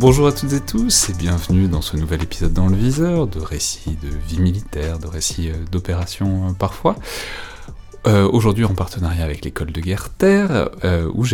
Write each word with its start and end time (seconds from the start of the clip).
Bonjour 0.00 0.28
à 0.28 0.32
toutes 0.32 0.52
et 0.52 0.60
tous 0.60 1.10
et 1.10 1.12
bienvenue 1.12 1.66
dans 1.66 1.80
ce 1.82 1.96
nouvel 1.96 2.22
épisode 2.22 2.52
dans 2.52 2.68
le 2.68 2.76
viseur 2.76 3.26
de 3.26 3.40
récits 3.40 3.98
de 4.00 4.08
vie 4.28 4.38
militaire, 4.38 5.00
de 5.00 5.08
récits 5.08 5.50
euh, 5.50 5.54
d'opérations 5.72 6.50
euh, 6.50 6.52
parfois. 6.52 6.94
Euh, 8.06 8.28
Aujourd'hui 8.30 8.64
en 8.64 8.76
partenariat 8.76 9.24
avec 9.24 9.44
l'école 9.44 9.72
de 9.72 9.80
guerre 9.80 10.10
Terre, 10.10 10.70
euh, 10.84 11.10
où 11.14 11.24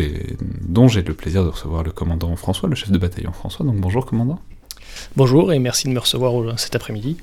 dont 0.62 0.89
j'ai 0.89 1.03
le 1.03 1.12
plaisir 1.12 1.45
de 1.45 1.50
recevoir 1.50 1.82
le 1.82 1.93
commandant 1.93 2.35
François, 2.36 2.71
le 2.71 2.75
chef 2.75 2.90
de 2.90 2.96
bataillon 2.96 3.32
François. 3.32 3.66
Donc 3.66 3.77
bonjour 3.77 4.07
commandant. 4.07 4.40
Bonjour 5.14 5.53
et 5.53 5.58
merci 5.58 5.86
de 5.86 5.93
me 5.93 5.99
recevoir 5.99 6.58
cet 6.58 6.75
après-midi. 6.75 7.18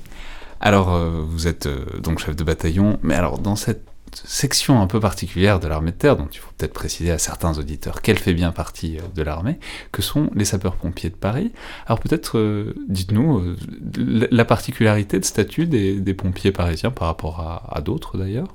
Alors 0.60 0.94
euh, 0.94 1.24
vous 1.26 1.48
êtes 1.48 1.66
euh, 1.66 1.84
donc 2.00 2.20
chef 2.20 2.36
de 2.36 2.44
bataillon, 2.44 3.00
mais 3.02 3.14
alors 3.14 3.40
dans 3.40 3.56
cette 3.56 3.84
section 4.14 4.80
un 4.80 4.86
peu 4.86 5.00
particulière 5.00 5.60
de 5.60 5.68
l'armée 5.68 5.90
de 5.92 5.96
terre, 5.96 6.16
dont 6.16 6.28
il 6.32 6.38
faut 6.38 6.50
peut-être 6.56 6.72
préciser 6.72 7.10
à 7.10 7.18
certains 7.18 7.58
auditeurs 7.58 8.02
qu'elle 8.02 8.18
fait 8.18 8.34
bien 8.34 8.52
partie 8.52 8.98
euh, 8.98 9.02
de 9.14 9.22
l'armée, 9.22 9.58
que 9.90 10.02
sont 10.02 10.30
les 10.34 10.44
sapeurs-pompiers 10.44 11.10
de 11.10 11.14
Paris. 11.14 11.52
Alors 11.86 12.00
peut-être 12.00 12.38
euh, 12.38 12.74
dites-nous 12.88 13.38
euh, 13.38 13.56
la- 13.96 14.26
la 14.30 14.44
particularité 14.44 15.18
de 15.18 15.24
statut 15.24 15.66
des, 15.66 16.14
pompiers 16.14 16.52
parisiens 16.52 16.90
par 16.90 17.08
rapport 17.08 17.40
à, 17.70 17.80
d'autres 17.80 18.18
d'ailleurs? 18.18 18.48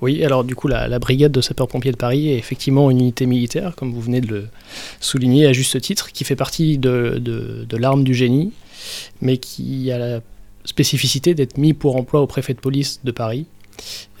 Oui, 0.00 0.22
alors 0.24 0.44
du 0.44 0.54
coup, 0.54 0.68
la, 0.68 0.98
brigade 0.98 1.32
de 1.32 1.40
sapeurs-pompiers 1.40 1.92
de 1.92 1.96
Paris 1.96 2.28
est 2.28 2.38
effectivement 2.38 2.90
une 2.90 3.00
unité 3.00 3.26
militaire, 3.26 3.74
comme 3.76 3.92
vous 3.92 4.00
venez 4.00 4.20
de 4.20 4.28
le 4.28 4.48
souligner 5.00 5.46
à 5.46 5.52
juste 5.52 5.80
titre, 5.80 6.12
qui 6.12 6.24
fait 6.24 6.36
partie 6.36 6.78
de 6.78 7.76
l'arme 7.76 8.04
du 8.04 8.14
génie, 8.14 8.52
mais 9.20 9.38
qui 9.38 9.90
a 9.90 9.98
la 9.98 10.20
spécificité 10.64 11.34
d'être 11.34 11.58
mis 11.58 11.72
pour 11.72 11.96
emploi 11.96 12.20
au 12.20 12.26
préfet 12.26 12.54
de 12.54 12.60
police 12.60 13.00
de 13.04 13.10
Paris. 13.10 13.46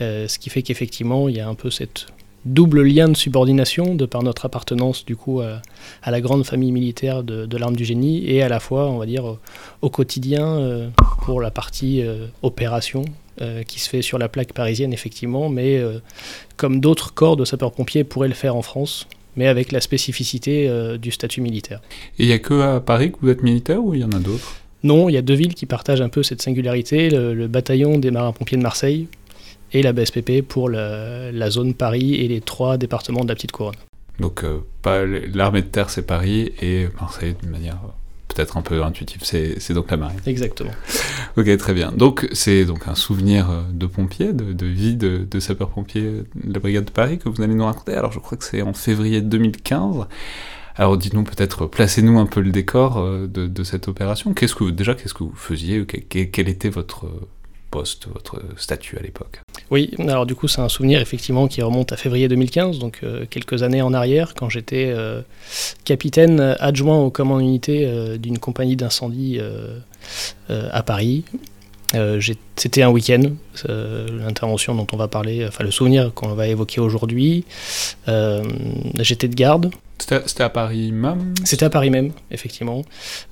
Euh, 0.00 0.28
ce 0.28 0.38
qui 0.38 0.50
fait 0.50 0.62
qu'effectivement, 0.62 1.28
il 1.28 1.36
y 1.36 1.40
a 1.40 1.48
un 1.48 1.54
peu 1.54 1.70
cette 1.70 2.06
double 2.44 2.82
lien 2.82 3.08
de 3.08 3.16
subordination 3.16 3.96
de 3.96 4.06
par 4.06 4.22
notre 4.22 4.44
appartenance 4.44 5.04
du 5.04 5.16
coup 5.16 5.40
à, 5.40 5.60
à 6.04 6.10
la 6.12 6.20
grande 6.20 6.46
famille 6.46 6.70
militaire 6.70 7.24
de, 7.24 7.44
de 7.44 7.56
l'arme 7.56 7.74
du 7.74 7.84
génie 7.84 8.24
et 8.24 8.40
à 8.40 8.48
la 8.48 8.60
fois, 8.60 8.88
on 8.88 8.98
va 8.98 9.06
dire, 9.06 9.24
au, 9.24 9.38
au 9.82 9.90
quotidien 9.90 10.46
euh, 10.46 10.88
pour 11.24 11.40
la 11.40 11.50
partie 11.50 12.02
euh, 12.02 12.26
opération 12.42 13.04
euh, 13.40 13.64
qui 13.64 13.80
se 13.80 13.88
fait 13.88 14.00
sur 14.00 14.16
la 14.18 14.28
plaque 14.28 14.52
parisienne, 14.52 14.92
effectivement, 14.92 15.48
mais 15.48 15.76
euh, 15.76 15.98
comme 16.56 16.80
d'autres 16.80 17.12
corps 17.12 17.36
de 17.36 17.44
sapeurs-pompiers 17.44 18.04
pourraient 18.04 18.28
le 18.28 18.34
faire 18.34 18.54
en 18.54 18.62
France, 18.62 19.08
mais 19.34 19.48
avec 19.48 19.72
la 19.72 19.80
spécificité 19.80 20.68
euh, 20.68 20.98
du 20.98 21.10
statut 21.10 21.40
militaire. 21.40 21.80
Et 22.18 22.22
il 22.22 22.26
n'y 22.28 22.32
a 22.32 22.38
que 22.38 22.60
à 22.60 22.80
Paris 22.80 23.10
que 23.10 23.16
vous 23.20 23.28
êtes 23.28 23.42
militaire 23.42 23.84
ou 23.84 23.92
il 23.94 24.02
y 24.02 24.04
en 24.04 24.12
a 24.12 24.20
d'autres? 24.20 24.54
Non, 24.84 25.08
il 25.08 25.14
y 25.14 25.18
a 25.18 25.22
deux 25.22 25.34
villes 25.34 25.54
qui 25.54 25.66
partagent 25.66 26.00
un 26.00 26.08
peu 26.08 26.22
cette 26.22 26.40
singularité, 26.42 27.10
le, 27.10 27.34
le 27.34 27.48
bataillon 27.48 27.98
des 27.98 28.12
marins-pompiers 28.12 28.56
de 28.56 28.62
Marseille 28.62 29.08
et 29.72 29.82
la 29.82 29.92
BSPP 29.92 30.42
pour 30.46 30.68
la, 30.68 31.30
la 31.32 31.50
zone 31.50 31.74
Paris 31.74 32.14
et 32.14 32.28
les 32.28 32.40
trois 32.40 32.76
départements 32.76 33.22
de 33.24 33.28
la 33.28 33.34
Petite 33.34 33.52
Couronne. 33.52 33.74
Donc 34.20 34.44
euh, 34.44 34.60
l'armée 35.34 35.62
de 35.62 35.66
terre 35.66 35.90
c'est 35.90 36.06
Paris 36.06 36.52
et 36.62 36.86
Marseille 37.00 37.34
d'une 37.40 37.50
manière 37.50 37.80
euh, 37.84 37.90
peut-être 38.28 38.56
un 38.56 38.62
peu 38.62 38.82
intuitive, 38.82 39.22
c'est 39.24 39.72
donc 39.72 39.90
la 39.90 39.96
marine. 39.96 40.18
Exactement. 40.26 40.70
Ok, 41.38 41.54
très 41.56 41.72
bien. 41.74 41.90
Donc, 41.92 42.28
c'est 42.32 42.64
donc 42.66 42.86
un 42.86 42.94
souvenir 42.94 43.50
euh, 43.50 43.62
de 43.72 43.86
pompier, 43.86 44.32
de, 44.34 44.52
de 44.52 44.66
vie 44.66 44.94
de, 44.94 45.26
de 45.30 45.40
sapeur-pompier 45.40 46.02
de 46.02 46.52
la 46.52 46.58
brigade 46.58 46.84
de 46.86 46.90
Paris 46.90 47.18
que 47.18 47.28
vous 47.30 47.40
allez 47.42 47.54
nous 47.54 47.64
raconter. 47.64 47.94
Alors, 47.94 48.12
je 48.12 48.18
crois 48.18 48.36
que 48.36 48.44
c'est 48.44 48.60
en 48.62 48.74
février 48.74 49.22
2015. 49.22 50.06
Alors, 50.76 50.98
dites-nous 50.98 51.24
peut-être, 51.24 51.66
placez-nous 51.66 52.18
un 52.18 52.26
peu 52.26 52.40
le 52.40 52.50
décor 52.52 52.98
euh, 52.98 53.26
de, 53.26 53.46
de 53.46 53.64
cette 53.64 53.88
opération. 53.88 54.34
Qu'est-ce 54.34 54.54
que 54.54 54.64
déjà, 54.70 54.94
qu'est-ce 54.94 55.14
que 55.14 55.24
vous 55.24 55.34
faisiez? 55.34 55.86
Que- 55.86 55.96
que- 55.98 56.24
Quel 56.24 56.48
était 56.50 56.68
votre 56.68 57.06
poste, 57.76 58.06
votre 58.12 58.40
statut 58.56 58.96
à 58.98 59.02
l'époque 59.02 59.40
Oui, 59.70 59.90
alors 59.98 60.24
du 60.24 60.34
coup 60.34 60.48
c'est 60.48 60.62
un 60.62 60.68
souvenir 60.70 61.00
effectivement 61.00 61.46
qui 61.46 61.60
remonte 61.62 61.92
à 61.92 61.96
février 61.96 62.26
2015, 62.28 62.78
donc 62.78 63.00
euh, 63.02 63.26
quelques 63.28 63.62
années 63.62 63.82
en 63.82 63.92
arrière, 63.92 64.34
quand 64.34 64.48
j'étais 64.48 64.86
euh, 64.96 65.20
capitaine 65.84 66.56
adjoint 66.58 66.98
au 66.98 67.10
commandant 67.10 67.40
unité 67.40 67.84
euh, 67.84 68.16
d'une 68.16 68.38
compagnie 68.38 68.76
d'incendie 68.76 69.36
euh, 69.40 69.78
euh, 70.50 70.68
à 70.72 70.82
Paris. 70.82 71.24
Euh, 71.94 72.20
C'était 72.56 72.82
un 72.82 72.88
week-end, 72.90 73.22
euh, 73.68 74.08
l'intervention 74.24 74.74
dont 74.74 74.86
on 74.92 74.96
va 74.96 75.06
parler, 75.08 75.46
enfin 75.46 75.62
le 75.62 75.70
souvenir 75.70 76.12
qu'on 76.14 76.28
va 76.34 76.48
évoquer 76.48 76.80
aujourd'hui. 76.80 77.44
Euh, 78.08 78.42
J'étais 78.98 79.28
de 79.28 79.34
garde, 79.34 79.70
C'était 79.98 80.42
à 80.42 80.48
Paris 80.50 80.90
même? 80.92 81.34
C'était 81.44 81.66
à 81.66 81.70
Paris 81.70 81.90
même, 81.90 82.10
effectivement. 82.30 82.82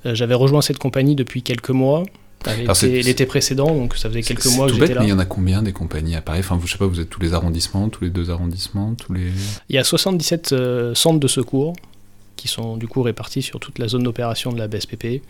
Euh, 0.05 0.15
J'avais 0.15 0.35
rejoint 0.35 0.61
cette 0.61 0.77
compagnie 0.77 1.15
depuis 1.15 1.41
quelques 1.43 1.71
mois, 1.71 2.03
l'été 2.53 3.03
l'été 3.03 3.25
précédent, 3.25 3.67
donc 3.67 3.95
ça 3.95 4.09
faisait 4.09 4.21
quelques 4.21 4.45
mois 4.47 4.67
que 4.67 4.73
j'étais 4.73 4.93
là. 4.93 5.01
mais 5.01 5.07
il 5.07 5.09
y 5.09 5.13
en 5.13 5.19
a 5.19 5.25
combien 5.25 5.61
des 5.61 5.73
compagnies 5.73 6.15
à 6.15 6.21
Paris? 6.21 6.39
Enfin, 6.39 6.57
vous, 6.57 6.67
je 6.67 6.73
sais 6.73 6.77
pas, 6.77 6.87
vous 6.87 6.99
êtes 6.99 7.09
tous 7.09 7.21
les 7.21 7.33
arrondissements, 7.33 7.89
tous 7.89 8.03
les 8.03 8.09
deux 8.09 8.29
arrondissements, 8.29 8.95
tous 8.95 9.13
les... 9.13 9.31
Il 9.69 9.75
y 9.75 9.79
a 9.79 9.83
77 9.83 10.51
euh, 10.53 10.95
centres 10.95 11.19
de 11.19 11.27
secours 11.27 11.73
qui 12.35 12.47
sont 12.47 12.77
du 12.77 12.87
coup 12.87 13.01
répartis 13.01 13.41
sur 13.41 13.59
toute 13.59 13.79
la 13.79 13.87
zone 13.87 14.03
d'opération 14.03 14.51
de 14.51 14.57
la 14.57 14.67
BSPP. 14.67 15.21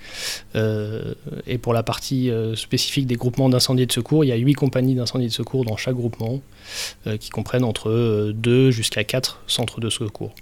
Euh, 0.56 1.14
et 1.48 1.58
pour 1.58 1.74
la 1.74 1.84
partie 1.84 2.30
euh, 2.30 2.56
spécifique 2.56 3.08
des 3.08 3.16
groupements 3.16 3.50
d'incendie 3.50 3.84
et 3.84 3.86
de 3.86 3.92
secours, 3.92 4.25
il 4.25 4.28
y 4.28 4.31
a 4.31 4.36
8 4.36 4.54
compagnies 4.54 4.96
d'incendie 4.96 5.25
et 5.25 5.30
de 5.30 5.34
secours 5.34 5.66
dans 5.66 5.78
chaque 5.78 5.96
groupement, 5.96 6.42
euh, 7.08 7.18
qui 7.18 7.30
comprennent 7.30 7.64
entre 7.64 8.31
2 8.34 8.72
jusqu'à 8.72 9.04
4 9.04 9.42
centres 9.48 9.80
de 9.80 9.90
secours. 9.90 10.34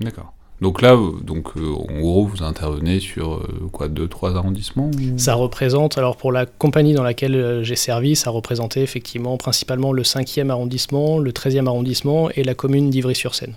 D'accord. 0.00 0.32
Donc 0.60 0.82
là, 0.82 0.96
donc, 1.22 1.56
euh, 1.56 1.72
en 1.72 2.00
gros, 2.00 2.26
vous 2.26 2.42
intervenez 2.42 2.98
sur 2.98 3.34
euh, 3.34 3.68
quoi, 3.72 3.86
deux, 3.88 4.08
trois 4.08 4.36
arrondissements 4.36 4.90
Ça 5.16 5.34
représente, 5.34 5.98
alors 5.98 6.16
pour 6.16 6.32
la 6.32 6.46
compagnie 6.46 6.94
dans 6.94 7.04
laquelle 7.04 7.36
euh, 7.36 7.62
j'ai 7.62 7.76
servi, 7.76 8.16
ça 8.16 8.30
représentait 8.30 8.82
effectivement 8.82 9.36
principalement 9.36 9.92
le 9.92 10.02
5e 10.02 10.50
arrondissement, 10.50 11.18
le 11.18 11.30
13e 11.30 11.66
arrondissement 11.66 12.28
et 12.30 12.42
la 12.42 12.54
commune 12.54 12.90
d'Ivry-sur-Seine. 12.90 13.54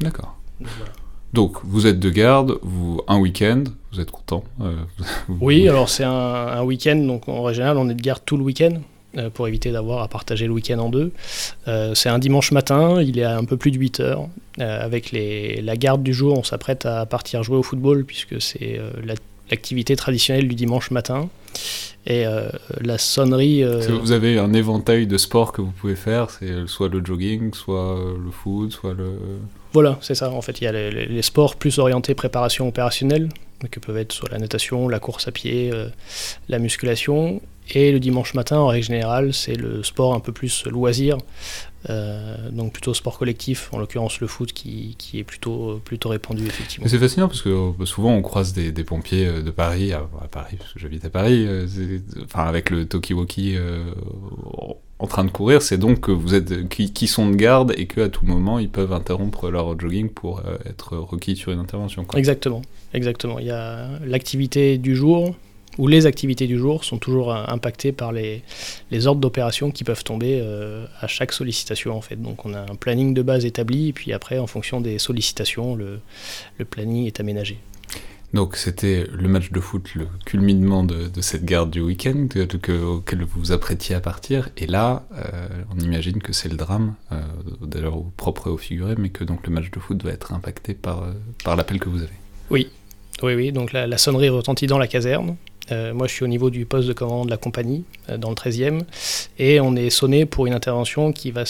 D'accord. 0.00 0.38
Donc, 0.60 0.70
voilà. 0.78 0.92
Donc, 1.34 1.56
vous 1.64 1.86
êtes 1.86 2.00
de 2.00 2.08
garde, 2.08 2.58
vous 2.62 3.02
un 3.06 3.18
week-end, 3.18 3.64
vous 3.92 4.00
êtes 4.00 4.10
content 4.10 4.42
Oui, 5.42 5.68
alors 5.68 5.90
c'est 5.90 6.04
un, 6.04 6.10
un 6.10 6.62
week-end, 6.62 6.96
donc 6.96 7.28
en 7.28 7.52
général 7.52 7.76
on 7.76 7.90
est 7.90 7.94
de 7.94 8.00
garde 8.00 8.22
tout 8.24 8.38
le 8.38 8.44
week-end 8.44 8.80
pour 9.34 9.48
éviter 9.48 9.70
d'avoir 9.72 10.02
à 10.02 10.08
partager 10.08 10.46
le 10.46 10.52
week-end 10.52 10.78
en 10.78 10.90
deux. 10.90 11.12
Euh, 11.66 11.94
c'est 11.94 12.08
un 12.08 12.18
dimanche 12.18 12.52
matin, 12.52 13.00
il 13.02 13.18
est 13.18 13.24
à 13.24 13.36
un 13.38 13.44
peu 13.44 13.56
plus 13.56 13.70
de 13.70 13.78
8 13.78 14.00
heures. 14.00 14.28
Euh, 14.60 14.84
avec 14.84 15.12
les, 15.12 15.60
la 15.62 15.76
garde 15.76 16.02
du 16.02 16.12
jour, 16.12 16.36
on 16.38 16.42
s'apprête 16.42 16.84
à 16.86 17.06
partir 17.06 17.42
jouer 17.42 17.56
au 17.56 17.62
football 17.62 18.04
puisque 18.04 18.40
c'est 18.42 18.78
euh, 18.78 18.90
la- 19.04 19.14
l'activité 19.50 19.96
traditionnelle 19.96 20.46
du 20.46 20.54
dimanche 20.54 20.90
matin. 20.90 21.30
Et 22.06 22.26
euh, 22.26 22.48
la 22.80 22.98
sonnerie... 22.98 23.62
euh, 23.64 23.80
Vous 24.00 24.12
avez 24.12 24.38
un 24.38 24.52
éventail 24.52 25.06
de 25.06 25.16
sports 25.18 25.52
que 25.52 25.62
vous 25.62 25.70
pouvez 25.72 25.96
faire, 25.96 26.30
c'est 26.30 26.46
euh, 26.50 26.66
soit 26.66 26.88
le 26.88 27.02
jogging, 27.04 27.52
soit 27.54 27.96
euh, 27.98 28.14
le 28.22 28.30
foot, 28.30 28.72
soit 28.72 28.94
le... 28.94 29.12
Voilà, 29.72 29.98
c'est 30.00 30.14
ça. 30.14 30.30
En 30.30 30.40
fait, 30.42 30.60
il 30.60 30.64
y 30.64 30.66
a 30.66 30.72
les, 30.72 30.90
les- 31.06 31.22
sports 31.22 31.56
plus 31.56 31.78
orientés 31.78 32.14
préparation 32.14 32.68
opérationnelle, 32.68 33.28
que 33.70 33.80
peuvent 33.80 33.96
être 33.98 34.12
soit 34.12 34.30
la 34.30 34.38
natation, 34.38 34.88
la 34.88 34.98
course 35.00 35.28
à 35.28 35.32
pied, 35.32 35.70
euh, 35.72 35.88
la 36.48 36.58
musculation. 36.58 37.40
Et 37.70 37.92
le 37.92 38.00
dimanche 38.00 38.34
matin, 38.34 38.58
en 38.58 38.68
règle 38.68 38.86
générale, 38.86 39.34
c'est 39.34 39.54
le 39.54 39.82
sport 39.82 40.14
un 40.14 40.20
peu 40.20 40.32
plus 40.32 40.64
loisir, 40.66 41.18
euh, 41.90 42.50
donc 42.50 42.72
plutôt 42.72 42.94
sport 42.94 43.18
collectif, 43.18 43.68
en 43.72 43.78
l'occurrence 43.78 44.20
le 44.20 44.26
foot 44.26 44.52
qui, 44.52 44.94
qui 44.98 45.18
est 45.18 45.24
plutôt, 45.24 45.80
plutôt 45.84 46.08
répandu, 46.08 46.46
effectivement. 46.46 46.86
C'est 46.88 46.98
fascinant 46.98 47.28
parce 47.28 47.42
que 47.42 47.50
euh, 47.50 47.84
souvent 47.84 48.12
on 48.12 48.22
croise 48.22 48.52
des, 48.52 48.72
des 48.72 48.84
pompiers 48.84 49.26
euh, 49.26 49.42
de 49.42 49.50
Paris, 49.50 49.92
à, 49.92 50.08
à 50.22 50.28
Paris, 50.28 50.56
parce 50.58 50.72
que 50.72 50.78
j'habite 50.78 51.04
à 51.04 51.10
Paris, 51.10 51.46
enfin 52.24 52.44
avec 52.44 52.70
le 52.70 52.86
talkie-walkie 52.86 53.56
euh, 53.56 53.84
en 54.98 55.06
train 55.06 55.24
de 55.24 55.30
courir, 55.30 55.62
c'est 55.62 55.78
donc 55.78 56.00
que 56.00 56.10
vous 56.10 56.34
êtes 56.34 56.68
qui, 56.68 56.92
qui 56.92 57.06
sont 57.06 57.30
de 57.30 57.36
garde 57.36 57.72
et 57.76 57.86
qu'à 57.86 58.08
tout 58.08 58.24
moment 58.24 58.58
ils 58.58 58.70
peuvent 58.70 58.92
interrompre 58.92 59.48
leur 59.50 59.78
jogging 59.78 60.08
pour 60.08 60.40
euh, 60.40 60.56
être 60.66 60.96
requis 60.96 61.36
sur 61.36 61.52
une 61.52 61.60
intervention. 61.60 62.04
Quoi. 62.04 62.18
Exactement, 62.18 62.62
exactement. 62.94 63.38
Il 63.38 63.46
y 63.46 63.50
a 63.52 63.90
l'activité 64.04 64.78
du 64.78 64.96
jour, 64.96 65.36
ou 65.78 65.86
les 65.88 66.06
activités 66.06 66.46
du 66.46 66.58
jour 66.58 66.84
sont 66.84 66.98
toujours 66.98 67.32
euh, 67.32 67.44
impactées 67.48 67.92
par 67.92 68.12
les, 68.12 68.42
les 68.90 69.06
ordres 69.06 69.20
d'opération 69.20 69.70
qui 69.70 69.84
peuvent 69.84 70.04
tomber 70.04 70.40
euh, 70.42 70.84
à 71.00 71.06
chaque 71.06 71.32
sollicitation 71.32 71.96
en 71.96 72.00
fait. 72.00 72.16
Donc 72.20 72.44
on 72.44 72.52
a 72.52 72.60
un 72.60 72.74
planning 72.74 73.14
de 73.14 73.22
base 73.22 73.44
établi, 73.46 73.88
et 73.88 73.92
puis 73.92 74.12
après 74.12 74.38
en 74.38 74.46
fonction 74.46 74.80
des 74.80 74.98
sollicitations, 74.98 75.74
le, 75.74 76.00
le 76.58 76.64
planning 76.64 77.06
est 77.06 77.20
aménagé. 77.20 77.58
Donc 78.34 78.56
c'était 78.56 79.06
le 79.10 79.26
match 79.26 79.52
de 79.52 79.58
foot, 79.58 79.94
le 79.94 80.06
culminement 80.26 80.84
de, 80.84 81.08
de 81.08 81.20
cette 81.22 81.46
garde 81.46 81.70
du 81.70 81.80
week-end 81.80 82.26
que, 82.28 82.40
que- 82.44 82.72
auquel 82.72 83.24
vous 83.24 83.40
vous 83.40 83.52
apprêtiez 83.52 83.94
à 83.94 84.00
partir. 84.00 84.50
Et 84.58 84.66
là, 84.66 85.06
euh, 85.16 85.48
on 85.74 85.78
imagine 85.80 86.20
que 86.20 86.34
c'est 86.34 86.50
le 86.50 86.56
drame, 86.56 86.94
euh, 87.10 87.22
d'ailleurs 87.62 87.96
au 87.96 88.12
propre 88.18 88.48
et 88.48 88.50
au 88.50 88.58
figuré, 88.58 88.96
mais 88.98 89.08
que 89.08 89.24
donc 89.24 89.46
le 89.46 89.52
match 89.54 89.70
de 89.70 89.78
foot 89.80 90.02
va 90.04 90.10
être 90.10 90.34
impacté 90.34 90.74
par, 90.74 91.06
par 91.42 91.56
l'appel 91.56 91.80
que 91.80 91.88
vous 91.88 92.02
avez. 92.02 92.18
Oui, 92.50 92.68
oui, 93.22 93.34
oui. 93.34 93.50
Donc 93.50 93.72
la, 93.72 93.86
la 93.86 93.96
sonnerie 93.96 94.28
retentit 94.28 94.66
dans 94.66 94.78
la 94.78 94.88
caserne. 94.88 95.36
Euh, 95.70 95.92
moi, 95.94 96.06
je 96.06 96.12
suis 96.12 96.24
au 96.24 96.28
niveau 96.28 96.50
du 96.50 96.64
poste 96.66 96.88
de 96.88 96.92
commandement 96.92 97.24
de 97.24 97.30
la 97.30 97.36
compagnie, 97.36 97.84
euh, 98.08 98.16
dans 98.16 98.30
le 98.30 98.34
13e, 98.36 98.82
et 99.38 99.60
on 99.60 99.76
est 99.76 99.90
sonné 99.90 100.24
pour 100.26 100.46
une 100.46 100.54
intervention 100.54 101.12
qui, 101.12 101.30
va, 101.30 101.44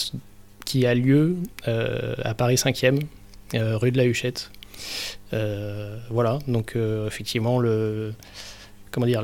qui 0.64 0.86
a 0.86 0.94
lieu 0.94 1.36
euh, 1.68 2.14
à 2.22 2.34
Paris 2.34 2.56
5e, 2.56 3.00
euh, 3.54 3.76
rue 3.76 3.92
de 3.92 3.96
la 3.98 4.04
Huchette. 4.04 4.50
Voilà, 6.10 6.38
donc 6.48 6.76
effectivement, 7.06 7.58
le, 7.58 8.14
comment 8.90 9.06
dire, 9.06 9.22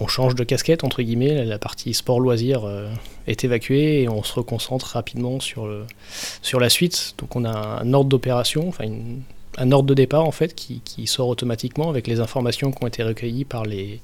on 0.00 0.06
change 0.06 0.34
de 0.34 0.44
casquette, 0.44 0.84
entre 0.84 1.02
guillemets, 1.02 1.44
la 1.44 1.58
partie 1.58 1.92
sport-loisir 1.94 2.62
est 3.26 3.44
évacuée 3.44 4.02
et 4.02 4.08
on 4.08 4.22
se 4.22 4.32
reconcentre 4.34 4.86
rapidement 4.86 5.38
sur, 5.40 5.68
sur 6.42 6.60
la 6.60 6.70
suite. 6.70 7.14
Donc 7.18 7.36
on 7.36 7.44
a 7.44 7.50
un 7.82 7.92
ordre 7.92 8.08
d'opération, 8.08 8.68
enfin 8.68 8.84
une- 8.84 9.20
un 9.56 9.72
ordre 9.72 9.88
de 9.88 9.94
départ 9.94 10.24
en 10.24 10.32
fait 10.32 10.54
qui, 10.54 10.80
sort 11.06 11.28
automatiquement 11.28 11.88
avec 11.88 12.06
les 12.06 12.20
informations 12.20 12.72
qui 12.72 12.82
ont 12.82 12.86
été 12.86 13.02
recueillies 13.02 13.44
par 13.44 13.64
les, 13.64 14.00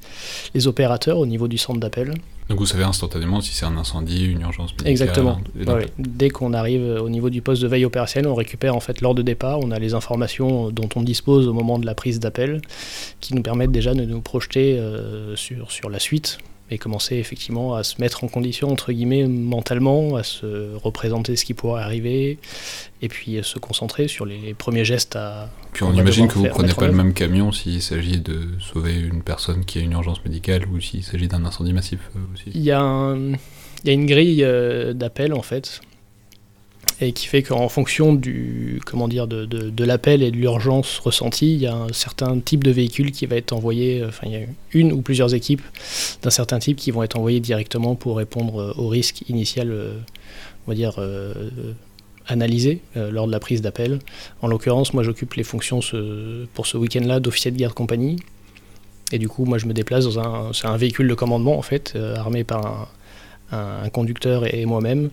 les 0.54 0.66
opérateurs 0.66 1.18
au 1.18 1.26
niveau 1.26 1.48
du 1.48 1.58
centre 1.58 1.80
d'appel. 1.80 2.14
Donc 2.48 2.58
vous 2.58 2.66
savez 2.66 2.84
instantanément 2.84 3.40
si 3.40 3.52
c'est 3.52 3.64
un 3.64 3.76
incendie, 3.76 4.26
une 4.26 4.42
urgence 4.42 4.72
médicale. 4.72 4.90
Exactement. 4.90 5.40
Dès 5.98 6.30
qu'on 6.30 6.52
arrive 6.52 6.82
au 6.82 7.08
niveau 7.08 7.30
du 7.30 7.40
poste 7.40 7.62
de 7.62 7.68
veille 7.68 7.84
opérationnelle, 7.84 8.30
on 8.30 8.34
récupère 8.34 8.76
en 8.76 8.80
fait 8.80 9.00
l'ordre 9.00 9.18
de 9.18 9.22
départ, 9.22 9.58
on 9.60 9.70
a 9.70 9.78
les 9.78 9.94
informations 9.94 10.70
dont 10.70 10.88
on 10.96 11.02
dispose 11.02 11.48
au 11.48 11.52
moment 11.52 11.78
de 11.78 11.86
la 11.86 11.94
prise 11.94 12.20
d'appel, 12.20 12.60
qui 13.20 13.34
nous 13.34 13.42
permettent 13.42 13.72
déjà 13.72 13.94
de 13.94 14.04
nous 14.04 14.20
projeter 14.20 14.78
euh, 14.78 15.34
sur, 15.36 15.70
sur 15.72 15.88
la 15.88 15.98
suite 15.98 16.38
et 16.70 16.78
commencer 16.78 17.16
effectivement 17.16 17.74
à 17.74 17.84
se 17.84 18.00
mettre 18.00 18.24
en 18.24 18.28
condition, 18.28 18.70
entre 18.70 18.92
guillemets, 18.92 19.26
mentalement, 19.26 20.16
à 20.16 20.22
se 20.22 20.74
représenter 20.76 21.36
ce 21.36 21.44
qui 21.44 21.54
pourrait 21.54 21.82
arriver, 21.82 22.38
et 23.02 23.08
puis 23.08 23.38
se 23.42 23.58
concentrer 23.58 24.08
sur 24.08 24.24
les 24.24 24.54
premiers 24.54 24.84
gestes 24.84 25.16
à. 25.16 25.50
Puis 25.72 25.84
on, 25.84 25.92
imagine 25.92 26.28
que 26.28 26.34
vous 26.34 26.44
ne 26.44 26.48
prenez 26.48 26.74
pas 26.74 26.86
le 26.86 26.92
même 26.92 27.12
camion 27.12 27.52
s'il 27.52 27.82
s'agit 27.82 28.20
de 28.20 28.48
sauver 28.60 28.98
une 28.98 29.22
personne 29.22 29.64
qui 29.64 29.78
a 29.78 29.82
une 29.82 29.92
urgence 29.92 30.24
médicale 30.24 30.66
ou 30.66 30.80
s'il 30.80 31.02
s'agit 31.02 31.28
d'un 31.28 31.44
incendie 31.44 31.72
massif 31.72 32.00
euh, 32.16 32.20
aussi. 32.34 32.50
Il 32.54 32.62
y, 32.62 32.70
a 32.70 33.14
il 33.84 33.88
y 33.88 33.90
a 33.90 33.92
une 33.92 34.06
grille 34.06 34.44
euh, 34.44 34.92
d'appel 34.92 35.34
en 35.34 35.42
fait 35.42 35.80
et 37.00 37.12
qui 37.12 37.26
fait 37.26 37.42
qu'en 37.42 37.68
fonction 37.68 38.14
du 38.14 38.80
comment 38.86 39.08
dire 39.08 39.26
de, 39.26 39.44
de, 39.44 39.84
l'appel 39.84 40.22
et 40.22 40.30
de 40.30 40.36
l'urgence 40.36 40.98
ressentie, 40.98 41.54
il 41.54 41.60
y 41.60 41.66
a 41.66 41.74
un 41.74 41.92
certain 41.92 42.38
type 42.38 42.62
de 42.62 42.70
véhicule 42.70 43.10
qui 43.10 43.26
va 43.26 43.36
être 43.36 43.52
envoyé. 43.52 44.00
Euh, 44.00 44.08
enfin, 44.08 44.26
il 44.26 44.32
y 44.32 44.36
a 44.36 44.46
une 44.72 44.92
ou 44.92 45.02
plusieurs 45.02 45.34
équipes 45.34 45.62
d'un 46.22 46.30
certain 46.30 46.58
type 46.58 46.76
qui 46.76 46.90
vont 46.90 47.02
être 47.02 47.16
envoyées 47.16 47.40
directement 47.40 47.94
pour 47.96 48.16
répondre 48.16 48.60
euh, 48.60 48.72
au 48.76 48.88
risque 48.88 49.28
initial, 49.28 49.70
euh, 49.70 49.98
on 50.66 50.70
va 50.70 50.76
dire 50.76 51.00
analysé 52.28 52.80
lors 52.94 53.26
de 53.26 53.32
la 53.32 53.40
prise 53.40 53.62
d'appel. 53.62 53.98
En 54.42 54.46
l'occurrence, 54.46 54.94
moi, 54.94 55.02
j'occupe 55.02 55.34
les 55.34 55.42
fonctions 55.42 55.80
pour 56.54 56.66
ce 56.68 56.76
week-end-là 56.76 57.18
d'officier 57.18 57.50
de 57.50 57.58
garde 57.58 57.74
compagnie. 57.74 58.16
Et 59.10 59.18
du 59.18 59.28
coup, 59.28 59.44
moi, 59.44 59.58
je 59.58 59.66
me 59.66 59.72
déplace 59.72 60.04
dans 60.04 60.20
un, 60.20 60.52
un 60.62 60.76
véhicule 60.76 61.08
de 61.08 61.14
commandement 61.14 61.58
en 61.58 61.62
fait, 61.62 61.98
armé 62.16 62.44
par 62.44 62.64
un 62.64 62.88
un, 63.52 63.88
conducteur 63.90 64.52
et 64.52 64.64
moi-même, 64.64 65.10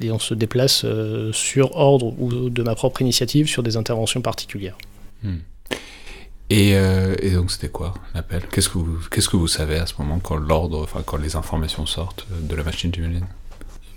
et 0.00 0.10
on 0.10 0.18
se 0.18 0.34
déplace 0.34 0.82
euh, 0.84 1.32
sur 1.32 1.76
ordre 1.76 2.14
ou 2.18 2.50
de 2.50 2.62
ma 2.62 2.74
propre 2.74 3.02
initiative 3.02 3.48
sur 3.48 3.62
des 3.62 3.76
interventions 3.76 4.20
particulières. 4.20 4.78
Hmm. 5.22 5.38
Euh, 6.50 7.14
et, 7.20 7.30
donc 7.32 7.50
c'était 7.50 7.68
quoi 7.68 7.94
l'appel 8.14 8.42
Qu'est-ce 8.50 8.70
que 8.70 8.78
vous 8.78 8.98
qu'est-ce 9.10 9.28
que 9.28 9.36
vous 9.36 9.48
savez 9.48 9.76
à 9.76 9.84
ce 9.84 9.94
moment 9.98 10.18
quand 10.18 10.36
l'ordre, 10.36 10.82
enfin 10.82 11.02
quand 11.04 11.18
les 11.18 11.36
informations 11.36 11.84
sortent 11.84 12.26
de 12.30 12.54
la 12.54 12.62
machine 12.62 12.90
j'imagine 12.94 13.26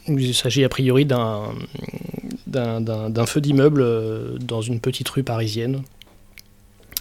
Il 0.07 0.35
s'agit 0.35 0.65
a 0.65 0.69
priori 0.69 1.05
d'un 1.05 1.53
d'un 2.47 3.25
feu 3.25 3.39
d'immeuble 3.39 3.81
euh, 3.81 4.37
dans 4.37 4.61
une 4.61 4.81
petite 4.81 5.07
rue 5.07 5.23
parisienne 5.23 5.83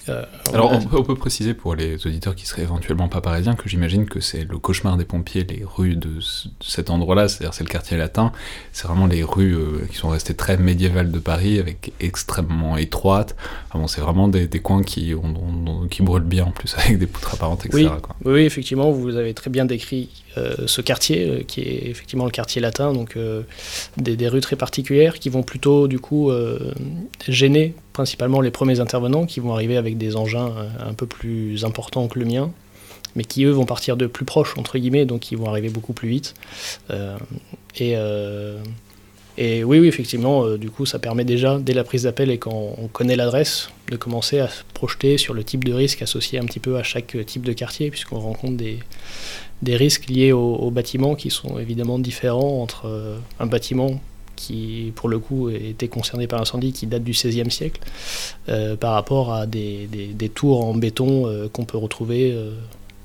euh, 0.08 0.24
Alors, 0.52 0.72
on 0.72 1.02
peut, 1.02 1.14
préciser 1.14 1.54
pour 1.54 1.74
les 1.74 2.06
auditeurs 2.06 2.34
qui 2.34 2.46
seraient 2.46 2.62
éventuellement 2.62 3.08
pas 3.08 3.20
parisiens 3.20 3.54
que 3.54 3.68
j'imagine 3.68 4.06
que 4.06 4.20
c'est 4.20 4.44
le 4.44 4.58
cauchemar 4.58 4.96
des 4.96 5.04
pompiers, 5.04 5.44
les 5.44 5.62
rues 5.64 5.96
de, 5.96 6.18
cet 6.60 6.90
endroit-là, 6.90 7.28
c'est-à-dire 7.28 7.52
c'est 7.52 7.64
le 7.64 7.68
quartier 7.68 7.96
latin, 7.96 8.32
c'est 8.72 8.86
vraiment 8.86 9.06
les 9.06 9.22
rues 9.22 9.54
euh, 9.54 9.86
qui 9.90 9.96
sont 9.96 10.08
restées 10.08 10.34
très 10.34 10.56
médiévales 10.56 11.10
de 11.10 11.18
Paris, 11.18 11.58
avec 11.58 11.92
extrêmement 12.00 12.76
étroites. 12.76 13.36
bon, 13.74 13.86
c'est 13.86 14.00
vraiment 14.00 14.28
des, 14.28 14.48
coins 14.60 14.82
qui, 14.82 15.14
qui 15.90 16.02
brûlent 16.02 16.22
bien 16.22 16.44
en 16.46 16.52
plus, 16.52 16.74
avec 16.78 16.98
des 16.98 17.06
poutres 17.06 17.34
apparentes, 17.34 17.66
etc. 17.66 17.90
Oui, 18.24 18.32
oui, 18.32 18.40
effectivement, 18.42 18.90
vous 18.90 19.16
avez 19.16 19.34
très 19.34 19.50
bien 19.50 19.64
décrit 19.64 20.08
euh, 20.38 20.54
ce 20.66 20.80
quartier, 20.80 21.44
qui 21.46 21.60
est 21.60 21.90
effectivement 21.90 22.24
le 22.24 22.30
quartier 22.30 22.62
latin, 22.62 22.92
donc 22.92 23.18
des, 23.96 24.16
des, 24.16 24.28
rues 24.28 24.40
très 24.40 24.56
particulières 24.56 25.18
qui 25.18 25.28
vont 25.28 25.42
plutôt, 25.42 25.88
du 25.88 25.98
coup, 25.98 26.30
gêner 27.28 27.74
principalement 27.92 28.40
les 28.40 28.50
premiers 28.50 28.80
intervenants 28.80 29.26
qui 29.26 29.40
vont 29.40 29.52
arriver 29.52 29.76
avec 29.76 29.98
des 29.98 30.16
engins 30.16 30.52
euh, 30.56 30.68
un 30.80 30.94
peu 30.94 31.06
plus 31.06 31.64
importants 31.64 32.08
que 32.08 32.18
le 32.18 32.24
mien, 32.24 32.50
mais 33.16 33.24
qui 33.24 33.44
eux 33.44 33.50
vont 33.50 33.64
partir 33.66 33.96
de 33.96 34.06
plus 34.06 34.24
proche, 34.24 34.56
entre 34.56 34.78
guillemets, 34.78 35.04
donc 35.04 35.30
ils 35.32 35.38
vont 35.38 35.48
arriver 35.48 35.68
beaucoup 35.68 35.92
plus 35.92 36.08
vite. 36.08 36.34
Euh, 36.90 37.16
et, 37.76 37.94
euh, 37.96 38.58
et, 39.36 39.64
oui, 39.64 39.80
oui, 39.80 39.88
effectivement, 39.88 40.56
du 40.56 40.70
coup, 40.70 40.86
ça 40.86 40.98
permet 40.98 41.24
déjà, 41.24 41.58
dès 41.58 41.72
la 41.72 41.84
prise 41.84 42.04
d'appel 42.04 42.30
et 42.30 42.38
quand 42.38 42.74
on 42.78 42.88
connaît 42.88 43.16
l'adresse, 43.16 43.70
de 43.90 43.96
commencer 43.96 44.38
à 44.38 44.48
se 44.48 44.62
projeter 44.74 45.18
sur 45.18 45.34
le 45.34 45.42
type 45.42 45.64
de 45.64 45.72
risque 45.72 46.02
associé 46.02 46.38
un 46.38 46.44
petit 46.44 46.60
peu 46.60 46.76
à 46.76 46.82
chaque 46.82 47.16
type 47.26 47.42
de 47.42 47.52
quartier, 47.52 47.90
puisqu'on 47.90 48.20
rencontre 48.20 48.56
des, 48.56 49.76
risques 49.76 50.08
liés 50.08 50.32
au, 50.32 50.54
au, 50.56 50.70
bâtiment 50.70 51.14
qui 51.14 51.30
sont 51.30 51.58
évidemment 51.58 51.98
différents 51.98 52.62
entre 52.62 53.18
un 53.38 53.46
bâtiment 53.46 54.00
qui, 54.40 54.92
pour 54.96 55.08
le 55.10 55.18
coup, 55.18 55.50
était 55.50 55.88
concerné 55.88 56.26
par 56.26 56.38
l'incendie 56.38 56.72
qui 56.72 56.86
date 56.86 57.04
du 57.04 57.12
XVIe 57.12 57.50
siècle, 57.50 57.80
euh, 58.48 58.74
par 58.74 58.94
rapport 58.94 59.34
à 59.34 59.46
des, 59.46 59.86
des, 59.86 60.28
tours 60.30 60.64
en 60.64 60.74
béton 60.74 61.26
euh, 61.26 61.48
qu'on 61.48 61.64
peut 61.64 61.76
retrouver 61.76 62.32
euh, 62.32 62.52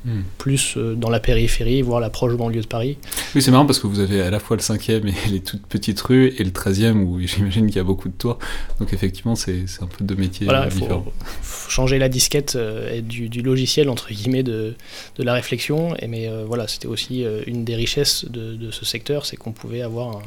hmm. 0.06 0.22
plus 0.38 0.78
dans 0.78 1.10
la 1.10 1.20
périphérie, 1.20 1.82
voire 1.82 2.00
la 2.00 2.10
proche 2.10 2.36
banlieue 2.36 2.62
de 2.62 2.68
Paris. 2.68 2.98
Oui, 3.36 3.42
c'est 3.42 3.52
marrant 3.52 3.66
parce 3.66 3.80
que 3.80 3.88
vous 3.88 4.00
avez 4.00 4.22
à 4.22 4.30
la 4.30 4.40
fois 4.40 4.56
le 4.56 4.62
5e 4.62 5.06
et 5.08 5.30
les 5.30 5.42
toutes 5.42 5.66
petites 5.68 6.00
rues, 6.00 6.34
et 6.38 6.44
le 6.46 6.52
13e 6.52 7.04
où 7.04 7.20
j'imagine 7.28 7.68
qu'il 7.68 7.76
y 7.76 7.80
a 7.80 7.84
beaucoup 7.84 8.08
de 8.08 8.14
tours. 8.14 8.40
Donc 8.80 8.94
effectivement, 8.94 9.36
c'est 9.36 9.66
un 9.82 9.88
peu 9.88 10.06
deux 10.06 10.16
métiers 10.16 10.46
voilà, 10.46 10.68
différents. 10.68 11.06
Faut, 11.42 11.70
changer 11.70 12.00
la 12.00 12.08
disquette 12.08 12.58
du, 13.04 13.28
du, 13.28 13.42
logiciel, 13.42 13.90
entre 13.90 14.14
guillemets, 14.14 14.44
de, 14.44 14.76
de 15.18 15.24
la 15.24 15.34
réflexion. 15.34 15.98
Et, 15.98 16.08
mais 16.08 16.30
voilà, 16.48 16.70
c'était 16.70 16.88
aussi 16.88 17.26
une 17.46 17.66
des 17.66 17.76
richesses 17.76 18.24
de, 18.24 18.56
de 18.56 18.72
ce 18.72 18.86
secteur, 18.86 19.26
c'est 19.26 19.36
qu'on 19.36 19.52
pouvait 19.52 19.82
avoir 19.82 20.18
un 20.18 20.22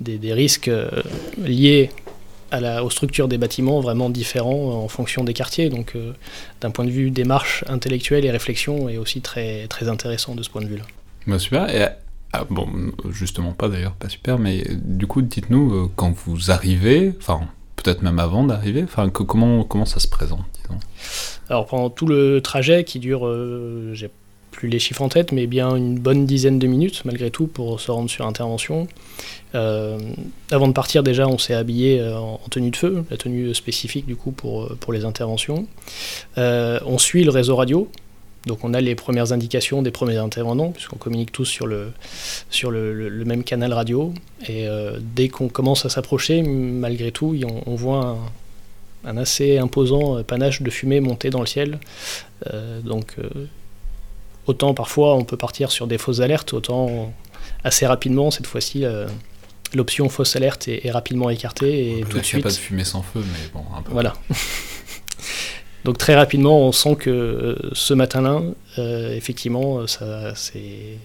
des, 0.00 0.32
risques 0.32 0.68
euh, 0.68 0.90
liés 1.38 1.90
à 2.50 2.60
la, 2.60 2.84
aux 2.84 2.90
structures 2.90 3.28
des 3.28 3.38
bâtiments 3.38 3.80
vraiment 3.80 4.10
différents 4.10 4.82
en 4.84 4.88
fonction 4.88 5.24
des 5.24 5.32
quartiers. 5.32 5.68
Donc, 5.68 5.92
euh, 5.96 6.12
d'un 6.60 6.70
point 6.70 6.84
de 6.84 6.90
vue 6.90 7.10
démarche 7.10 7.64
intellectuelle 7.68 8.24
et 8.24 8.30
réflexion, 8.30 8.88
est 8.88 8.98
aussi 8.98 9.20
très, 9.20 9.66
très 9.68 9.88
intéressant 9.88 10.34
de 10.34 10.42
ce 10.42 10.50
point 10.50 10.62
de 10.62 10.66
vue-là. 10.66 10.84
Bah, 11.26 11.38
super. 11.38 11.68
Et, 11.74 11.86
ah, 12.32 12.44
bon, 12.48 12.68
justement 13.10 13.52
pas 13.52 13.68
d'ailleurs, 13.68 13.94
pas 13.94 14.08
super, 14.08 14.38
mais 14.38 14.64
du 14.74 15.06
coup, 15.06 15.22
dites-nous, 15.22 15.74
euh, 15.74 15.90
quand 15.96 16.12
vous 16.12 16.50
arrivez, 16.50 17.12
enfin, 17.18 17.40
peut-être 17.76 18.02
même 18.02 18.18
avant 18.18 18.44
d'arriver, 18.44 18.82
enfin, 18.84 19.08
comment, 19.08 19.64
comment 19.64 19.86
ça 19.86 20.00
se 20.00 20.08
présente, 20.08 20.44
disons? 20.62 20.80
Alors, 21.48 21.66
pendant 21.66 21.90
tout 21.90 22.06
le 22.06 22.40
trajet 22.40 22.84
qui 22.84 22.98
dure, 22.98 23.32
j'ai 23.92 24.10
plus 24.56 24.68
les 24.68 24.78
chiffres 24.78 25.02
en 25.02 25.08
tête, 25.10 25.32
mais 25.32 25.46
bien 25.46 25.76
une 25.76 25.98
bonne 25.98 26.24
dizaine 26.24 26.58
de 26.58 26.66
minutes 26.66 27.02
malgré 27.04 27.30
tout 27.30 27.46
pour 27.46 27.78
se 27.78 27.90
rendre 27.90 28.08
sur 28.08 28.26
intervention. 28.26 28.88
Euh, 29.54 29.98
avant 30.50 30.66
de 30.66 30.72
partir 30.72 31.02
déjà, 31.02 31.28
on 31.28 31.38
s'est 31.38 31.54
habillé 31.54 32.00
euh, 32.00 32.16
en 32.16 32.40
tenue 32.50 32.70
de 32.70 32.76
feu, 32.76 33.04
la 33.10 33.18
tenue 33.18 33.54
spécifique 33.54 34.06
du 34.06 34.16
coup 34.16 34.32
pour, 34.32 34.64
euh, 34.64 34.78
pour 34.80 34.92
les 34.94 35.04
interventions. 35.04 35.66
on 36.36 36.98
suit 36.98 37.22
le 37.22 37.30
réseau 37.30 37.54
radio, 37.54 37.90
donc 38.46 38.60
on 38.64 38.72
a 38.72 38.80
les 38.80 38.94
premières 38.94 39.32
indications 39.32 39.82
des 39.82 39.90
premiers 39.90 40.16
intervenants, 40.16 40.70
puisqu'on 40.70 40.96
communique 40.96 41.32
tous 41.32 41.44
sur 41.44 41.66
le, 41.66 41.92
sur 42.48 42.70
le, 42.70 43.24
même 43.26 43.44
canal 43.44 43.74
radio. 43.74 44.14
Et 44.48 44.66
dès 45.00 45.28
qu'on 45.28 45.48
commence 45.48 45.84
à 45.84 45.88
s'approcher, 45.88 46.42
malgré 46.42 47.10
tout, 47.10 47.36
on, 47.66 47.74
voit 47.74 48.16
un, 49.04 49.16
assez 49.16 49.58
imposant 49.58 50.22
panache 50.22 50.62
de 50.62 50.70
fumée 50.70 51.00
monter 51.00 51.30
dans 51.30 51.40
le 51.40 51.46
ciel. 51.46 51.80
donc 52.84 53.16
autant 54.46 54.74
parfois 54.74 55.14
on 55.14 55.24
peut 55.24 55.36
partir 55.36 55.70
sur 55.70 55.86
des 55.86 55.98
fausses 55.98 56.20
alertes, 56.20 56.52
autant 56.52 57.12
assez 57.64 57.86
rapidement, 57.86 58.30
cette 58.30 58.46
fois-ci, 58.46 58.84
euh, 58.84 59.06
l'option 59.74 60.08
fausse 60.08 60.36
alerte 60.36 60.68
est, 60.68 60.90
rapidement 60.90 61.30
écartée. 61.30 61.98
Et 61.98 62.04
tout 62.04 62.18
de 62.18 62.22
suite. 62.22 62.42
Pas 62.42 62.50
de 62.50 62.54
fumée 62.54 62.84
sans 62.84 63.02
feu, 63.02 63.20
mais 63.20 63.48
bon, 63.52 63.64
un 63.76 63.82
peu. 63.82 63.92
Voilà. 63.92 64.14
Donc 65.84 65.98
très 65.98 66.14
rapidement, 66.16 66.60
on 66.66 66.72
sent 66.72 66.96
que 66.96 67.10
euh, 67.10 67.56
ce 67.72 67.94
matin-là, 67.94 68.42
euh, 68.78 69.14
effectivement, 69.14 69.86
ça, 69.86 70.34
c'est 70.34 70.98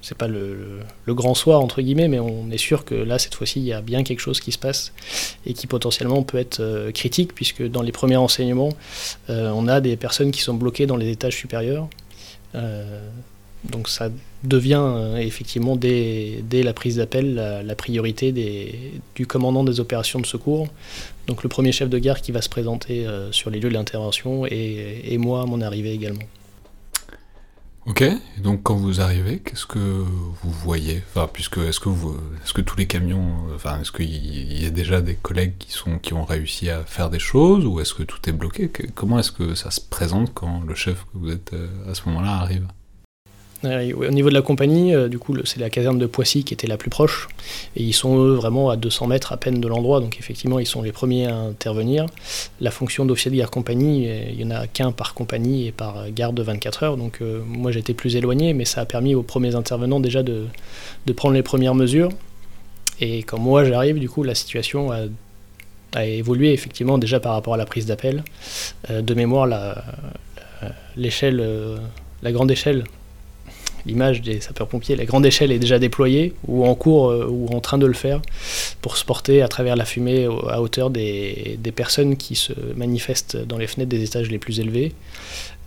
c'est 0.00 0.18
pas 0.18 0.28
le, 0.28 0.82
grand 1.08 1.32
soir 1.32 1.62
entre 1.62 1.80
guillemets, 1.80 2.08
mais 2.08 2.18
on 2.18 2.50
est 2.50 2.58
sûr 2.58 2.84
que 2.84 2.94
là 2.94 3.18
cette 3.18 3.34
fois-ci 3.34 3.60
il 3.60 3.64
y 3.64 3.72
a 3.72 3.80
bien 3.80 4.04
quelque 4.04 4.20
chose 4.20 4.38
qui 4.38 4.52
se 4.52 4.58
passe 4.58 4.92
et 5.46 5.54
qui 5.54 5.66
potentiellement 5.66 6.22
peut 6.22 6.36
être 6.36 6.90
critique 6.92 7.34
puisque 7.34 7.66
dans 7.66 7.80
les 7.80 7.90
premiers 7.90 8.16
renseignements, 8.16 8.68
on 9.30 9.66
a 9.66 9.80
des 9.80 9.96
personnes 9.96 10.30
qui 10.30 10.42
sont 10.42 10.52
bloquées 10.52 10.84
dans 10.84 10.98
les 10.98 11.10
étages 11.10 11.36
supérieurs 11.36 11.88
donc 13.70 13.88
ça 13.88 14.10
devient 14.42 14.82
euh, 14.82 15.16
effectivement 15.16 15.76
dès, 15.76 16.42
la 16.52 16.72
prise 16.72 16.96
d'appel 16.96 17.34
la, 17.34 17.74
priorité 17.74 18.32
du 19.14 19.26
commandant 19.26 19.64
des 19.64 19.80
opérations 19.80 20.20
de 20.20 20.26
secours. 20.26 20.68
Donc 21.26 21.42
le 21.42 21.48
premier 21.48 21.72
chef 21.72 21.88
de 21.88 21.98
gare 21.98 22.20
qui 22.20 22.32
va 22.32 22.42
se 22.42 22.48
présenter 22.48 23.06
euh, 23.06 23.32
sur 23.32 23.50
les 23.50 23.58
lieux 23.58 23.70
de 23.70 23.74
l'intervention 23.74 24.46
et, 24.46 25.16
moi 25.18 25.42
à 25.42 25.46
mon 25.46 25.60
arrivée 25.60 25.92
également. 25.92 26.24
Ok, 27.86 28.02
donc 28.38 28.62
quand 28.62 28.76
vous 28.76 29.02
arrivez, 29.02 29.40
qu'est-ce 29.40 29.66
que 29.66 29.78
vous 29.78 30.50
voyez? 30.50 31.02
Enfin, 31.10 31.28
puisque 31.30 31.58
est-ce 31.58 31.78
que 31.80 31.90
vous, 31.90 32.16
est-ce 32.42 32.54
que 32.54 32.62
tous 32.62 32.76
les 32.76 32.86
camions, 32.86 33.34
enfin, 33.54 33.78
est-ce 33.80 33.92
qu'il 33.92 34.62
y 34.62 34.64
a 34.64 34.70
déjà 34.70 35.02
des 35.02 35.16
collègues 35.16 35.58
qui 35.58 35.70
sont 35.70 35.98
qui 35.98 36.14
ont 36.14 36.24
réussi 36.24 36.70
à 36.70 36.82
faire 36.84 37.10
des 37.10 37.18
choses 37.18 37.66
ou 37.66 37.80
est-ce 37.80 37.92
que 37.92 38.02
tout 38.02 38.26
est 38.26 38.32
bloqué? 38.32 38.70
Comment 38.94 39.18
est-ce 39.18 39.32
que 39.32 39.54
ça 39.54 39.70
se 39.70 39.82
présente 39.82 40.32
quand 40.32 40.62
le 40.62 40.74
chef 40.74 41.04
que 41.04 41.18
vous 41.18 41.30
êtes 41.30 41.52
euh, 41.52 41.90
à 41.90 41.94
ce 41.94 42.08
moment-là 42.08 42.30
arrive? 42.38 42.66
Au 43.66 44.10
niveau 44.10 44.28
de 44.28 44.34
la 44.34 44.42
compagnie, 44.42 44.94
euh, 44.94 45.08
du 45.08 45.18
coup, 45.18 45.36
c'est 45.44 45.60
la 45.60 45.70
caserne 45.70 45.98
de 45.98 46.06
Poissy 46.06 46.44
qui 46.44 46.54
était 46.54 46.66
la 46.66 46.76
plus 46.76 46.90
proche. 46.90 47.28
Et 47.76 47.82
ils 47.82 47.92
sont 47.92 48.18
eux 48.18 48.34
vraiment 48.34 48.70
à 48.70 48.76
200 48.76 49.06
mètres 49.06 49.32
à 49.32 49.36
peine 49.36 49.60
de 49.60 49.68
l'endroit. 49.68 50.00
Donc 50.00 50.18
effectivement, 50.18 50.58
ils 50.58 50.66
sont 50.66 50.82
les 50.82 50.92
premiers 50.92 51.26
à 51.26 51.36
intervenir. 51.36 52.06
La 52.60 52.70
fonction 52.70 53.04
d'officier 53.04 53.30
de 53.30 53.36
guerre 53.36 53.50
compagnie, 53.50 54.08
euh, 54.08 54.24
il 54.30 54.44
n'y 54.46 54.52
en 54.52 54.56
a 54.56 54.66
qu'un 54.66 54.92
par 54.92 55.14
compagnie 55.14 55.66
et 55.66 55.72
par 55.72 56.10
garde 56.10 56.34
de 56.34 56.42
24 56.42 56.82
heures. 56.82 56.96
Donc 56.96 57.18
euh, 57.20 57.42
moi, 57.46 57.72
j'étais 57.72 57.94
plus 57.94 58.16
éloigné, 58.16 58.52
mais 58.54 58.64
ça 58.64 58.80
a 58.82 58.84
permis 58.84 59.14
aux 59.14 59.22
premiers 59.22 59.54
intervenants 59.54 60.00
déjà 60.00 60.22
de, 60.22 60.46
prendre 61.16 61.34
les 61.34 61.42
premières 61.42 61.74
mesures. 61.74 62.10
Et 63.00 63.18
quand 63.24 63.38
moi 63.38 63.64
j'arrive, 63.64 63.98
du 63.98 64.08
coup, 64.08 64.22
la 64.22 64.34
situation 64.34 64.92
a, 64.92 65.06
évolué 66.04 66.52
effectivement 66.52 66.98
déjà 66.98 67.20
par 67.20 67.34
rapport 67.34 67.54
à 67.54 67.56
la 67.56 67.66
prise 67.66 67.86
d'appel. 67.86 68.24
de 68.90 69.14
mémoire, 69.14 69.46
l'échelle, 70.96 71.78
la 72.22 72.32
grande 72.32 72.50
échelle 72.50 72.82
l'image 73.86 74.22
des 74.22 74.40
sapeurs-pompiers, 74.40 74.96
la 74.96 75.04
grande 75.04 75.26
échelle 75.26 75.52
est 75.52 75.58
déjà 75.58 75.78
déployée 75.78 76.32
ou 76.46 76.66
en 76.66 76.74
cours 76.74 77.10
euh, 77.10 77.26
ou 77.28 77.48
en 77.48 77.60
train 77.60 77.78
de 77.78 77.86
le 77.86 77.92
faire 77.92 78.20
pour 78.80 78.96
se 78.96 79.04
porter 79.04 79.42
à 79.42 79.48
travers 79.48 79.76
la 79.76 79.84
fumée 79.84 80.26
à 80.48 80.60
hauteur 80.60 80.90
des, 80.90 81.58
des 81.58 81.72
personnes 81.72 82.16
qui 82.16 82.34
se 82.34 82.52
manifestent 82.76 83.36
dans 83.36 83.58
les 83.58 83.66
fenêtres 83.66 83.90
des 83.90 84.02
étages 84.02 84.30
les 84.30 84.38
plus 84.38 84.60
élevés. 84.60 84.92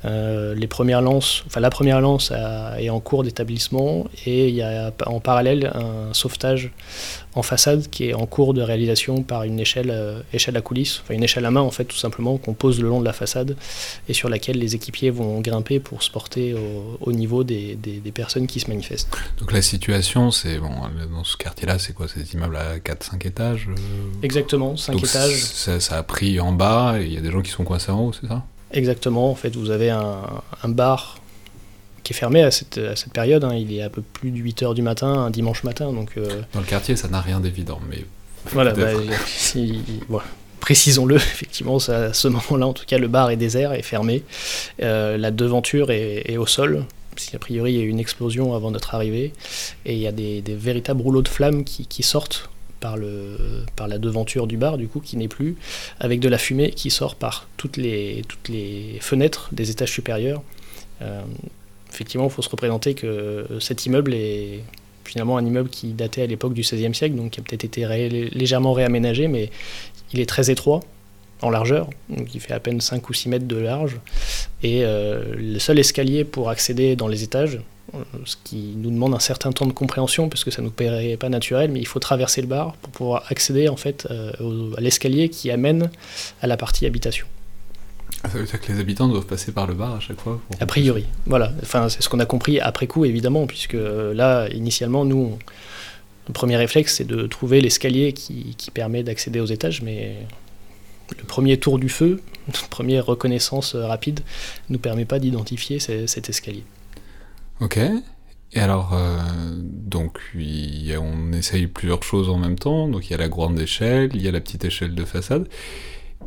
Euh, 0.06 0.54
les 0.54 0.68
premières 0.68 1.01
lances, 1.01 1.44
enfin 1.48 1.60
la 1.60 1.72
première 1.72 2.01
lance 2.01 2.32
est 2.77 2.89
en 2.89 3.00
cours 3.00 3.24
d'établissement 3.24 4.06
et 4.25 4.48
il 4.48 4.56
y 4.56 4.62
a 4.62 4.94
en 5.08 5.20
parallèle 5.20 5.72
un 5.74 6.13
sauvetage 6.13 6.72
en 7.34 7.42
façade 7.42 7.89
qui 7.89 8.10
est 8.10 8.13
en 8.13 8.25
cours 8.27 8.54
de 8.54 8.62
réalisation 8.62 9.24
par 9.24 9.44
une 9.44 9.60
échelle, 9.60 9.89
euh, 9.92 10.22
échelle 10.34 10.56
à 10.56 10.62
coulisses, 10.62 11.01
enfin 11.04 11.16
une 11.16 11.24
échelle 11.24 11.46
à 11.46 11.51
main 11.51 11.62
en 11.62 11.72
fait 11.72 11.86
tout 11.86 11.98
simplement 11.98 12.38
qu'on 12.38 12.54
pose 12.54 12.80
le 12.80 12.89
long 12.89 13.00
de 13.00 13.06
la 13.06 13.13
façade 13.13 13.56
et 14.08 14.13
sur 14.13 14.30
laquelle 14.30 14.60
les 14.60 14.75
équipiers 14.75 15.10
vont 15.10 15.42
grimper 15.42 15.80
pour 15.80 16.04
se 16.04 16.12
porter 16.12 16.56
au, 17.01 17.12
niveau 17.12 17.44
des, 17.44 17.75
des, 17.75 18.12
personnes 18.12 18.48
qui 18.48 18.60
se 18.60 18.70
manifestent. 18.70 19.10
Donc 19.39 19.51
la 19.51 19.62
situation, 19.62 20.32
c'est 20.32 20.58
bon, 20.58 20.70
dans 21.12 21.24
ce 21.24 21.38
quartier-là, 21.38 21.77
c'est 21.80 21.94
quoi? 21.94 22.08
C'est 22.08 22.34
immeubles 22.34 22.58
à 22.58 22.77
4-5 22.77 23.27
étages 23.27 23.68
euh 23.70 24.24
Exactement, 24.24 24.77
5 24.77 24.98
étages. 24.98 25.44
Ça, 25.44 25.80
ça, 25.80 25.98
a 25.98 26.04
pris 26.04 26.39
en 26.39 26.51
bas 26.51 26.96
et 27.00 27.06
il 27.06 27.13
y 27.13 27.18
a 27.18 27.22
des 27.22 27.32
gens 27.32 27.42
qui 27.42 27.51
sont 27.51 27.63
coincés 27.63 27.92
en 27.92 28.00
haut, 28.00 28.13
c'est 28.13 28.27
ça? 28.27 28.44
Exactement, 28.71 29.31
en 29.31 29.36
fait, 29.36 29.55
vous 29.55 29.69
avez 29.69 29.89
un, 29.89 30.24
bar 30.65 31.17
qui 32.03 32.13
est 32.13 32.15
fermé 32.15 32.43
à 32.43 32.51
cette, 32.51 32.79
période. 33.13 33.43
Hein. 33.43 33.55
Il 33.55 33.74
est 33.74 33.81
à 33.81 33.89
peu 33.89 34.01
plus 34.01 34.31
de 34.31 34.38
8 34.38 34.63
h 34.63 34.74
du 34.74 34.81
matin, 34.81 35.07
un 35.07 35.29
dimanche 35.29 35.63
matin. 35.63 35.93
Donc, 35.93 36.12
euh, 36.17 36.41
Dans 36.53 36.59
le 36.59 36.65
quartier, 36.65 36.95
ça 36.95 37.07
n'a 37.07 37.21
rien 37.21 37.39
d'évident, 37.39 37.79
mais. 37.89 38.05
Voilà, 38.51 38.74
bah, 38.74 38.91
précisons-le, 40.59 41.15
effectivement, 41.15 41.77
à 41.88 42.13
ce 42.13 42.27
moment-là, 42.27 42.67
en 42.67 42.74
tout 42.74 42.86
cas, 42.86 42.97
le 42.97 43.07
bar 43.07 43.29
est 43.29 43.38
désert, 43.38 43.74
est 43.74 43.81
fermé. 43.81 44.24
Euh, 44.81 45.17
la 45.17 45.31
devanture 45.31 45.91
est, 45.91 46.38
au 46.38 46.45
sol, 46.45 46.86
parce 47.15 47.27
qu'a 47.27 47.39
priori, 47.39 47.74
il 47.74 47.77
y 47.77 47.81
a 47.81 47.83
eu 47.83 47.89
une 47.89 48.00
explosion 48.00 48.53
avant 48.53 48.71
notre 48.71 48.95
arrivée. 48.95 49.33
Et 49.86 49.93
il 49.93 50.00
y 50.00 50.07
a 50.07 50.12
des, 50.12 50.43
véritables 50.47 51.01
rouleaux 51.01 51.21
de 51.21 51.29
flammes 51.29 51.63
qui 51.63 52.03
sortent 52.03 52.50
par, 52.79 52.98
la 52.98 53.98
devanture 53.98 54.48
du 54.48 54.57
bar, 54.57 54.77
du 54.77 54.88
coup, 54.88 55.00
qui 55.00 55.17
n'est 55.17 55.27
plus, 55.27 55.55
avec 56.00 56.19
de 56.19 56.29
la 56.29 56.38
fumée 56.38 56.72
qui 56.72 56.89
sort 56.89 57.15
par 57.15 57.48
toutes 57.57 57.77
les, 57.77 58.24
toutes 58.27 58.50
les 58.50 58.98
fenêtres 59.01 59.50
des 59.51 59.72
étages 59.72 59.91
supérieurs. 59.91 60.41
Euh, 61.01 61.22
effectivement, 61.91 62.25
il 62.25 62.31
faut 62.31 62.41
se 62.41 62.50
représenter 62.50 62.93
que 62.93 63.46
cet 63.60 63.86
immeuble 63.86 64.13
est 64.13 64.62
finalement 65.05 65.38
un 65.38 65.46
immeuble 65.46 65.69
qui 65.69 65.93
datait 65.93 66.24
à 66.24 66.27
l'époque 66.27 66.53
du 66.53 66.62
XVIe 66.62 66.93
siècle, 66.93 67.15
donc 67.15 67.31
qui 67.31 67.39
a 67.39 67.43
peut-être 67.43 67.63
été 67.63 67.86
légèrement 68.31 68.74
réaménagé, 68.74 69.27
mais 69.27 69.50
il 70.13 70.19
est 70.19 70.25
très 70.25 70.51
étroit 70.51 70.81
en 71.41 71.50
largeur, 71.50 71.89
donc 72.10 72.34
il 72.34 72.41
fait 72.41 72.53
à 72.53 72.60
peine 72.60 72.81
5 72.81 73.07
ou 73.10 73.13
6 73.13 73.29
mètres 73.29 73.48
de 73.48 73.57
large, 73.57 74.00
et 74.63 74.84
euh, 74.84 75.36
le 75.36 75.60
seul 75.60 75.77
escalier 75.79 76.24
pour 76.24 76.50
accéder 76.50 76.96
dans 76.96 77.07
les 77.07 77.24
étages, 77.24 77.60
ce 78.25 78.36
qui 78.44 78.74
nous 78.75 78.91
demande 78.91 79.13
un 79.13 79.20
certain 79.20 79.51
temps 79.51 79.65
de 79.65 79.72
compréhension 79.72 80.29
parce 80.29 80.44
que 80.44 80.51
ça 80.51 80.62
nous 80.62 80.72
paraît 80.72 81.17
pas 81.17 81.29
naturel, 81.29 81.72
mais 81.72 81.79
il 81.79 81.88
faut 81.88 82.00
traverser 82.00 82.41
le 82.41 82.48
bar 82.48 82.74
pour 82.74 82.91
pouvoir 82.91 83.24
accéder 83.29 83.70
en 83.70 83.77
fait 83.77 84.08
euh, 84.12 84.74
à 84.77 84.82
l'escalier 84.82 85.29
qui 85.29 85.51
amène 85.51 85.89
à 86.41 86.48
la 86.48 86.58
partie 86.58 86.86
habitation. 86.86 87.27
Ah, 88.24 88.29
ça 88.29 88.39
veut 88.39 88.46
dire 88.46 88.60
que 88.60 88.72
les 88.72 88.79
habitants 88.79 89.08
doivent 89.08 89.25
passer 89.25 89.51
par 89.51 89.67
le 89.67 89.74
bar 89.74 89.96
à 89.96 90.00
chaque 90.00 90.20
fois 90.20 90.41
A 90.60 90.65
priori, 90.65 91.06
voilà. 91.25 91.51
Enfin, 91.62 91.88
c'est 91.88 92.01
ce 92.01 92.10
qu'on 92.10 92.20
a 92.20 92.25
compris 92.25 92.60
après 92.60 92.88
coup, 92.88 93.06
évidemment, 93.06 93.46
puisque 93.46 93.75
euh, 93.75 94.13
là, 94.13 94.50
initialement, 94.50 95.06
nous, 95.06 95.38
le 96.27 96.34
premier 96.34 96.58
réflexe, 96.58 96.96
c'est 96.96 97.08
de 97.08 97.27
trouver 97.27 97.62
l'escalier 97.62 98.13
qui, 98.13 98.56
qui 98.58 98.72
permet 98.72 99.03
d'accéder 99.03 99.39
aux 99.39 99.46
étages, 99.46 99.82
mais 99.82 100.15
le 101.17 101.24
premier 101.24 101.58
tour 101.58 101.79
du 101.79 101.89
feu, 101.89 102.22
notre 102.48 102.67
première 102.67 103.06
reconnaissance 103.06 103.75
euh, 103.75 103.86
rapide, 103.86 104.22
ne 104.70 104.74
nous 104.74 104.79
permet 104.79 105.06
pas 105.06 105.20
d'identifier 105.20 105.79
cet 105.79 106.29
escalier. 106.29 106.63
Ok. 107.61 107.79
Et 108.53 108.59
alors, 108.59 108.93
euh, 108.93 109.17
donc, 109.59 110.19
on 110.35 111.33
essaye 111.33 111.67
plusieurs 111.67 112.03
choses 112.03 112.29
en 112.29 112.37
même 112.37 112.57
temps. 112.57 112.87
Donc, 112.87 113.07
il 113.07 113.11
y 113.11 113.13
a 113.13 113.17
la 113.17 113.27
grande 113.27 113.59
échelle, 113.59 114.11
il 114.13 114.21
y 114.21 114.27
a 114.27 114.31
la 114.31 114.39
petite 114.39 114.63
échelle 114.63 114.95
de 114.95 115.05
façade. 115.05 115.47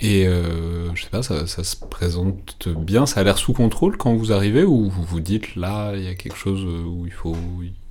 Et 0.00 0.26
euh, 0.26 0.94
je 0.94 1.02
sais 1.02 1.10
pas, 1.10 1.22
ça, 1.22 1.46
se 1.46 1.76
présente 1.76 2.68
bien, 2.68 3.06
ça 3.06 3.20
a 3.20 3.24
l'air 3.24 3.38
sous 3.38 3.52
contrôle 3.52 3.96
quand 3.96 4.14
vous 4.14 4.32
arrivez, 4.32 4.64
ou 4.64 4.88
vous 4.88 5.02
vous 5.02 5.20
dites 5.20 5.56
là, 5.56 5.92
il 5.94 6.04
y 6.04 6.08
a 6.08 6.14
quelque 6.14 6.36
chose 6.36 6.64
où 6.64 7.04
il 7.06 7.12
faut, 7.12 7.36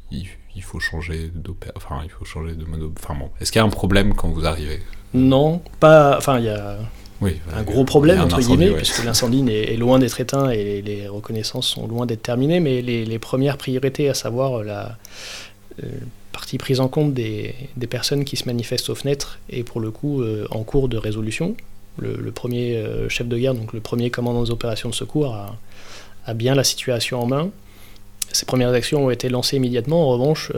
il, 0.09 0.27
faut 0.61 0.79
changer 0.79 1.31
enfin, 1.75 2.01
il 2.03 2.09
faut 2.09 2.25
changer 2.25 2.55
de 2.55 2.65
mode. 2.65 2.89
Enfin 2.97 3.15
bon, 3.15 3.29
est-ce 3.39 3.51
qu'il 3.51 3.59
y 3.59 3.61
a 3.61 3.65
un 3.65 3.69
problème 3.69 4.15
quand 4.15 4.29
vous 4.29 4.45
arrivez? 4.45 4.79
Non, 5.13 5.61
pas. 5.79 6.17
Enfin, 6.17 6.39
il 6.39 6.45
y 6.45 6.49
a 6.49 6.79
un 7.21 7.63
gros 7.63 7.83
problème, 7.83 8.21
entre 8.21 8.39
guillemets, 8.39 8.71
puisque 8.71 9.03
l'incendie 9.03 9.43
est, 9.51 9.77
loin 9.77 9.99
d'être 9.99 10.19
éteint 10.19 10.49
et 10.49 10.81
les, 10.81 11.07
reconnaissances 11.07 11.67
sont 11.67 11.87
loin 11.87 12.05
d'être 12.05 12.21
terminées, 12.21 12.59
mais 12.59 12.81
les, 12.81 13.19
premières 13.19 13.57
priorités, 13.57 14.09
à 14.09 14.13
savoir 14.13 14.63
la 14.63 14.97
euh, 15.83 15.87
partie 16.31 16.57
prise 16.57 16.79
en 16.79 16.87
compte 16.87 17.13
des, 17.13 17.53
personnes 17.89 18.23
qui 18.23 18.37
se 18.37 18.45
manifestent 18.45 18.89
aux 18.89 18.95
fenêtres, 18.95 19.39
et 19.49 19.63
pour 19.63 19.81
le 19.81 19.91
coup 19.91 20.21
euh, 20.21 20.47
en 20.51 20.63
cours 20.63 20.87
de 20.87 20.97
résolution. 20.97 21.55
Le, 21.97 22.31
premier 22.31 22.77
euh, 22.77 23.09
chef 23.09 23.27
de 23.27 23.37
guerre, 23.37 23.53
donc 23.53 23.73
le 23.73 23.81
premier 23.81 24.09
commandant 24.09 24.43
des 24.43 24.51
opérations 24.51 24.87
de 24.87 24.95
secours, 24.95 25.35
a, 25.35 26.33
bien 26.33 26.55
la 26.55 26.63
situation 26.63 27.21
en 27.21 27.25
main. 27.25 27.49
Ces 28.31 28.45
premières 28.45 28.69
actions 28.69 29.07
ont 29.07 29.09
été 29.09 29.27
lancées 29.27 29.57
immédiatement. 29.57 30.07
En 30.07 30.11
revanche, 30.11 30.51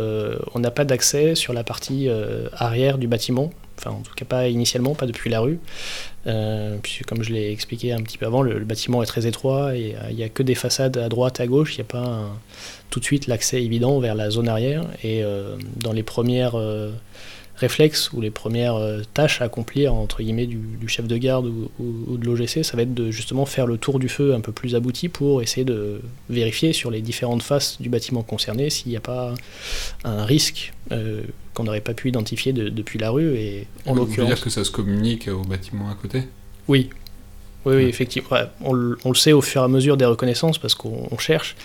on 0.53 0.60
n'a 0.60 0.70
pas 0.70 0.84
d'accès 0.84 1.34
sur 1.34 1.53
la 1.53 1.63
partie 1.63 2.10
arrière 2.51 2.98
du 2.98 3.08
bâtiment, 3.08 3.51
enfin 3.77 3.91
en 3.91 4.01
tout 4.01 4.13
cas 4.13 4.25
pas 4.25 4.50
initialement, 4.50 4.96
pas 4.96 5.06
depuis 5.06 5.30
la 5.30 5.39
rue. 5.39 5.60
Euh, 6.28 6.78
puisque 6.82 7.06
comme 7.06 7.24
je 7.24 7.34
l'ai 7.34 7.51
expliqué 7.51 7.94
un 7.94 8.01
petit 8.01 8.18
peu 8.18 8.25
avant, 8.25 8.42
le, 8.42 8.60
bâtiment 8.60 9.01
est 9.01 9.08
très 9.08 9.25
étroit 9.25 9.75
et 9.75 9.96
euh, 9.96 10.12
il 10.12 10.16
n'y 10.16 10.24
a 10.24 10.30
que 10.30 10.44
des 10.44 10.56
façades 10.56 10.98
à 10.98 11.10
droite, 11.10 11.40
à 11.40 11.48
gauche, 11.48 11.75
il 11.75 11.78
n'y 11.80 11.82
a 11.82 11.86
pas 11.86 12.30
tout 12.90 13.00
de 13.00 13.06
suite 13.06 13.28
l'accès 13.28 13.63
évident 13.63 14.00
vers 14.00 14.13
la 14.13 14.30
zone 14.30 14.48
arrière. 14.48 14.86
Et 15.04 15.24
euh, 15.24 15.56
dans 15.78 15.94
les 15.94 16.04
premières 16.04 16.56
réflexes 17.56 18.12
ou 18.13 18.22
les 18.22 18.32
premières 18.32 18.80
tâches 19.13 19.42
à 19.42 19.46
accomplir 19.46 19.94
entre 19.94 20.22
guillemets 20.22 20.48
du, 20.48 20.88
chef 20.88 21.08
de 21.08 21.18
garde 21.18 21.48
ou, 21.80 22.18
de 22.18 22.25
l'OGC, 22.25 22.63
ça 22.63 22.78
va 22.78 22.84
être 22.84 22.94
de 22.94 23.12
justement 23.12 23.46
faire 23.46 23.66
le 23.66 23.78
tour 23.78 24.00
du 24.00 24.10
feu 24.10 24.34
un 24.34 24.42
peu 24.42 24.51
plus 24.51 24.75
abouti 24.75 25.10
pour 25.10 25.42
essayer 25.42 25.63
de 25.63 26.01
vérifier 26.30 26.74
sur 26.74 26.92
les 26.92 27.01
différentes 27.01 27.44
faces 27.44 27.82
du 27.82 27.90
bâtiment 27.90 28.24
concerné 28.24 28.70
s'il 28.70 28.90
n'y 28.90 28.98
a 28.98 29.01
pas 29.01 29.34
un 30.04 30.25
risque 30.25 30.74
qu'on 31.53 31.63
n'aurait 31.63 31.81
pas 31.81 31.93
pu 31.93 32.10
identifier 32.10 32.53
depuis 32.53 33.00
la 33.00 33.10
rue. 33.10 33.36
Et 33.36 33.67
en 33.86 33.96
l'occurrence. 33.96 34.27
Dire 34.27 34.41
que 34.41 34.50
ça 34.50 34.63
se 34.63 34.72
communique 34.72 35.27
au 35.27 35.41
bâtiment 35.41 35.89
à 35.89 35.96
côté 35.96 36.24
Oui. 36.67 36.89
Oui, 37.63 37.75
oui, 37.75 37.84
effectivement. 37.84 38.29
on, 38.62 38.74
le 38.74 38.98
sait 39.13 39.34
au 39.34 39.41
fur 39.41 39.62
et 39.62 39.65
à 39.65 39.67
mesure 39.67 39.96
des 39.96 40.05
reconnaissances 40.05 40.58
parce 40.58 40.74
qu'on 40.74 41.15
cherche. 41.20 41.55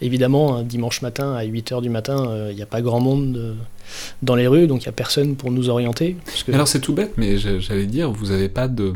Évidemment, 0.00 0.56
un 0.56 0.64
dimanche 0.64 1.00
matin 1.00 1.34
à 1.34 1.44
8h 1.44 1.80
du 1.80 1.90
matin, 1.90 2.28
euh, 2.28 2.48
il 2.50 2.56
n'y 2.56 2.62
a 2.62 2.66
pas 2.66 2.82
grand 2.82 2.98
monde 2.98 3.36
euh, 3.36 3.54
dans 4.22 4.34
les 4.34 4.48
rues, 4.48 4.66
donc 4.66 4.82
il 4.82 4.86
n'y 4.86 4.90
a 4.90 4.92
personne 4.92 5.36
pour 5.36 5.52
nous 5.52 5.68
orienter. 5.68 6.16
Alors 6.52 6.66
c'est 6.66 6.80
tout 6.80 6.92
bête, 6.92 7.12
mais 7.16 7.38
j'allais 7.38 7.86
dire, 7.86 8.10
vous 8.10 8.26
n'avez 8.26 8.48
pas 8.48 8.66
de 8.66 8.92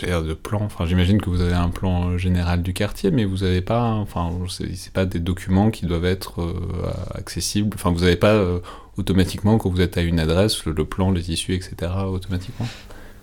de 0.00 0.34
plan. 0.34 0.62
Enfin, 0.62 0.86
j'imagine 0.86 1.20
que 1.20 1.30
vous 1.30 1.40
avez 1.40 1.54
un 1.54 1.68
plan 1.68 2.16
général 2.18 2.62
du 2.62 2.72
quartier, 2.72 3.10
mais 3.10 3.24
vous 3.24 3.38
n'avez 3.38 3.60
pas, 3.60 3.82
enfin, 3.82 4.30
c'est 4.48 4.92
pas 4.92 5.04
des 5.04 5.20
documents 5.20 5.70
qui 5.70 5.86
doivent 5.86 6.04
être 6.04 6.40
euh, 6.42 6.90
accessibles. 7.14 7.70
Enfin, 7.74 7.90
vous 7.90 8.00
n'avez 8.00 8.16
pas 8.16 8.32
euh, 8.32 8.60
automatiquement 8.96 9.58
quand 9.58 9.70
vous 9.70 9.80
êtes 9.80 9.96
à 9.98 10.02
une 10.02 10.20
adresse 10.20 10.64
le, 10.64 10.84
plan, 10.84 11.10
les 11.10 11.30
issues, 11.30 11.54
etc. 11.54 11.92
automatiquement? 12.06 12.66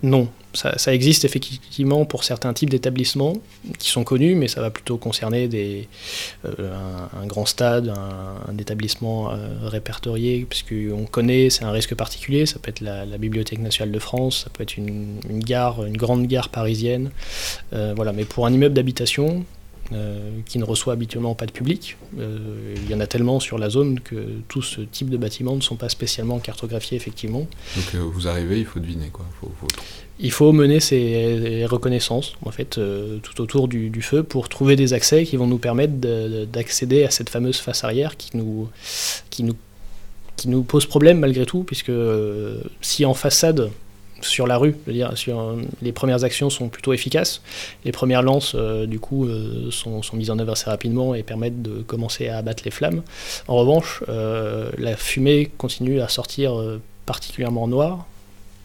Non, 0.02 0.28
ça, 0.52 0.92
existe 0.92 1.24
effectivement 1.24 2.04
pour 2.04 2.24
certains 2.24 2.52
types 2.52 2.70
d'établissements 2.70 3.34
qui 3.78 3.90
sont 3.90 4.04
connus, 4.04 4.34
mais 4.34 4.48
ça 4.48 4.60
va 4.60 4.70
plutôt 4.70 4.96
concerner 4.96 5.48
des, 5.48 5.88
euh, 6.44 6.72
un, 7.20 7.26
grand 7.26 7.46
stade, 7.46 7.88
un, 7.88 8.58
établissement 8.58 9.30
euh, 9.30 9.36
répertorié, 9.62 10.46
puisqu'on 10.48 11.06
connaît, 11.06 11.50
c'est 11.50 11.64
un 11.64 11.70
risque 11.70 11.94
particulier, 11.94 12.46
ça 12.46 12.58
peut 12.58 12.70
être 12.70 12.80
la, 12.80 13.04
Bibliothèque 13.20 13.60
nationale 13.60 13.92
de 13.92 13.98
France, 13.98 14.42
ça 14.44 14.50
peut 14.50 14.62
être 14.62 14.76
une, 14.76 15.20
gare, 15.40 15.84
une 15.84 15.96
grande 15.96 16.26
gare 16.26 16.48
parisienne. 16.48 17.10
Euh, 17.72 17.92
voilà. 17.94 18.12
Mais 18.12 18.24
pour 18.24 18.46
un 18.46 18.52
immeuble 18.52 18.74
d'habitation, 18.74 19.44
qui 20.46 20.58
ne 20.58 20.64
reçoit 20.64 20.92
habituellement 20.92 21.34
pas 21.34 21.46
de 21.46 21.52
public. 21.52 21.96
il 22.16 22.90
y 22.90 22.94
en 22.94 23.00
a 23.00 23.06
tellement 23.06 23.40
sur 23.40 23.58
la 23.58 23.70
zone 23.70 24.00
que 24.00 24.14
tout 24.48 24.62
ce 24.62 24.80
type 24.80 25.10
de 25.10 25.16
bâtiments 25.16 25.56
ne 25.56 25.60
sont 25.60 25.76
pas 25.76 25.88
spécialement 25.88 26.38
cartographiés 26.38 26.96
effectivement. 26.96 27.46
Donc 27.76 27.94
vous 28.12 28.28
arrivez, 28.28 28.60
il 28.60 28.66
faut 28.66 28.80
deviner 28.80 29.08
quoi. 29.08 29.26
Il 30.20 30.32
faut 30.32 30.52
mener 30.52 30.80
ces 30.80 31.64
reconnaissances 31.66 32.34
en 32.44 32.50
fait 32.50 32.80
tout 33.22 33.40
autour 33.40 33.68
du, 33.68 33.90
du, 33.90 34.02
feu 34.02 34.22
pour 34.22 34.48
trouver 34.48 34.76
des 34.76 34.92
accès 34.92 35.24
qui 35.24 35.36
vont 35.36 35.46
nous 35.46 35.58
permettre 35.58 35.94
d'accéder 36.46 37.04
à 37.04 37.10
cette 37.10 37.30
fameuse 37.30 37.58
face 37.58 37.84
arrière 37.84 38.16
qui 38.16 38.36
nous, 38.36 38.68
qui 39.30 39.42
nous 39.42 39.56
qui 40.40 40.48
nous 40.48 40.62
pose 40.62 40.86
problème 40.86 41.18
malgré 41.18 41.44
tout, 41.44 41.64
puisque 41.64 41.90
euh, 41.90 42.62
si 42.80 43.04
en 43.04 43.12
façade, 43.12 43.70
sur 44.22 44.46
la 44.46 44.56
rue, 44.56 44.74
dire, 44.86 45.12
euh, 45.28 45.62
les 45.82 45.92
premières 45.92 46.24
actions 46.24 46.50
sont 46.50 46.68
plutôt 46.68 46.92
efficaces, 46.92 47.42
les 47.84 47.92
premières 47.92 48.22
lances, 48.22 48.52
euh, 48.54 48.86
du 48.86 48.98
coup, 48.98 49.28
sont, 49.70 50.02
sont, 50.02 50.16
mises 50.16 50.30
en 50.30 50.38
œuvre 50.38 50.52
assez 50.52 50.68
rapidement 50.68 51.14
et 51.14 51.22
permettent 51.22 51.62
de 51.62 51.82
commencer 51.82 52.28
à 52.28 52.38
abattre 52.38 52.62
les 52.64 52.70
flammes. 52.70 53.02
En 53.48 53.56
revanche, 53.56 54.02
la 54.08 54.96
fumée 54.96 55.50
continue 55.58 56.00
à 56.00 56.08
sortir 56.08 56.52
particulièrement 57.06 57.68
noire 57.68 58.06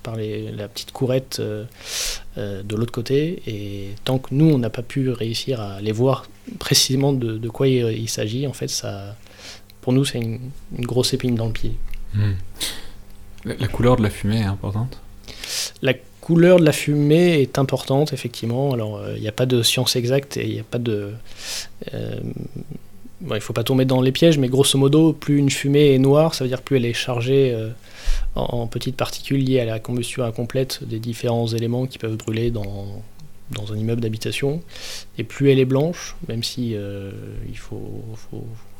par 0.03 0.17
la 0.17 0.67
petite 0.67 0.91
courette 0.91 1.41
de 1.41 2.75
l'autre 2.75 2.91
côté, 2.91 3.41
et 3.47 3.89
tant 4.03 4.19
que 4.19 4.33
nous, 4.33 4.49
on 4.51 4.57
n'a 4.57 4.69
pas 4.69 4.83
pu 4.83 5.09
réussir 5.09 5.61
à 5.61 5.81
les 5.81 5.91
voir 5.91 6.25
précisément 6.59 7.13
de, 7.13 7.49
quoi 7.49 7.67
il, 7.67 8.09
s'agit, 8.09 8.47
en 8.47 8.53
fait, 8.53 8.85
pour 9.81 9.93
nous, 9.93 10.05
c'est 10.05 10.19
une, 10.19 10.51
grosse 10.79 11.13
épine 11.13 11.35
dans 11.35 11.45
le 11.47 11.53
pied. 11.53 11.75
Hmm. 12.13 12.33
La, 13.45 13.67
couleur 13.67 13.97
de 13.97 14.03
la 14.03 14.09
fumée 14.09 14.39
est 14.39 14.45
importante? 14.45 14.99
La 15.81 15.93
couleur 16.25 16.59
de 16.59 16.65
la 16.65 16.71
fumée 16.71 17.39
est 17.41 17.59
importante, 17.59 18.11
effectivement. 18.11 18.73
Alors, 18.73 18.99
il 19.09 19.17
euh, 19.17 19.19
n'y 19.19 19.27
a 19.27 19.31
pas 19.31 19.45
de 19.45 19.61
science 19.61 19.95
exacte 19.95 20.37
et 20.37 20.45
il 20.47 20.53
n'y 20.53 20.59
a 20.59 20.63
pas 20.63 20.79
de. 20.79 21.11
Euh, 21.93 22.19
il 23.21 23.33
ne 23.33 23.39
faut 23.39 23.53
pas 23.53 23.63
tomber 23.63 23.85
dans 23.85 24.01
les 24.01 24.11
pièges, 24.11 24.39
mais 24.39 24.49
grosso 24.49 24.77
modo, 24.77 25.13
plus 25.13 25.37
une 25.37 25.51
fumée 25.51 25.93
est 25.93 25.99
noire, 25.99 26.33
ça 26.33 26.43
veut 26.43 26.47
dire 26.47 26.63
plus 26.63 26.77
elle 26.77 26.85
est 26.85 26.93
chargée 26.93 27.53
euh, 27.53 27.69
en, 28.35 28.65
petites 28.65 28.97
particules 28.97 29.43
liées 29.43 29.59
à 29.59 29.65
la 29.65 29.79
combustion 29.79 30.23
incomplète 30.23 30.79
des 30.83 30.99
différents 30.99 31.47
éléments 31.47 31.85
qui 31.85 31.99
peuvent 31.99 32.17
brûler 32.17 32.49
dans, 32.49 32.87
dans 33.51 33.71
un 33.71 33.77
immeuble 33.77 34.01
d'habitation. 34.01 34.61
Et 35.17 35.23
plus 35.23 35.51
elle 35.51 35.59
est 35.59 35.65
blanche, 35.65 36.15
même 36.27 36.43
si 36.43 36.75
il 37.47 37.57
faut, 37.57 38.03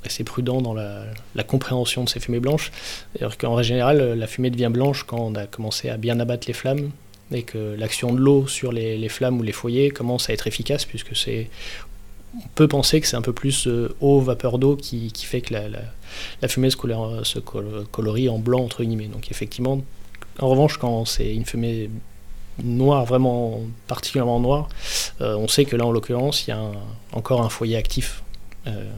assez 0.06 0.24
prudent 0.24 0.62
dans 0.62 0.74
la, 0.74 1.44
compréhension 1.48 2.04
de 2.04 2.10
ces 2.10 2.20
fumées 2.20 2.40
blanches. 2.40 2.72
D'ailleurs 3.14 3.38
qu'en 3.38 3.62
général, 3.62 4.14
la 4.14 4.28
fumée 4.28 4.50
devient 4.50 4.70
blanche 4.72 5.04
quand 5.04 5.20
on 5.20 5.36
a 5.36 5.46
commencé 5.46 5.90
à 5.90 5.98
bien 5.98 6.20
abattre 6.20 6.48
les 6.48 6.54
flammes 6.54 6.92
et 7.32 7.44
que 7.44 7.76
l'action 7.78 8.14
de 8.14 8.20
l'eau 8.20 8.48
sur 8.48 8.72
les, 8.72 9.10
flammes 9.10 9.40
ou 9.40 9.44
les 9.44 9.52
foyers 9.52 9.90
commence 9.90 10.30
à 10.30 10.34
être 10.34 10.48
efficace 10.48 10.86
puisque 10.86 11.16
c'est 11.16 11.50
on 12.38 12.48
peut 12.54 12.68
penser 12.68 13.00
que 13.00 13.08
c'est 13.08 13.16
un 13.16 13.22
peu 13.22 13.32
plus 13.32 13.66
euh, 13.66 13.96
eau, 14.02 14.20
vapeur 14.20 14.58
d'eau 14.60 14.76
qui, 14.76 15.10
fait 15.16 15.40
que 15.40 15.54
la, 15.54 16.48
fumée 16.50 16.70
se, 16.70 16.78
se, 17.24 17.40
colorie 17.40 18.28
en 18.28 18.40
blanc 18.40 18.60
entre 18.60 18.84
guillemets. 18.84 19.08
Donc 19.08 19.32
effectivement, 19.32 19.82
en 20.40 20.50
revanche, 20.50 20.78
quand 20.78 21.06
c'est 21.06 21.34
une 21.34 21.46
fumée 21.46 21.90
noire, 22.64 23.06
vraiment 23.06 23.62
particulièrement 23.88 24.40
noire, 24.40 24.70
euh, 25.22 25.36
on 25.36 25.48
sait 25.48 25.66
que 25.66 25.76
là 25.76 25.86
en 25.86 25.92
l'occurrence, 25.92 26.48
il 26.48 26.52
y 26.52 26.54
a 26.54 26.62
encore 27.12 27.42
un 27.42 27.50
foyer 27.50 27.78
actif. 27.78 28.24
Euh, 28.68 28.90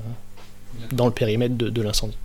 dans 0.91 1.05
le 1.05 1.11
périmètre 1.11 1.55
de, 1.55 1.81
l'incendie. 1.81 2.17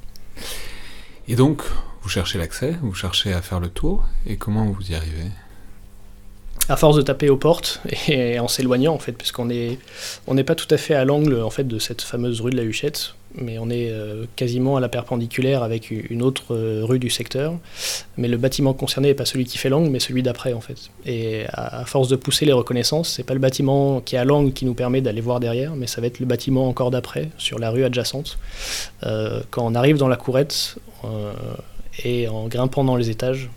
Et 1.29 1.37
donc, 1.37 1.63
vous 2.03 2.09
cherchez 2.09 2.39
l'accès, 2.39 2.75
vous 2.83 2.95
cherchez 2.95 3.33
à 3.33 3.43
faire 3.43 3.61
le 3.61 3.69
tour, 3.69 4.05
et 4.27 4.37
comment 4.37 4.67
vous 4.67 4.91
y 4.91 4.95
arrivez? 4.95 5.31
À 6.69 6.77
force 6.77 6.97
de 6.97 7.03
taper 7.03 7.29
aux 7.29 7.37
portes 7.37 7.81
et 8.09 8.39
en 8.39 8.49
s'éloignant 8.49 8.95
en 8.95 8.99
fait, 8.99 9.13
puisqu'on 9.13 9.47
n'est 9.47 9.79
on 10.27 10.35
n'est 10.35 10.45
pas 10.45 10.55
tout 10.55 10.73
à 10.73 10.77
fait 10.77 10.95
à 10.95 11.05
l'angle 11.05 11.41
en 11.41 11.51
fait 11.51 11.65
de 11.65 11.79
cette 11.79 12.03
fameuse 12.03 12.41
rue 12.41 12.53
de 12.53 12.57
la 12.57 12.63
Huchette, 12.63 13.15
mais 13.35 13.59
on 13.59 13.71
est 13.71 13.91
euh, 13.91 14.27
quasiment 14.37 14.77
à 14.77 14.81
la 14.81 14.89
perpendiculaire 14.89 15.63
avec 15.63 15.91
une 15.91 16.23
autre 16.23 16.55
euh, 16.55 16.83
rue 16.85 16.99
du 16.99 17.11
secteur. 17.11 17.55
Mais 18.17 18.29
le 18.29 18.37
bâtiment 18.37 18.75
concerné 18.75 19.09
n'est 19.09 19.15
pas 19.15 19.25
celui 19.25 19.45
qui 19.45 19.59
fait 19.59 19.69
l'angle, 19.69 19.91
mais 19.91 20.01
celui 20.01 20.23
d'après 20.23 20.53
en 20.53 20.61
fait. 20.61 20.91
Et 21.07 21.45
à, 21.53 21.85
force 21.85 22.09
de 22.09 22.17
pousser 22.17 22.45
les 22.45 22.53
reconnaissances, 22.53 23.11
c'est 23.11 23.23
pas 23.23 23.35
le 23.35 23.41
bâtiment 23.41 24.01
qui 24.01 24.17
est 24.17 24.19
à 24.19 24.25
l'angle 24.25 24.53
qui 24.53 24.65
nous 24.65 24.75
permet 24.75 25.01
d'aller 25.01 25.21
voir 25.21 25.41
derrière, 25.41 25.75
mais 25.75 25.87
ça 25.87 26.01
va 26.01 26.07
être 26.07 26.21
le 26.21 26.27
bâtiment 26.27 26.69
encore 26.69 26.91
d'après, 26.91 27.31
sur 27.39 27.59
la 27.59 27.71
rue 27.71 27.85
adjacente. 27.85 28.39
Euh, 29.05 29.41
quand 29.51 29.65
on 29.65 29.75
arrive 29.75 29.97
dans 29.97 30.09
la 30.09 30.17
courette 30.17 30.77
et 32.05 32.29
en 32.29 32.47
grimpant 32.47 32.85
dans 32.85 32.97
les 32.97 33.11
étages, 33.11 33.51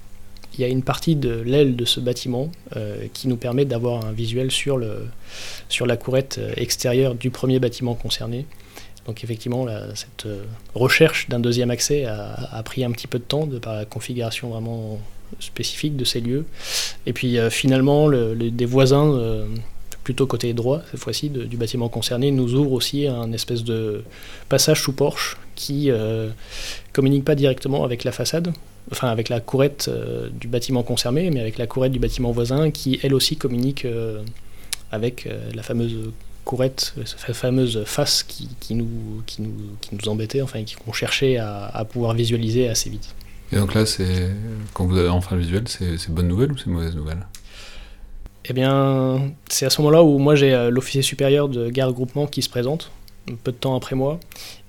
il 0.57 0.61
y 0.61 0.63
a 0.63 0.67
une 0.67 0.83
partie 0.83 1.15
de 1.15 1.41
l'aile 1.41 1.75
de 1.75 1.85
ce 1.85 1.99
bâtiment 1.99 2.49
qui 3.13 3.27
nous 3.27 3.35
permet 3.35 3.65
d'avoir 3.65 4.05
un 4.05 4.13
visuel 4.13 4.51
sur, 4.51 4.77
le, 4.77 5.07
sur 5.69 5.85
la 5.85 5.95
courette 5.97 6.39
extérieure 6.55 7.13
du 7.13 7.29
premier 7.29 7.59
bâtiment 7.59 7.93
concerné. 7.93 8.45
Donc 9.05 9.23
effectivement, 9.23 9.67
cette 9.93 10.25
euh, 10.25 10.43
recherche 10.73 11.29
d'un 11.29 11.39
deuxième 11.39 11.69
accès 11.69 12.05
a, 12.05 12.61
pris 12.63 12.83
un 12.83 12.91
petit 12.91 13.07
peu 13.07 13.19
de 13.19 13.23
temps 13.23 13.45
de 13.45 13.59
par 13.59 13.75
la 13.75 13.85
configuration 13.85 14.49
vraiment 14.49 14.99
spécifique 15.39 15.95
de 15.95 16.05
ces 16.05 16.21
lieux. 16.21 16.45
Et 17.05 17.13
puis 17.13 17.37
euh, 17.37 17.49
finalement, 17.49 18.09
des 18.09 18.65
voisins, 18.65 19.13
euh, 19.13 19.45
plutôt 20.03 20.25
côté 20.25 20.53
droit 20.53 20.81
cette 20.91 20.99
fois-ci, 20.99 21.29
du 21.29 21.57
bâtiment 21.57 21.89
concerné, 21.89 22.31
nous 22.31 22.55
ouvrent 22.55 22.73
aussi 22.73 23.07
un 23.07 23.31
espèce 23.31 23.63
de 23.63 24.03
passage 24.49 24.81
sous 24.81 24.93
porche 24.93 25.37
qui 25.55 25.89
communique 26.93 27.25
pas 27.25 27.33
directement 27.33 27.83
avec 27.83 28.03
la 28.03 28.11
façade, 28.11 28.53
enfin 28.91 29.07
avec 29.07 29.29
la 29.29 29.39
courette 29.39 29.89
du 30.39 30.47
bâtiment 30.47 30.83
concerné, 30.83 31.31
mais 31.31 31.39
avec 31.39 31.57
la 31.57 31.65
courette 31.65 31.91
du 31.91 31.97
bâtiment 31.97 32.31
voisin 32.31 32.69
qui 32.69 32.99
elle 33.01 33.15
aussi 33.15 33.35
communique 33.35 33.87
avec 34.91 35.27
la 35.55 35.63
fameuse 35.63 36.11
courette, 36.45 36.93
cette 37.03 37.35
fameuse 37.35 37.83
face 37.85 38.23
qui, 38.23 38.47
nous, 38.75 38.87
qui, 39.25 39.41
nous, 39.41 39.53
qui 39.81 39.95
nous 39.95 40.09
embêtait, 40.09 40.41
enfin, 40.41 40.63
qu'on 40.83 40.93
cherchait 40.93 41.37
à, 41.37 41.85
pouvoir 41.89 42.13
visualiser 42.13 42.69
assez 42.69 42.89
vite. 42.89 43.13
Et 43.51 43.57
donc 43.57 43.73
là, 43.73 43.85
c'est 43.85 44.29
quand 44.73 44.85
vous 44.85 44.97
avez 44.97 45.09
enfin 45.09 45.35
le 45.35 45.41
visuel, 45.41 45.63
c'est 45.67 46.09
bonne 46.09 46.27
nouvelle 46.27 46.51
ou 46.51 46.57
c'est 46.57 46.67
mauvaise 46.67 46.95
nouvelle? 46.95 47.25
Eh 48.47 48.53
bien, 48.53 49.31
c'est 49.49 49.65
à 49.65 49.69
ce 49.69 49.81
moment-là 49.81 50.03
où 50.03 50.19
moi 50.19 50.35
j'ai 50.35 50.53
euh, 50.53 50.69
l'officier 50.69 51.01
supérieur 51.01 51.49
de 51.49 51.69
garde 51.69 51.95
groupement 51.95 52.27
qui 52.27 52.43
se 52.43 52.49
présente, 52.49 52.91
peu 53.43 53.51
de 53.51 53.57
temps 53.57 53.75
après 53.75 53.95
moi, 53.95 54.19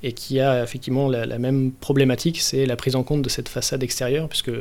et 0.02 0.12
qui 0.12 0.40
a 0.40 0.62
effectivement 0.62 1.10
la, 1.10 1.26
la 1.26 1.38
même 1.38 1.72
problématique, 1.72 2.40
c'est 2.40 2.64
la 2.64 2.76
prise 2.76 2.96
en 2.96 3.02
compte 3.02 3.20
de 3.20 3.28
cette 3.28 3.50
façade 3.50 3.82
extérieure, 3.82 4.28
puisque 4.30 4.52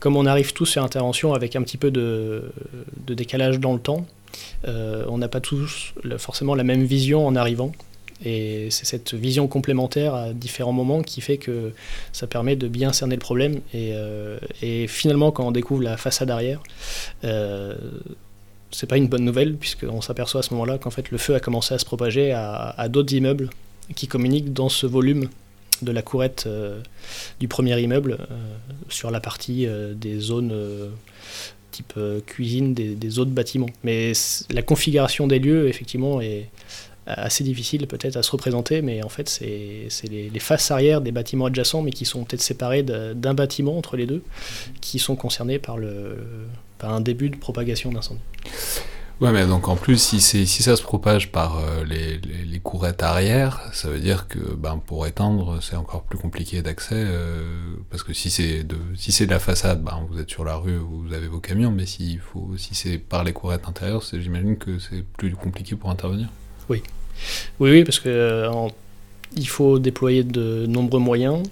comme 0.00 0.16
on 0.16 0.26
arrive 0.26 0.52
tous 0.52 0.66
sur 0.66 0.82
intervention 0.82 1.34
avec 1.34 1.56
un 1.56 1.62
petit 1.62 1.76
peu 1.76 1.90
de, 1.90 2.50
de 3.06 3.14
décalage 3.14 3.60
dans 3.60 3.72
le 3.72 3.80
temps, 3.80 4.06
on 4.66 5.18
n'a 5.18 5.28
pas 5.28 5.40
tous 5.40 5.94
forcément 6.18 6.54
la 6.54 6.64
même 6.64 6.84
vision 6.84 7.26
en 7.26 7.36
arrivant. 7.36 7.72
Et 8.24 8.68
c'est 8.70 8.84
cette 8.84 9.14
vision 9.14 9.46
complémentaire 9.46 10.14
à 10.14 10.32
différents 10.32 10.72
moments 10.72 11.02
qui 11.02 11.20
fait 11.20 11.38
que 11.38 11.72
ça 12.12 12.26
permet 12.26 12.56
de 12.56 12.66
bien 12.66 12.92
cerner 12.92 13.14
le 13.14 13.20
problème. 13.20 13.60
Et, 13.72 13.92
euh, 13.94 14.38
finalement, 14.88 15.30
quand 15.30 15.46
on 15.46 15.52
découvre 15.52 15.82
la 15.82 15.96
façade 15.96 16.30
arrière, 16.30 16.60
euh, 17.24 17.76
c'est 18.72 18.88
pas 18.88 18.96
une 18.96 19.08
bonne 19.08 19.24
nouvelle, 19.24 19.54
puisqu'on 19.54 20.00
s'aperçoit 20.00 20.40
à 20.40 20.42
ce 20.42 20.52
moment-là 20.54 20.78
qu'en 20.78 20.90
fait 20.90 21.10
le 21.10 21.18
feu 21.18 21.34
a 21.34 21.40
commencé 21.40 21.74
à 21.74 21.78
se 21.78 21.84
propager 21.84 22.32
à, 22.32 22.88
d'autres 22.88 23.14
immeubles 23.14 23.50
qui 23.94 24.08
communiquent 24.08 24.52
dans 24.52 24.68
ce 24.68 24.86
volume 24.86 25.28
de 25.80 25.92
la 25.92 26.02
courette 26.02 26.46
du 27.40 27.48
premier 27.48 27.80
immeuble 27.80 28.18
sur 28.90 29.10
la 29.10 29.20
partie 29.20 29.66
des 29.94 30.18
zones 30.18 30.52
type 31.78 31.94
euh, 31.96 32.20
cuisine 32.26 32.74
des, 32.74 33.18
autres 33.18 33.30
bâtiments. 33.30 33.70
Mais 33.84 34.12
la 34.50 34.62
configuration 34.62 35.26
des 35.26 35.38
lieux, 35.38 35.68
effectivement, 35.68 36.20
est 36.20 36.48
assez 37.06 37.42
difficile 37.42 37.86
peut-être 37.86 38.16
à 38.16 38.22
se 38.22 38.30
représenter, 38.30 38.82
mais 38.82 39.02
en 39.02 39.08
fait, 39.08 39.28
c'est 39.28 39.88
les, 40.10 40.40
faces 40.40 40.70
arrière 40.70 41.00
des 41.00 41.12
bâtiments 41.12 41.46
adjacents, 41.46 41.82
mais 41.82 41.90
qui 41.90 42.04
sont 42.04 42.24
peut-être 42.24 42.42
séparés 42.42 42.82
d'un 42.82 43.34
bâtiment 43.34 43.78
entre 43.78 43.96
les 43.96 44.06
deux, 44.06 44.22
qui 44.82 44.98
sont 44.98 45.16
concernés 45.16 45.58
par, 45.58 45.78
le, 45.78 46.18
par 46.78 46.92
un 46.92 47.00
début 47.00 47.30
de 47.30 47.36
propagation 47.36 47.90
d'incendie. 47.92 48.20
Ouais, 49.20 49.32
mais 49.32 49.46
donc 49.46 49.66
en 49.66 49.74
plus, 49.74 50.00
si, 50.00 50.20
si 50.20 50.46
ça 50.46 50.76
se 50.76 50.82
propage 50.82 51.32
par 51.32 51.58
euh, 51.58 51.84
les, 51.84 52.60
courettes 52.60 53.02
arrière, 53.02 53.62
ça 53.72 53.88
veut 53.88 53.98
dire 53.98 54.28
que 54.28 54.38
ben, 54.38 54.80
pour 54.84 55.06
étendre, 55.06 55.58
c'est 55.62 55.76
encore 55.76 56.02
plus 56.02 56.18
compliqué 56.18 56.60
d'accès, 56.60 56.94
euh, 56.96 57.40
parce 57.90 58.02
que 58.02 58.12
si 58.12 58.30
c'est 58.30 58.62
de, 58.62 58.76
si 58.94 59.10
c'est 59.10 59.26
de 59.26 59.30
la 59.30 59.38
façade, 59.38 59.82
ben, 59.82 60.06
vous 60.10 60.20
êtes 60.20 60.28
sur 60.28 60.44
la 60.44 60.54
rue, 60.54 60.76
vous 60.76 61.12
avez 61.12 61.26
vos 61.26 61.40
camions, 61.40 61.72
mais 61.72 61.86
si, 61.86 62.18
faut, 62.18 62.50
si 62.56 62.74
c'est 62.74 62.98
par 62.98 63.24
les 63.24 63.32
courettes 63.32 63.66
intérieures, 63.66 64.02
j'imagine 64.12 64.56
que 64.56 64.78
c'est 64.78 65.02
plus 65.16 65.34
compliqué 65.34 65.74
pour 65.76 65.90
intervenir. 65.90 66.28
Oui, 66.68 66.82
oui, 67.58 67.70
oui 67.70 67.84
parce 67.84 67.98
que 67.98 68.08
euh, 68.08 68.68
il 69.36 69.48
faut 69.48 69.78
déployer 69.78 70.22
de 70.24 70.66
nombreux 70.66 71.00
moyens. 71.00 71.42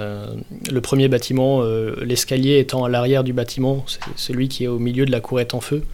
Euh, 0.00 0.34
le 0.70 0.80
premier 0.80 1.08
bâtiment, 1.08 1.62
euh, 1.62 1.94
l'escalier 2.04 2.58
étant 2.58 2.84
à 2.84 2.88
l'arrière 2.88 3.24
du 3.24 3.32
bâtiment, 3.32 3.84
c'est 3.86 4.00
celui 4.16 4.48
qui 4.48 4.64
est 4.64 4.68
au 4.68 4.78
milieu 4.78 5.06
de 5.06 5.12
la 5.12 5.20
courette 5.20 5.54
en 5.54 5.60
feu. 5.60 5.84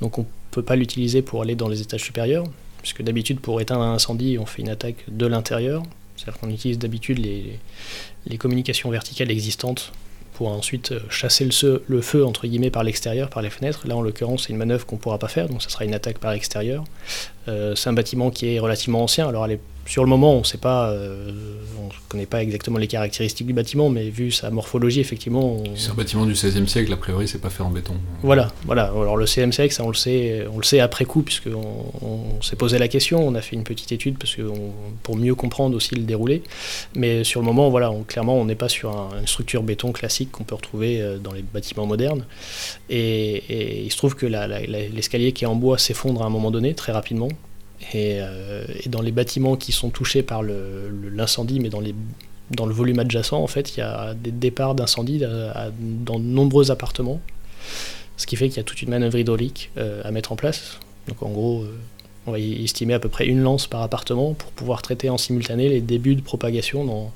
Donc 0.00 0.18
on 0.18 0.22
ne 0.22 0.26
peut 0.50 0.62
pas 0.62 0.76
l'utiliser 0.76 1.22
pour 1.22 1.42
aller 1.42 1.54
dans 1.54 1.68
les 1.68 1.80
étages 1.80 2.02
supérieurs, 2.02 2.44
puisque 2.82 3.02
d'habitude 3.02 3.40
pour 3.40 3.60
éteindre 3.60 3.82
un 3.82 3.94
incendie, 3.94 4.38
on 4.38 4.46
fait 4.46 4.62
une 4.62 4.68
attaque 4.68 5.04
de 5.08 5.26
l'intérieur. 5.26 5.82
C'est-à-dire 6.16 6.40
qu'on 6.40 6.50
utilise 6.50 6.78
d'habitude 6.78 7.18
les, 7.18 8.38
communications 8.38 8.90
verticales 8.90 9.30
existantes 9.30 9.92
pour 10.34 10.48
ensuite 10.48 10.94
chasser 11.10 11.48
le, 11.88 12.00
feu 12.00 12.24
entre 12.24 12.46
guillemets 12.46 12.70
par 12.70 12.84
l'extérieur, 12.84 13.30
par 13.30 13.42
les 13.42 13.50
fenêtres. 13.50 13.86
Là, 13.86 13.96
en 13.96 14.02
l'occurrence, 14.02 14.44
c'est 14.46 14.52
une 14.52 14.58
manœuvre 14.58 14.86
qu'on 14.86 14.96
ne 14.96 15.00
pourra 15.00 15.18
pas 15.18 15.28
faire, 15.28 15.48
donc 15.48 15.62
ça 15.62 15.70
sera 15.70 15.84
une 15.84 15.94
attaque 15.94 16.18
par 16.18 16.32
l'extérieur. 16.32 16.84
C'est 17.46 17.88
un 17.88 17.92
bâtiment 17.92 18.30
qui 18.30 18.54
est 18.54 18.58
relativement 18.58 19.02
ancien, 19.02 19.28
alors 19.28 19.44
elle 19.44 19.52
est 19.52 19.60
sur 19.90 20.04
le 20.04 20.08
moment, 20.08 20.34
on 20.34 20.44
sait 20.44 20.56
pas, 20.56 20.90
euh, 20.90 21.32
on 21.80 21.86
ne 21.86 21.90
connaît 22.08 22.26
pas 22.26 22.42
exactement 22.42 22.78
les 22.78 22.86
caractéristiques 22.86 23.48
du 23.48 23.52
bâtiment, 23.52 23.88
mais 23.88 24.08
vu 24.08 24.30
sa 24.30 24.48
morphologie, 24.50 25.00
effectivement. 25.00 25.64
C'est 25.74 25.90
un 25.90 25.94
bâtiment 25.94 26.26
du 26.26 26.32
XVIe 26.32 26.68
siècle, 26.68 26.92
a 26.92 26.96
priori, 26.96 27.26
c'est 27.26 27.40
pas 27.40 27.50
fait 27.50 27.64
en 27.64 27.70
béton. 27.70 27.94
Voilà, 28.22 28.52
voilà. 28.66 28.84
Alors 28.84 29.16
le 29.16 29.24
XVIe 29.24 29.52
siècle, 29.52 29.74
ça 29.74 29.82
on 29.82 29.88
le 29.88 29.94
sait, 29.94 30.46
on 30.52 30.58
le 30.58 30.62
sait 30.62 30.78
après 30.78 31.06
coup, 31.06 31.22
puisqu'on 31.22 31.86
on, 32.02 32.40
s'est 32.40 32.54
posé 32.54 32.78
la 32.78 32.86
question, 32.86 33.26
on 33.26 33.34
a 33.34 33.40
fait 33.40 33.56
une 33.56 33.64
petite 33.64 33.90
étude 33.90 34.16
parce 34.16 34.36
que 34.36 34.42
pour 35.02 35.16
mieux 35.16 35.34
comprendre 35.34 35.74
aussi 35.74 35.96
le 35.96 36.02
déroulé. 36.02 36.44
Mais 36.94 37.24
sur 37.24 37.40
le 37.40 37.46
moment, 37.46 37.68
voilà, 37.68 37.92
clairement, 38.06 38.38
on 38.38 38.44
n'est 38.44 38.54
pas 38.54 38.68
sur 38.68 38.92
une 39.18 39.26
structure 39.26 39.64
béton 39.64 39.90
classique 39.90 40.30
qu'on 40.30 40.44
peut 40.44 40.54
retrouver 40.54 41.02
euh, 41.02 41.18
dans 41.18 41.32
les 41.32 41.42
bâtiments 41.42 41.86
modernes. 41.86 42.26
Et, 42.88 43.82
il 43.84 43.90
se 43.90 43.96
trouve 43.96 44.14
que 44.14 44.26
l'escalier 44.26 45.32
qui 45.32 45.44
est 45.44 45.48
en 45.48 45.56
bois 45.56 45.78
s'effondre 45.78 46.22
à 46.22 46.26
un 46.26 46.30
moment 46.30 46.52
donné, 46.52 46.74
très 46.74 46.92
rapidement, 46.92 47.28
euh, 47.94 48.64
et, 48.84 48.88
dans 48.88 49.02
les 49.02 49.12
bâtiments 49.12 49.56
qui 49.56 49.72
sont 49.72 49.90
touchés 49.90 50.22
par 50.22 50.42
l'incendie, 50.42 51.60
mais 51.60 51.68
dans, 51.68 51.80
les, 51.80 51.94
dans 52.50 52.66
le 52.66 52.74
volume 52.74 52.98
adjacent, 52.98 53.32
en 53.32 53.46
fait, 53.46 53.76
il 53.76 53.80
y 53.80 53.82
a 53.82 54.14
des 54.14 54.30
départs 54.30 54.74
d'incendie 54.74 55.18
dans 55.18 56.18
de 56.18 56.24
nombreux 56.24 56.70
appartements. 56.70 57.20
Ce 58.16 58.26
qui 58.26 58.36
fait 58.36 58.48
qu'il 58.48 58.58
y 58.58 58.60
a 58.60 58.64
toute 58.64 58.82
une 58.82 58.90
manœuvre 58.90 59.18
hydraulique 59.18 59.70
euh, 59.78 60.02
à 60.04 60.10
mettre 60.10 60.32
en 60.32 60.36
place. 60.36 60.78
Donc 61.08 61.22
en 61.22 61.30
gros, 61.30 61.62
euh, 61.62 61.74
on 62.26 62.32
va 62.32 62.38
estimer 62.38 62.94
à 62.94 62.98
peu 62.98 63.08
près 63.08 63.26
une 63.26 63.40
lance 63.40 63.66
par 63.66 63.82
appartement 63.82 64.34
pour 64.34 64.50
pouvoir 64.52 64.82
traiter 64.82 65.08
en 65.08 65.16
simultané 65.16 65.68
les 65.68 65.80
débuts 65.80 66.16
de 66.16 66.20
propagation 66.20 66.84
dans, 66.84 67.12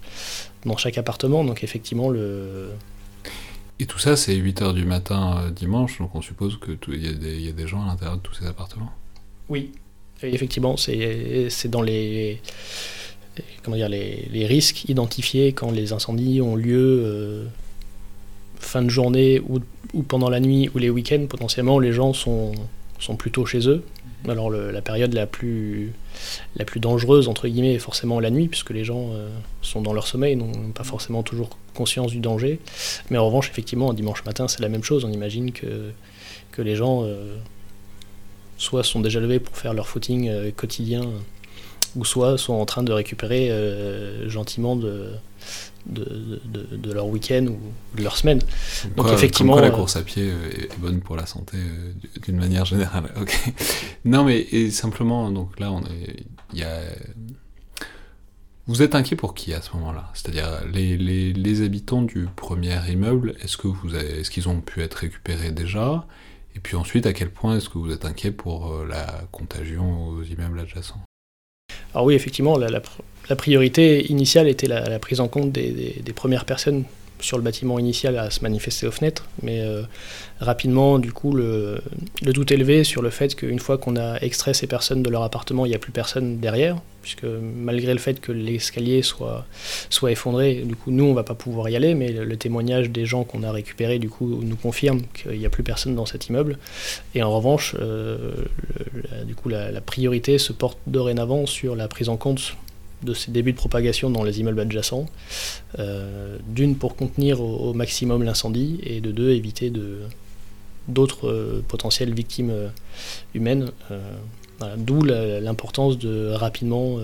dans 0.65 0.77
chaque 0.77 0.97
appartement. 0.97 1.45
Donc 1.45 1.63
effectivement, 1.63 2.09
le... 2.09 2.71
Et 3.81 3.87
tout 3.87 3.99
ça, 3.99 4.17
c'est 4.17 4.35
8h 4.35 4.73
du 4.73 4.87
matin 4.87 5.51
dimanche, 5.55 5.99
donc 5.99 6.15
on 6.15 6.23
suppose 6.23 6.59
qu'il 6.59 6.95
y, 6.95 7.45
y, 7.45 7.49
a 7.49 7.53
des 7.53 7.67
gens 7.67 7.83
à 7.83 7.87
l'intérieur 7.87 8.17
de 8.17 8.23
tous 8.23 8.35
ces 8.35 8.47
appartements 8.47 8.93
Oui, 9.49 9.73
effectivement, 10.23 10.77
c'est 10.77 11.69
dans 11.69 11.83
les, 11.83 12.41
comment 13.63 13.77
dire, 13.77 13.89
les, 13.89 14.29
les, 14.31 14.47
risques 14.47 14.89
identifiés 14.89 15.53
quand 15.53 15.71
les 15.71 15.93
incendies 15.93 16.41
ont 16.41 16.57
lieu 16.57 17.03
euh, 17.05 17.45
fin 18.59 18.83
de 18.83 18.89
journée 18.89 19.41
ou, 19.49 19.61
ou, 19.93 20.03
pendant 20.03 20.31
la 20.31 20.41
nuit 20.41 20.71
ou 20.75 20.79
les 20.79 20.91
week-ends. 20.91 21.27
Potentiellement, 21.29 21.79
les 21.79 21.93
gens 21.93 22.13
sont, 22.13 22.53
sont 22.99 23.17
plutôt 23.17 23.47
chez 23.47 23.69
eux. 23.69 23.83
Alors 24.27 24.51
la 24.51 24.81
période 24.81 25.13
la 25.13 25.27
plus, 25.27 25.93
la 26.57 26.65
plus 26.65 26.81
dangereuse, 26.81 27.29
entre 27.29 27.47
guillemets, 27.47 27.75
est 27.75 27.79
forcément 27.79 28.21
la 28.21 28.31
nuit, 28.31 28.49
puisque 28.49 28.71
les 28.71 28.83
gens 28.83 29.11
euh, 29.13 29.29
sont 29.61 29.83
dans 29.83 29.93
leur 29.93 30.07
sommeil, 30.07 30.35
n'ont 30.35 30.71
pas 30.75 30.85
forcément 30.85 31.23
toujours 31.23 31.51
conscience 31.75 32.11
du 32.11 32.21
danger. 32.21 32.59
Mais 33.11 33.19
en 33.19 33.27
revanche, 33.27 33.51
effectivement, 33.51 33.91
un 33.91 33.95
dimanche 33.95 34.25
matin, 34.25 34.49
c'est 34.49 34.63
la 34.63 34.71
même 34.71 34.83
chose. 34.83 35.05
On 35.05 35.13
imagine 35.13 35.53
que, 35.53 35.91
que 36.53 36.63
les 36.63 36.77
gens... 36.77 37.05
Euh, 37.05 37.37
soit 38.59 38.85
sont 38.85 39.01
déjà 39.01 39.21
levés 39.21 39.41
pour 39.41 39.57
faire 39.57 39.75
leur 39.75 39.89
footing 39.89 40.29
euh, 40.29 40.51
quotidien, 40.51 41.03
ou 41.97 42.05
soit 42.05 42.39
sont 42.39 42.55
en 42.55 42.67
train 42.67 42.83
de 42.83 42.93
récupérer 42.93 43.51
euh, 43.51 44.29
gentiment 44.29 44.77
de, 44.77 45.11
de, 45.87 46.93
leur 46.93 47.07
week-end 47.07 47.47
ou 47.47 47.59
de 47.97 48.03
leur 48.03 48.17
semaine. 48.17 48.41
Donc 48.97 49.13
effectivement, 49.13 49.57
la 49.57 49.69
euh, 49.69 49.71
course 49.71 49.97
à 49.97 50.03
pied 50.03 50.29
est 50.29 50.79
bonne 50.79 51.01
pour 51.01 51.17
la 51.17 51.27
santé 51.27 51.59
d'une 52.23 52.37
manière 52.37 52.65
générale. 52.65 53.11
Non, 54.05 54.25
mais 54.25 54.71
simplement, 54.71 55.31
donc 55.31 55.59
là, 55.59 55.73
on 55.73 55.81
est, 55.81 56.25
y 56.53 56.63
a. 56.63 56.81
Vous 58.67 58.83
êtes 58.83 58.95
inquiet 58.95 59.17
pour 59.17 59.35
qui 59.35 59.55
à 59.55 59.63
ce 59.63 59.73
moment-là? 59.75 60.11
C'est-à-dire 60.15 60.61
les, 60.73 60.97
les, 60.97 61.33
les, 61.33 61.63
habitants 61.63 62.03
du 62.03 62.27
premier 62.37 62.79
immeuble, 62.91 63.35
est-ce 63.43 63.57
que 63.57 63.67
vous 63.67 63.95
est-ce 63.95 64.31
qu'ils 64.31 64.49
ont 64.49 64.61
pu 64.61 64.83
être 64.83 64.95
récupérés 64.95 65.53
déjà? 65.53 66.07
Et 66.55 66.61
puis 66.61 66.77
ensuite, 66.77 67.07
à 67.07 67.13
quel 67.13 67.31
point 67.31 67.57
est-ce 67.57 67.69
que 67.69 67.79
vous 67.79 67.93
êtes 67.93 68.05
inquiet 68.05 68.31
pour 68.31 68.73
euh, 68.73 68.87
la 68.89 69.25
contagion 69.33 70.09
aux 70.09 70.23
immeubles 70.23 70.61
adjacents? 70.61 71.03
Alors 71.93 72.07
oui, 72.07 72.15
effectivement, 72.15 72.57
la, 72.59 72.81
priorité 73.37 74.11
initiale 74.11 74.49
était 74.49 74.67
la, 74.67 74.99
prise 74.99 75.21
en 75.21 75.29
compte 75.29 75.51
des, 75.53 76.03
premières 76.15 76.45
personnes 76.45 76.85
sur 77.25 77.39
le 77.39 77.43
bâtiment 77.43 77.79
initial 77.79 78.19
à 78.19 78.31
se 78.31 78.41
manifester 78.43 78.87
aux 78.87 78.91
fenêtres, 78.91 79.27
mais 79.43 79.63
euh, 79.63 79.83
rapidement, 80.41 80.99
du 80.99 81.11
coup, 81.11 81.33
le, 81.33 81.81
doute 82.23 82.53
élevé 82.53 82.85
sur 82.85 83.01
le 83.01 83.09
fait 83.09 83.35
qu'une 83.35 83.59
fois 83.59 83.79
qu'on 83.79 83.97
a 83.97 84.19
extrait 84.21 84.53
ces 84.53 84.67
personnes 84.67 85.03
de 85.03 85.09
leur 85.09 85.23
appartement, 85.23 85.65
il 85.65 85.71
n'y 85.71 85.75
a 85.75 85.79
plus 85.79 85.91
personne 85.91 86.39
derrière, 86.39 86.77
puisque 87.01 87.25
malgré 87.25 87.95
le 87.95 87.99
fait 87.99 88.21
que 88.21 88.31
l'escalier 88.31 89.01
soit, 89.01 89.47
soit 89.89 90.13
effondré, 90.13 90.63
du 90.67 90.77
coup, 90.77 90.91
nous, 90.91 91.05
on 91.05 91.15
va 91.15 91.23
pas 91.23 91.35
pouvoir 91.35 91.71
y 91.71 91.77
aller, 91.77 91.95
mais 91.95 92.13
le, 92.13 92.37
témoignage 92.37 92.91
des 92.91 93.07
gens 93.07 93.25
qu'on 93.25 93.43
a 93.43 93.51
récupérés, 93.51 93.99
du 93.99 94.11
coup, 94.11 94.41
nous 94.43 94.57
confirme 94.57 95.01
qu'il 95.15 95.39
n'y 95.39 95.47
a 95.47 95.51
plus 95.51 95.63
personne 95.63 95.95
dans 95.95 96.07
cet 96.07 96.29
immeuble. 96.29 96.59
Et 97.15 97.23
en 97.23 97.35
revanche, 97.35 97.75
euh, 97.81 98.33
du 99.25 99.35
coup, 99.35 99.49
la 99.49 99.81
priorité 99.81 100.37
se 100.37 100.53
porte 100.53 100.79
dorénavant 100.87 101.47
sur 101.47 101.75
la 101.75 101.89
prise 101.89 102.11
en 102.11 102.19
compte 102.19 102.55
de 103.03 103.15
ces 103.15 103.31
débuts 103.31 103.53
de 103.53 103.57
propagation 103.57 104.11
dans 104.11 104.23
les 104.23 104.41
immeubles 104.41 104.61
adjacents. 104.61 105.07
Euh, 105.79 106.39
d'une, 106.49 106.77
pour 106.77 106.97
contenir 106.97 107.41
au, 107.41 107.73
maximum 107.75 108.23
l'incendie, 108.23 108.81
et 108.83 109.01
de 109.01 109.11
deux, 109.11 109.31
éviter 109.31 109.73
d'autres 110.89 111.29
euh, 111.29 111.65
potentielles 111.67 112.15
victimes 112.15 112.51
euh, 112.51 112.69
humaines. 113.35 113.71
D'où 114.79 115.03
l'importance 115.03 115.99
de 115.99 116.31
rapidement 116.31 116.99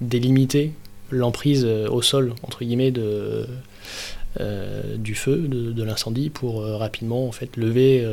délimiter 0.00 0.72
l'emprise 1.10 1.64
au 1.64 2.02
sol, 2.02 2.34
entre 2.42 2.64
guillemets, 2.64 2.90
de, 2.90 3.46
du 4.96 5.14
feu, 5.14 5.46
de, 5.48 5.72
de 5.72 5.82
l'incendie, 5.84 6.28
pour 6.28 6.60
rapidement 6.60 7.26
en 7.26 7.32
fait, 7.32 7.56
lever 7.56 8.04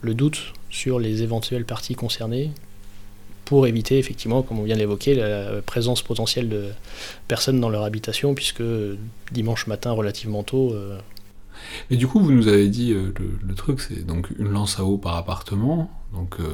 le 0.00 0.14
doute 0.14 0.54
sur 0.70 1.00
les 1.00 1.22
éventuelles 1.22 1.66
parties 1.66 1.96
concernées 1.96 2.52
pour 3.50 3.66
éviter 3.66 3.98
effectivement, 3.98 4.42
comme 4.42 4.60
on 4.60 4.62
vient 4.62 4.76
de 4.76 4.80
l'évoquer, 4.80 5.16
la 5.16 5.60
présence 5.60 6.02
potentielle 6.02 6.48
de 6.48 6.66
personnes 7.26 7.58
dans 7.58 7.68
leur 7.68 7.82
habitation, 7.82 8.32
puisque 8.32 8.62
dimanche 9.32 9.66
matin 9.66 9.90
relativement 9.90 10.44
tôt. 10.44 10.72
Euh, 10.72 11.00
Mais 11.90 11.96
du 11.96 12.06
coup, 12.06 12.20
vous 12.20 12.30
nous 12.30 12.46
avez 12.46 12.68
dit 12.68 12.92
euh, 12.92 13.12
le, 13.44 13.54
truc, 13.56 13.80
c'est 13.80 14.06
donc 14.06 14.28
une 14.38 14.50
lance 14.50 14.78
à 14.78 14.84
eau 14.84 14.98
par 14.98 15.16
appartement. 15.16 15.90
Donc 16.12 16.36
euh, 16.40 16.44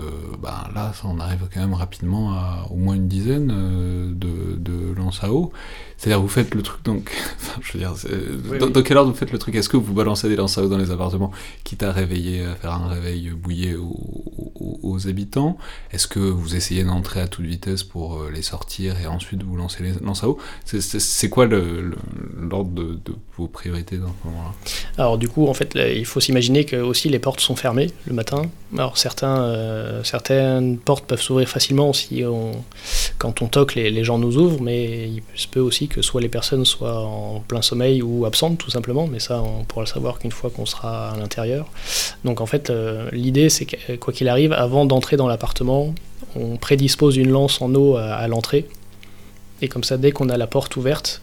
bah, 0.41 0.69
là, 0.75 0.93
ça, 0.95 1.09
on 1.09 1.19
arrive 1.19 1.49
quand 1.53 1.61
même 1.61 1.75
rapidement 1.75 2.33
à 2.33 2.67
au 2.71 2.77
moins 2.77 2.95
une 2.95 3.09
dizaine 3.09 3.47
de, 3.47 4.57
de 4.57 4.95
lances 4.95 5.25
à 5.25 5.33
eau. 5.33 5.53
C'est-à-dire, 5.97 6.21
vous 6.21 6.29
faites 6.29 6.55
le 6.55 6.61
truc, 6.61 6.85
donc, 6.85 7.11
je 7.63 7.73
veux 7.73 7.79
dire, 7.79 7.95
dans, 8.59 8.83
quelle 8.83 8.99
heure 8.99 9.07
vous 9.07 9.15
faites 9.15 9.33
le 9.33 9.39
truc? 9.39 9.55
Est-ce 9.55 9.71
que 9.71 9.79
vous 9.79 9.95
balancez 9.95 10.29
des 10.29 10.37
lances 10.37 10.59
à 10.59 10.63
eau 10.63 10.69
dans 10.69 10.77
les 10.77 10.91
appartements, 10.91 11.33
quitte 11.65 11.83
à 11.83 11.91
réveiller, 11.91 12.45
à 12.45 12.55
faire 12.55 12.73
un 12.73 12.89
réveil 12.89 13.31
bouillé 13.31 13.77
aux, 13.77 15.09
habitants? 15.09 15.57
Est-ce 15.93 16.07
que 16.07 16.19
vous 16.19 16.55
essayez 16.55 16.85
d'entrer 16.85 17.21
à 17.21 17.29
toute 17.29 17.45
vitesse 17.45 17.83
pour 17.83 18.17
euh, 18.17 18.31
les 18.33 18.43
sortir 18.43 18.99
et 18.99 19.07
ensuite 19.07 19.43
vous 19.43 19.57
lancez 19.57 19.83
les 19.83 19.93
lances 20.03 20.25
à 20.25 20.29
eau? 20.29 20.39
C'est 20.65 21.29
quoi 21.29 21.47
l'ordre 21.47 22.71
de, 22.71 22.99
de, 23.05 23.15
vos 23.37 23.47
priorités 23.47 23.97
dans 23.97 24.09
ce 24.09 24.29
moment-là? 24.29 24.55
Alors, 24.99 25.19
du 25.19 25.29
coup, 25.29 25.49
en 25.49 25.55
fait, 25.55 25.79
il 25.95 26.07
faut 26.07 26.21
s'imaginer 26.21 26.65
que 26.65 26.77
aussi 26.77 27.09
les 27.09 27.19
portes 27.19 27.41
sont 27.41 27.57
fermées 27.57 27.91
le 28.07 28.15
matin. 28.15 28.43
Alors, 28.75 28.99
certains, 28.99 29.46
euh, 29.47 30.05
certaines 30.05 30.79
portes 30.79 31.05
peuvent 31.07 31.21
s'ouvrir 31.21 31.49
facilement 31.49 31.93
si 31.93 32.25
on, 32.25 32.53
quand 33.19 33.43
on 33.43 33.47
toque, 33.47 33.75
les, 33.75 34.05
gens 34.05 34.19
nous 34.19 34.37
ouvrent, 34.37 34.61
mais 34.61 35.09
il 35.09 35.23
se 35.35 35.49
peut 35.49 35.61
aussi 35.61 35.89
que 35.89 36.03
soit 36.03 36.21
les 36.21 36.29
personnes 36.29 36.65
soient 36.65 37.01
en 37.01 37.41
plein 37.41 37.63
sommeil 37.63 38.03
ou 38.03 38.27
absentes 38.27 38.59
tout 38.59 38.71
simplement, 38.71 39.07
mais 39.07 39.21
ça 39.21 39.43
on 39.43 39.65
pourra 39.65 39.83
le 39.83 39.89
savoir 39.89 40.19
qu'une 40.19 40.33
fois 40.33 40.51
qu'on 40.51 40.67
sera 40.67 41.11
à 41.11 41.17
l'intérieur. 41.17 41.67
Donc 42.25 42.41
en 42.41 42.47
fait 42.47 42.71
euh, 42.71 43.09
l'idée 43.13 43.49
c'est 43.49 43.65
que 43.65 43.97
quoi 43.97 44.13
qu'il 44.13 44.29
arrive, 44.29 44.53
avant 44.53 44.85
d'entrer 44.85 45.17
dans 45.17 45.29
l'appartement, 45.29 45.95
on 46.35 46.57
prédispose 46.57 47.17
une 47.17 47.31
lance 47.31 47.63
en 47.63 47.75
eau 47.75 47.97
à, 47.97 48.27
l'entrée, 48.29 48.67
et 49.63 49.69
comme 49.69 49.85
ça 49.85 49.97
dès 49.97 50.13
qu'on 50.13 50.29
a 50.29 50.37
la 50.37 50.47
porte 50.47 50.77
ouverte, 50.77 51.23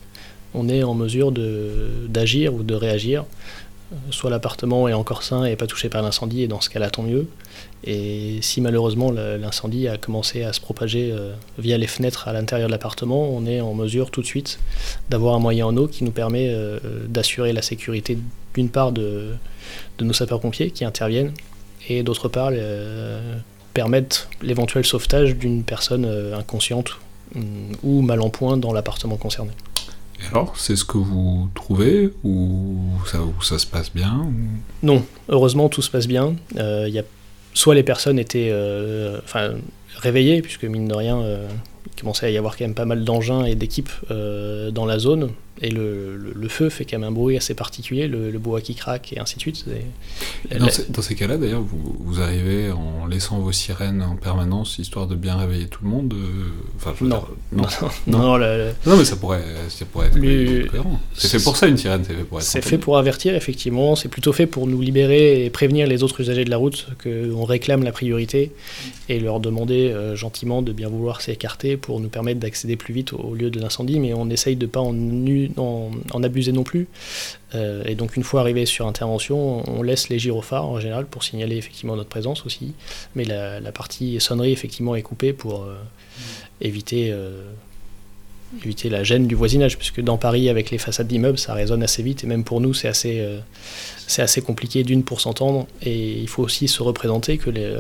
on 0.56 0.70
est 0.70 0.84
en 0.84 0.94
mesure 0.94 1.32
d'agir 1.32 2.54
ou 2.54 2.64
de 2.64 2.76
réagir 2.76 3.26
soit 4.12 4.30
l'appartement 4.30 4.88
est 4.88 4.94
encore 4.94 5.24
sain 5.24 5.46
et 5.46 5.56
pas 5.56 5.68
touché 5.68 5.90
par 5.90 6.02
l'incendie, 6.02 6.44
et 6.44 6.48
dans 6.48 6.62
ce 6.62 6.70
cas-là, 6.70 6.90
tant 6.90 7.04
mieux. 7.04 7.28
Et 7.84 8.40
si 8.42 8.62
malheureusement 8.62 9.12
l'incendie 9.12 9.88
a 9.88 9.98
commencé 9.98 10.44
à 10.44 10.54
se 10.54 10.62
propager 10.62 11.12
euh, 11.12 11.34
via 11.58 11.78
les 11.78 11.88
fenêtres 11.88 12.28
à 12.28 12.34
l'intérieur 12.34 12.70
de 12.70 12.72
l'appartement, 12.72 13.30
on 13.30 13.46
est 13.46 13.62
en 13.62 13.74
mesure 13.74 14.10
tout 14.10 14.22
de 14.22 14.26
suite 14.26 14.60
d'avoir 15.10 15.36
un 15.36 15.40
moyen 15.40 15.68
en 15.68 15.76
eau 15.78 15.88
qui 15.88 16.04
nous 16.04 16.12
permet 16.12 16.48
euh, 16.50 16.80
d'assurer 17.08 17.54
la 17.54 17.62
sécurité 17.62 18.18
d'une 18.54 18.70
part 18.70 18.92
de, 18.92 19.34
nos 20.00 20.14
sapeurs-pompiers 20.14 20.72
qui 20.72 20.86
interviennent, 20.86 21.34
et 21.90 22.04
d'autre 22.04 22.30
part 22.30 22.52
euh, 22.54 23.38
permettre 23.74 24.30
l'éventuel 24.42 24.86
sauvetage 24.86 25.36
d'une 25.36 25.64
personne 25.64 26.06
inconsciente 26.34 26.92
ou 27.82 28.02
mal 28.02 28.22
en 28.22 28.30
point 28.30 28.58
dans 28.58 28.72
l'appartement 28.74 29.18
concerné 29.18 29.52
alors, 30.32 30.54
c'est 30.58 30.76
ce 30.76 30.86
que 30.86 30.98
vous 30.98 31.50
trouvez 31.54 32.10
ou 32.24 32.78
ça, 33.42 33.58
se 33.60 33.68
passe 33.68 33.92
bien 33.94 34.28
Non, 34.82 35.04
heureusement 35.30 35.70
tout 35.70 35.82
se 35.82 35.90
passe 35.90 36.08
bien. 36.08 36.36
Euh, 36.58 36.90
soit 37.54 37.76
les 37.76 37.84
personnes 37.84 38.20
étaient 38.20 38.50
euh, 38.52 39.20
réveillées, 39.98 40.42
puisque 40.42 40.64
mine 40.64 40.88
de 40.88 40.94
rien, 40.94 41.20
euh, 41.20 41.48
il 41.86 42.02
commençait 42.02 42.28
à 42.28 42.30
y 42.30 42.38
avoir 42.38 42.58
quand 42.58 42.66
même 42.66 42.76
pas 42.76 42.86
mal 42.86 43.04
d'engins 43.04 43.46
et 43.46 43.56
d'équipes 43.56 43.92
dans 44.10 44.86
la 44.86 45.00
zone. 45.00 45.32
Et 45.62 45.70
le, 45.70 46.18
le, 46.18 46.48
feu 46.48 46.70
fait 46.70 46.84
quand 46.84 46.98
même 46.98 47.10
un 47.10 47.12
bruit 47.12 47.38
assez 47.38 47.54
particulier, 47.54 48.08
le, 48.08 48.32
bois 48.40 48.60
qui 48.60 48.74
craque 48.74 49.14
et 49.14 49.20
ainsi 49.20 49.36
de 49.36 49.42
suite. 49.42 49.66
dans, 50.52 50.68
dans, 50.90 51.02
ces 51.02 51.16
cas-là, 51.16 51.38
d'ailleurs, 51.38 51.62
vous, 51.62 51.96
vous, 52.00 52.22
arrivez 52.22 52.72
en 52.72 53.06
laissant 53.06 53.40
vos 53.40 53.52
sirènes 53.52 54.02
en 54.02 54.16
permanence, 54.16 54.80
histoire 54.80 55.08
de 55.08 55.16
bien 55.16 55.38
réveiller 55.38 55.68
tout 55.68 55.84
le 55.84 55.90
monde 55.90 56.14
enfin, 56.78 56.94
non. 57.02 57.24
non. 57.52 57.68
non. 58.08 58.38
Non, 58.86 58.98
mais 58.98 59.06
ça 59.06 59.16
pourrait, 59.16 59.44
ça 59.70 59.86
pourrait 59.86 60.08
être 60.08 60.20
cohérent. 60.20 61.00
C'est 61.14 61.30
fait 61.30 61.44
pour 61.44 61.56
ça 61.56 61.68
une 61.68 61.78
sirène, 61.78 62.04
c'est 62.04 62.16
fait 62.16 62.24
pour 62.24 62.42
C'est 62.42 62.62
fait 62.62 62.78
pour 62.80 62.98
avertir, 62.98 63.36
effectivement. 63.36 63.96
C'est 63.96 64.10
plutôt 64.10 64.34
fait 64.34 64.48
pour 64.48 64.66
nous 64.66 64.82
libérer 64.82 65.46
et 65.46 65.50
prévenir 65.52 65.88
les 65.88 66.02
autres 66.02 66.20
usagers 66.22 66.46
de 66.46 66.50
la 66.50 66.58
route 66.58 66.88
qu'on 67.02 67.46
réclame 67.46 67.84
la 67.84 67.92
priorité 67.92 68.52
et 69.08 69.20
leur 69.20 69.40
demander 69.40 69.96
gentiment 70.16 70.62
de 70.62 70.74
bien 70.74 70.90
vouloir 70.90 71.22
s'écarter 71.22 71.78
pour 71.78 72.00
nous 72.00 72.10
permettre 72.10 72.40
d'accéder 72.40 72.76
plus 72.76 72.94
vite 72.94 73.14
au, 73.14 73.36
lieu 73.36 73.52
de 73.52 73.60
l'incendie. 73.60 74.00
Mais 74.00 74.14
on 74.14 74.30
essaye 74.30 74.56
de 74.56 74.66
ne 74.66 74.72
pas 74.72 74.82
en, 74.82 74.94
en, 75.58 76.24
abuser 76.24 76.52
non 76.52 76.64
plus. 76.64 76.88
Euh, 77.56 77.84
et 77.86 77.96
donc 77.96 78.16
une 78.16 78.24
fois 78.24 78.42
arrivé 78.42 78.66
sur 78.66 78.88
intervention, 78.88 79.64
on 79.70 79.84
laisse 79.84 80.10
les 80.10 80.20
gyrophares 80.20 80.68
en 80.68 80.80
général 80.80 81.06
pour 81.06 81.24
signaler 81.24 81.58
effectivement 81.58 81.96
notre 81.96 82.10
présence 82.10 82.46
aussi. 82.46 82.74
Mais 83.16 83.26
la, 83.26 83.72
partie 83.72 84.20
sonnerie 84.20 84.52
effectivement 84.52 84.96
est 84.96 85.02
coupée 85.02 85.34
pour 85.34 85.64
euh, 85.64 85.76
éviter, 86.62 87.10
euh, 87.12 87.44
éviter 88.64 88.90
la 88.90 89.04
gêne 89.04 89.28
du 89.28 89.36
voisinage, 89.36 89.78
puisque 89.78 90.02
dans 90.02 90.18
Paris 90.18 90.50
avec 90.50 90.72
les 90.72 90.78
façades 90.78 91.08
d'immeubles 91.08 91.40
ça 91.40 91.54
résonne 91.54 91.84
assez 91.84 92.04
vite 92.04 92.24
et 92.24 92.28
même 92.28 92.44
pour 92.44 92.62
nous 92.62 92.74
c'est 92.74 92.88
assez, 92.88 93.28
c'est 94.08 94.22
assez 94.22 94.42
compliqué 94.42 94.84
d'une 94.84 95.04
pour 95.04 95.22
s'entendre. 95.22 95.68
Et 95.82 96.20
il 96.20 96.30
faut 96.30 96.44
aussi 96.44 96.68
se 96.68 96.84
représenter 96.84 97.38
que 97.38 97.50
les, 97.50 97.76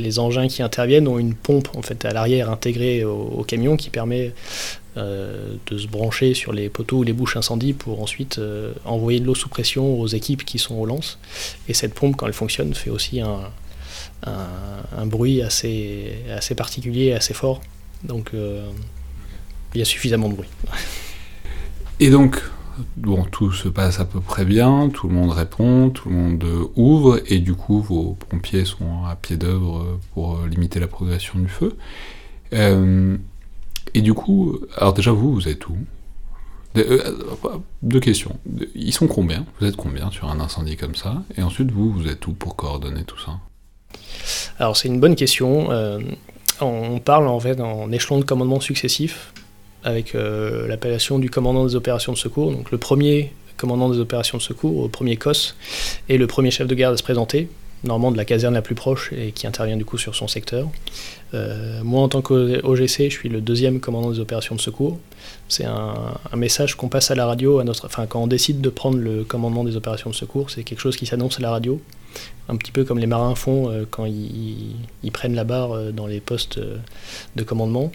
les 0.00 0.18
engins 0.18 0.48
qui 0.48 0.62
interviennent 0.62 1.08
ont 1.08 1.18
une 1.18 1.34
pompe 1.34 1.68
en 1.76 1.82
fait 1.82 2.04
à 2.04 2.12
l'arrière 2.12 2.50
intégrée 2.50 3.04
au, 3.04 3.44
camion 3.46 3.76
qui 3.76 3.90
permet 3.90 4.32
euh, 4.96 5.54
de 5.66 5.78
se 5.78 5.86
brancher 5.86 6.34
sur 6.34 6.52
les 6.52 6.68
poteaux 6.68 6.98
ou 6.98 7.02
les 7.02 7.12
bouches 7.12 7.36
incendies 7.36 7.72
pour 7.72 8.00
ensuite 8.00 8.38
euh, 8.38 8.72
envoyer 8.84 9.20
de 9.20 9.26
l'eau 9.26 9.34
sous 9.34 9.48
pression 9.48 9.98
aux 10.00 10.06
équipes 10.06 10.44
qui 10.44 10.58
sont 10.58 10.76
au 10.76 10.86
lance. 10.86 11.18
Et 11.68 11.74
cette 11.74 11.94
pompe, 11.94 12.16
quand 12.16 12.26
elle 12.26 12.32
fonctionne, 12.32 12.74
fait 12.74 12.90
aussi 12.90 13.20
un, 13.20 13.40
un, 14.26 15.06
bruit 15.06 15.42
assez, 15.42 16.12
assez 16.30 16.54
particulier, 16.54 17.12
assez 17.12 17.34
fort. 17.34 17.60
Donc 18.02 18.30
euh, 18.34 18.66
il 19.74 19.78
y 19.78 19.82
a 19.82 19.84
suffisamment 19.84 20.28
de 20.28 20.34
bruit. 20.34 20.48
Et 22.00 22.10
donc, 22.10 22.42
bon, 22.96 23.24
tout 23.24 23.52
se 23.52 23.68
passe 23.68 24.00
à 24.00 24.04
peu 24.04 24.20
près 24.20 24.44
bien, 24.44 24.88
tout 24.88 25.08
le 25.08 25.14
monde 25.14 25.30
répond, 25.30 25.90
tout 25.90 26.08
le 26.08 26.14
monde 26.14 26.44
ouvre, 26.76 27.20
et 27.26 27.38
du 27.38 27.54
coup, 27.54 27.80
vos 27.80 28.16
pompiers 28.28 28.64
sont 28.64 29.04
à 29.06 29.16
pied 29.16 29.36
d'œuvre 29.36 29.98
pour 30.12 30.40
limiter 30.46 30.80
la 30.80 30.86
progression 30.86 31.38
du 31.38 31.48
feu. 31.48 31.76
Euh, 32.52 33.16
et 33.94 34.00
du 34.00 34.14
coup, 34.14 34.58
alors 34.76 34.92
déjà, 34.92 35.12
vous, 35.12 35.32
vous 35.34 35.48
êtes 35.48 35.68
où? 35.68 35.76
Euh, 36.76 37.00
Deux 37.82 38.00
questions. 38.00 38.38
Ils 38.74 38.92
sont 38.92 39.06
combien? 39.06 39.46
Vous 39.60 39.66
êtes 39.66 39.76
combien 39.76 40.10
sur 40.10 40.28
un 40.28 40.40
incendie 40.40 40.76
comme 40.76 40.96
ça? 40.96 41.22
Et 41.36 41.42
ensuite, 41.42 41.70
vous, 41.70 41.92
vous 41.92 42.08
êtes 42.08 42.26
où 42.26 42.32
pour 42.32 42.56
coordonner 42.56 43.04
tout 43.04 43.18
ça? 43.18 43.38
Alors, 44.58 44.76
c'est 44.76 44.88
une 44.88 44.98
bonne 45.00 45.14
question. 45.14 45.70
Euh, 45.70 46.00
on 46.60 46.98
parle 46.98 47.28
en 47.28 47.38
fait 47.38 47.60
en 47.60 47.90
échelon 47.92 48.18
de 48.18 48.24
commandement 48.24 48.60
successif 48.60 49.32
avec 49.84 50.14
euh, 50.14 50.66
l'appellation 50.66 51.18
du 51.18 51.30
commandant 51.30 51.64
des 51.64 51.76
opérations 51.76 52.12
de 52.12 52.18
secours. 52.18 52.50
Donc 52.50 52.70
le 52.70 52.78
premier 52.78 53.32
commandant 53.56 53.88
des 53.88 53.98
opérations 53.98 54.38
de 54.38 54.42
secours, 54.42 54.78
au 54.78 54.88
premier 54.88 55.16
COS, 55.16 55.54
et 56.08 56.18
le 56.18 56.26
premier 56.26 56.50
chef 56.50 56.66
de 56.66 56.74
garde 56.74 56.94
à 56.94 56.96
se 56.96 57.02
présenter, 57.02 57.48
normalement 57.84 58.10
de 58.10 58.16
la 58.16 58.24
caserne 58.24 58.54
la 58.54 58.62
plus 58.62 58.74
proche 58.74 59.12
et 59.12 59.30
qui 59.30 59.46
intervient 59.46 59.76
du 59.76 59.84
coup 59.84 59.98
sur 59.98 60.14
son 60.14 60.26
secteur. 60.26 60.68
Euh, 61.34 61.82
moi, 61.84 62.02
en 62.02 62.08
tant 62.08 62.22
qu'OGC, 62.22 63.10
je 63.10 63.16
suis 63.16 63.28
le 63.28 63.40
deuxième 63.40 63.80
commandant 63.80 64.10
des 64.10 64.20
opérations 64.20 64.54
de 64.54 64.60
secours. 64.60 64.98
C'est 65.48 65.64
un, 65.64 65.94
message 66.34 66.74
qu'on 66.76 66.88
passe 66.88 67.10
à 67.10 67.14
la 67.14 67.26
radio, 67.26 67.58
à 67.58 67.64
notre, 67.64 67.86
enfin, 67.86 68.06
quand 68.06 68.22
on 68.22 68.26
décide 68.26 68.60
de 68.60 68.70
prendre 68.70 68.98
le 68.98 69.24
commandement 69.24 69.64
des 69.64 69.76
opérations 69.76 70.10
de 70.10 70.14
secours, 70.14 70.50
c'est 70.50 70.64
quelque 70.64 70.80
chose 70.80 70.96
qui 70.96 71.06
s'annonce 71.06 71.38
à 71.38 71.42
la 71.42 71.50
radio, 71.50 71.80
un 72.48 72.56
petit 72.56 72.72
peu 72.72 72.84
comme 72.84 72.98
les 72.98 73.06
marins 73.06 73.34
font 73.34 73.70
euh, 73.70 73.84
quand 73.88 74.06
ils, 74.06 74.76
prennent 75.12 75.34
la 75.34 75.44
barre 75.44 75.92
dans 75.92 76.06
les 76.06 76.20
postes 76.20 76.58
de 77.36 77.42
commandement. 77.44 77.92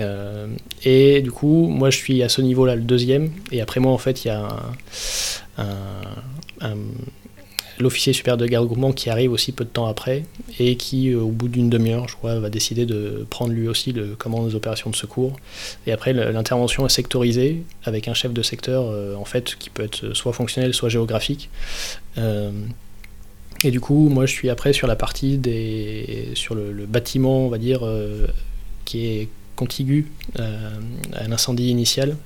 Euh, 0.00 0.46
et 0.84 1.20
du 1.20 1.30
coup, 1.30 1.66
moi 1.68 1.90
je 1.90 1.98
suis 1.98 2.22
à 2.22 2.28
ce 2.28 2.40
niveau-là, 2.40 2.76
le 2.76 2.82
deuxième. 2.82 3.30
Et 3.50 3.60
après 3.60 3.80
moi, 3.80 3.92
en 3.92 3.98
fait, 3.98 4.24
il 4.24 4.28
y 4.28 4.30
a 4.30 4.48
l'officier 7.78 8.12
supérieur 8.12 8.36
de 8.36 8.46
garde 8.46 8.66
groupement 8.66 8.92
qui 8.92 9.10
arrive 9.10 9.32
aussi 9.32 9.50
peu 9.50 9.64
de 9.64 9.70
temps 9.70 9.86
après 9.86 10.24
et 10.60 10.76
qui, 10.76 11.10
euh, 11.10 11.20
au 11.20 11.28
bout 11.28 11.48
d'une 11.48 11.68
demi-heure, 11.68 12.06
je 12.06 12.14
crois, 12.14 12.38
va 12.38 12.48
décider 12.48 12.86
de 12.86 13.26
prendre 13.28 13.52
lui 13.52 13.66
aussi 13.66 13.92
le 13.92 14.14
commandement 14.14 14.46
des 14.46 14.54
opérations 14.54 14.90
de 14.90 14.94
secours. 14.94 15.36
Et 15.86 15.92
après, 15.92 16.12
l'intervention 16.12 16.86
est 16.86 16.90
sectorisée 16.90 17.62
avec 17.84 18.08
un 18.08 18.14
chef 18.14 18.32
de 18.32 18.42
secteur, 18.42 18.84
euh, 18.86 19.16
en 19.16 19.24
fait, 19.24 19.56
qui 19.58 19.68
peut 19.68 19.82
être 19.82 20.14
soit 20.14 20.32
fonctionnel, 20.32 20.74
soit 20.74 20.90
géographique. 20.90 21.50
et 23.64 23.70
du 23.70 23.80
coup, 23.80 24.08
moi, 24.08 24.26
je 24.26 24.32
suis 24.32 24.50
après 24.50 24.72
sur 24.72 24.86
la 24.86 24.96
partie 24.96 25.38
des, 25.38 26.30
sur 26.34 26.54
le 26.54 26.86
bâtiment, 26.86 27.46
on 27.46 27.48
va 27.48 27.58
dire, 27.58 27.82
qui 28.84 29.06
est 29.06 29.28
contigu 29.56 30.10
euh, 30.38 30.70
à 31.14 31.24
un 31.24 31.32
incendie 31.32 31.68
initial, 31.68 32.16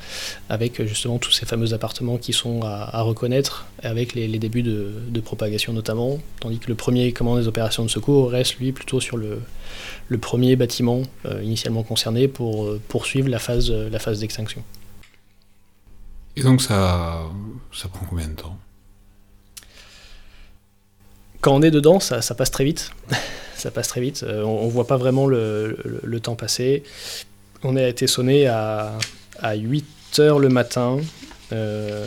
avec 0.48 0.82
justement 0.86 1.18
tous 1.18 1.32
ces 1.32 1.46
fameux 1.46 1.74
appartements 1.74 2.18
qui 2.18 2.32
sont 2.32 2.62
à, 2.62 3.00
reconnaître, 3.02 3.66
avec 3.82 4.14
les, 4.14 4.38
débuts 4.38 4.62
de, 4.62 5.20
propagation 5.20 5.72
notamment, 5.72 6.18
tandis 6.40 6.58
que 6.58 6.68
le 6.68 6.74
premier 6.74 7.12
commandant 7.12 7.40
des 7.40 7.48
opérations 7.48 7.84
de 7.84 7.90
secours 7.90 8.30
reste 8.30 8.58
lui 8.58 8.72
plutôt 8.72 9.00
sur 9.00 9.16
le, 9.16 9.40
le 10.08 10.18
premier 10.18 10.56
bâtiment 10.56 11.02
euh, 11.24 11.42
initialement 11.42 11.82
concerné 11.82 12.28
pour 12.28 12.64
euh, 12.64 12.80
poursuivre 12.88 13.28
la 13.28 13.38
phase, 13.38 13.70
la 13.70 13.98
phase 13.98 14.20
d'extinction. 14.20 14.62
Et 16.36 16.42
donc 16.42 16.60
ça, 16.60 17.22
ça 17.72 17.88
prend 17.88 18.06
combien 18.08 18.28
de 18.28 18.34
temps? 18.34 18.56
Quand 21.40 21.54
on 21.54 21.62
est 21.62 21.70
dedans, 21.70 22.00
ça, 22.00 22.22
ça 22.22 22.34
passe 22.34 22.50
très 22.50 22.64
vite. 22.64 22.90
Ça 23.56 23.70
passe 23.70 23.88
très 23.88 24.00
vite. 24.00 24.22
Euh, 24.22 24.42
on, 24.42 24.66
ne 24.66 24.70
voit 24.70 24.86
pas 24.86 24.96
vraiment 24.96 25.26
le, 25.26 26.18
temps 26.22 26.34
passer. 26.34 26.82
On 27.62 27.76
a 27.76 27.82
été 27.86 28.06
sonné 28.06 28.46
à, 28.46 28.92
à 29.40 29.54
8 29.54 29.84
heures 30.20 30.38
le 30.38 30.48
matin. 30.48 30.98
8 31.50 31.54
euh, 31.54 32.06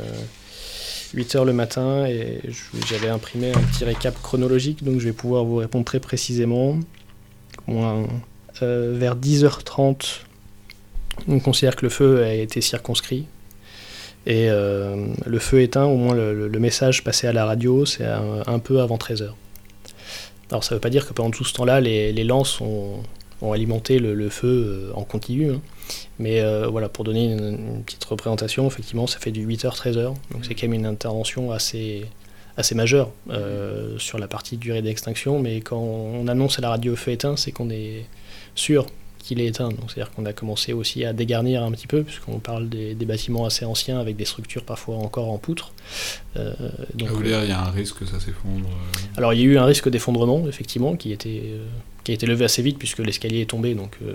heures 1.36 1.46
le 1.46 1.54
matin 1.54 2.06
et 2.06 2.42
j'avais 2.88 3.10
imprimé 3.10 3.52
un 3.52 3.62
petit 3.62 3.86
récap 3.86 4.22
chronologique, 4.22 4.84
donc 4.84 5.00
je 5.00 5.06
vais 5.06 5.14
pouvoir 5.14 5.44
vous 5.44 5.58
répondre 5.58 5.86
très 5.86 6.00
précisément. 6.00 6.78
Euh, 7.70 8.06
vers 8.62 9.16
10h30, 9.16 10.22
on 11.28 11.40
considère 11.40 11.76
que 11.76 11.86
le 11.86 11.90
feu 11.90 12.24
a 12.24 12.34
été 12.34 12.62
circonscrit. 12.62 13.26
Et 14.26 14.50
le 14.50 15.40
feu 15.40 15.62
éteint, 15.62 15.86
au 15.86 15.96
moins 15.96 16.14
le, 16.14 16.60
message 16.60 17.04
passé 17.04 17.26
à 17.26 17.34
la 17.34 17.46
radio, 17.46 17.86
c'est 17.86 18.06
un, 18.06 18.60
peu 18.60 18.82
avant 18.82 18.98
13h. 18.98 19.32
Alors 20.52 20.64
ça 20.64 20.74
ne 20.74 20.78
veut 20.78 20.82
pas 20.82 20.90
dire 20.90 21.08
que 21.08 21.14
pendant 21.14 21.32
tout 21.32 21.44
ce 21.44 21.54
temps-là, 21.54 21.80
les, 21.80 22.24
lances 22.24 22.60
ont, 22.62 23.04
alimenté 23.54 24.00
le, 24.00 24.30
feu 24.30 24.90
euh, 24.92 24.94
en 24.96 25.04
continu. 25.04 25.52
Hein. 25.52 25.62
Mais 26.18 26.42
euh, 26.42 26.68
voilà, 26.68 26.90
pour 26.90 27.04
donner 27.04 27.32
une, 27.32 27.84
petite 27.84 28.04
représentation, 28.04 28.68
effectivement, 28.68 29.08
ça 29.08 29.20
fait 29.20 29.32
du 29.32 29.48
8h-13h. 29.48 30.14
Donc 30.32 30.46
c'est 30.46 30.56
quand 30.56 30.68
même 30.68 30.74
une 30.74 30.86
intervention 30.86 31.52
assez, 31.52 32.06
assez 32.58 32.76
majeure 32.76 33.12
euh, 33.30 33.98
sur 34.00 34.18
la 34.18 34.28
partie 34.28 34.58
durée 34.58 34.82
d'extinction. 34.82 35.40
Mais 35.40 35.62
quand 35.62 35.80
on 35.80 36.28
annonce 36.28 36.58
à 36.58 36.62
la 36.62 36.70
radio 36.70 36.96
feu 36.96 37.12
éteint, 37.12 37.38
c'est 37.38 37.52
qu'on 37.52 37.70
est 37.70 38.06
sûr 38.56 38.88
qu'il 39.30 39.40
est 39.42 39.46
éteint. 39.46 39.70
Donc 39.70 39.92
c'est-à-dire 39.92 40.12
qu'on 40.12 40.26
a 40.26 40.34
commencé 40.34 40.74
aussi 40.74 41.06
à 41.06 41.14
dégarnir 41.14 41.64
un 41.64 41.72
petit 41.72 41.88
peu, 41.88 42.04
puisqu'on 42.04 42.40
parle 42.40 42.68
des, 42.68 42.96
bâtiments 43.06 43.46
assez 43.46 43.64
anciens 43.66 44.00
avec 44.00 44.16
des 44.16 44.26
structures 44.26 44.64
parfois 44.64 44.96
encore 44.98 45.32
en 45.32 45.38
poutre. 45.38 45.74
Euh, 46.36 46.54
donc, 46.96 47.24
dire, 47.24 47.44
il 47.44 47.50
y 47.50 47.52
a 47.52 47.62
un 47.62 47.72
risque 47.72 48.00
que 48.00 48.06
ça 48.06 48.20
s'effondre 48.20 48.68
euh 48.68 49.18
Alors 49.18 49.34
il 49.34 49.40
y 49.40 49.44
a 49.44 49.46
eu 49.46 49.58
un 49.58 49.66
risque 49.66 49.90
d'effondrement, 49.90 50.48
effectivement, 50.48 50.96
qui 50.96 51.12
était, 51.12 51.44
euh, 51.46 51.66
qui 52.10 52.14
a 52.14 52.16
été 52.16 52.26
levé 52.26 52.46
assez 52.46 52.62
vite 52.62 52.78
puisque 52.80 53.00
l'escalier 53.00 53.42
est 53.42 53.50
tombé. 53.50 53.76
Donc, 53.76 53.98
euh, 54.02 54.14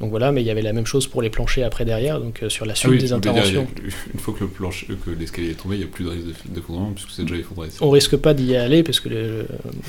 donc 0.00 0.10
voilà, 0.10 0.30
mais 0.30 0.42
il 0.42 0.46
y 0.46 0.50
avait 0.50 0.62
la 0.62 0.72
même 0.74 0.86
chose 0.86 1.06
pour 1.06 1.22
les 1.22 1.30
planchers 1.30 1.64
après 1.64 1.84
derrière, 1.84 2.20
donc 2.20 2.42
sur 2.48 2.66
la 2.66 2.72
ah 2.72 2.76
suite 2.76 3.00
des 3.00 3.12
interventions. 3.12 3.66
une 4.12 4.20
fois 4.20 4.34
que, 4.34 4.44
le 4.44 4.50
plancher, 4.50 4.86
que 4.86 5.10
l'escalier 5.10 5.50
est 5.50 5.54
tombé, 5.54 5.76
il 5.76 5.78
n'y 5.78 5.84
a 5.84 5.88
plus 5.88 6.04
de 6.04 6.10
risque 6.10 6.26
d'effondrement 6.46 6.92
puisque 6.92 7.10
c'est 7.10 7.22
déjà 7.22 7.36
effondré. 7.36 7.68
On 7.80 7.90
risque 7.90 8.16
pas 8.16 8.34
d'y 8.34 8.56
aller 8.56 8.82
parce 8.82 9.00
que 9.00 9.08
le, 9.08 9.46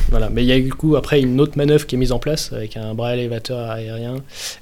voilà, 0.09 0.29
mais 0.29 0.43
il 0.43 0.47
y 0.47 0.51
a 0.51 0.57
eu 0.57 0.63
du 0.63 0.73
coup 0.73 0.95
après 0.95 1.21
une 1.21 1.41
autre 1.41 1.57
manœuvre 1.57 1.85
qui 1.85 1.95
est 1.95 1.97
mise 1.97 2.11
en 2.11 2.19
place 2.19 2.53
avec 2.53 2.77
un 2.77 2.93
bras 2.93 3.13
élévateur 3.15 3.69
aérien 3.69 4.15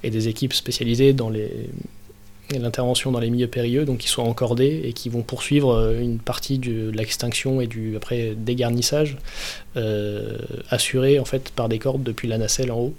et 0.03 0.09
des 0.09 0.27
équipes 0.27 0.53
spécialisées 0.53 1.13
dans 1.13 1.29
les 1.29 1.51
l'intervention 2.51 3.12
dans 3.12 3.19
les 3.19 3.29
milieux 3.29 3.47
périlleux, 3.47 3.86
donc 3.86 3.99
qui 3.99 4.08
sont 4.08 4.21
encordés 4.21 4.81
et 4.84 4.93
qui 4.93 5.10
vont 5.10 5.23
poursuivre 5.23 5.73
euh, 5.73 5.99
une 5.99 6.19
partie 6.19 6.60
de 6.60 6.89
l'extinction 6.91 7.62
et 7.62 7.67
du 7.67 7.95
après 7.95 8.34
dégarnissage 8.36 9.17
euh, 9.77 10.38
assuré 10.69 11.19
en 11.19 11.25
fait 11.25 11.49
par 11.49 11.69
des 11.69 11.79
cordes 11.79 12.03
depuis 12.03 12.27
la 12.27 12.38
nacelle 12.38 12.71
en 12.71 12.79
haut. 12.79 12.93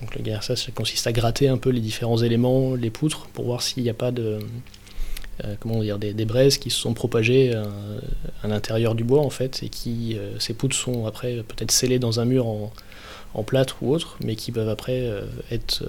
Donc 0.00 0.14
le 0.14 0.22
garnissage 0.22 0.70
consiste 0.74 1.06
à 1.06 1.12
gratter 1.12 1.48
un 1.48 1.58
peu 1.58 1.70
les 1.70 1.80
différents 1.80 2.18
éléments, 2.18 2.74
les 2.74 2.90
poutres, 2.90 3.26
pour 3.32 3.46
voir 3.46 3.62
s'il 3.62 3.82
n'y 3.82 3.90
a 3.90 3.94
pas 3.94 4.12
de 4.12 4.38
euh, 5.44 5.54
comment 5.60 5.80
dire 5.82 5.98
des, 5.98 6.24
braises 6.24 6.58
qui 6.58 6.70
se 6.70 6.78
sont 6.78 6.94
propagées 6.94 7.54
à, 7.54 8.48
l'intérieur 8.48 8.94
du 8.94 9.02
bois 9.04 9.20
en 9.20 9.30
fait 9.30 9.62
et 9.62 9.68
qui 9.68 10.16
ces 10.38 10.54
poutres 10.54 10.76
sont 10.76 11.06
après 11.06 11.42
peut-être 11.46 11.70
scellées 11.72 11.98
dans 11.98 12.20
un 12.20 12.24
mur 12.24 12.46
en, 12.46 12.72
en 13.34 13.42
plâtre 13.42 13.76
ou 13.82 13.92
autre, 13.92 14.16
mais 14.24 14.36
qui 14.36 14.52
peuvent 14.52 14.68
après 14.68 15.08
être 15.50 15.82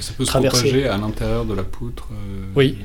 ça 0.00 0.12
peut 0.16 0.24
se 0.24 0.30
propager 0.30 0.88
à 0.88 0.96
l'intérieur 0.96 1.44
de 1.44 1.54
la 1.54 1.62
poutre 1.62 2.08
euh, 2.12 2.44
oui, 2.56 2.78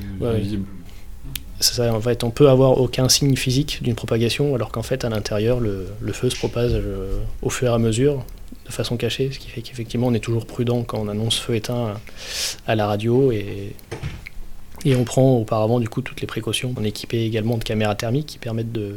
ça, 1.60 1.92
en 1.92 2.00
fait, 2.00 2.22
on 2.22 2.30
peut 2.30 2.48
avoir 2.48 2.80
aucun 2.80 3.08
signe 3.08 3.34
physique 3.34 3.82
d'une 3.82 3.96
propagation, 3.96 4.54
alors 4.54 4.70
qu'en 4.70 4.82
fait, 4.82 5.04
à 5.04 5.08
l'intérieur, 5.08 5.58
le, 5.58 5.88
feu 6.12 6.30
se 6.30 6.36
propage 6.36 6.70
euh, 6.74 7.18
au 7.42 7.50
fur 7.50 7.68
et 7.68 7.74
à 7.74 7.78
mesure, 7.78 8.24
de 8.66 8.72
façon 8.72 8.96
cachée, 8.96 9.30
ce 9.32 9.38
qui 9.40 9.48
fait 9.48 9.62
qu'effectivement, 9.62 10.06
on 10.06 10.14
est 10.14 10.20
toujours 10.20 10.46
prudent 10.46 10.82
quand 10.82 10.98
on 10.98 11.08
annonce 11.08 11.38
feu 11.38 11.56
éteint 11.56 11.94
à 12.66 12.74
la 12.76 12.86
radio 12.86 13.32
et, 13.32 13.74
et 14.84 14.94
on 14.94 15.04
prend 15.04 15.36
auparavant 15.36 15.80
du 15.80 15.88
coup 15.88 16.00
toutes 16.00 16.20
les 16.20 16.26
précautions. 16.26 16.72
On 16.78 16.84
est 16.84 16.88
équipé 16.88 17.24
également 17.24 17.56
de 17.56 17.64
caméras 17.64 17.96
thermiques 17.96 18.26
qui 18.26 18.38
permettent 18.38 18.72
de, 18.72 18.96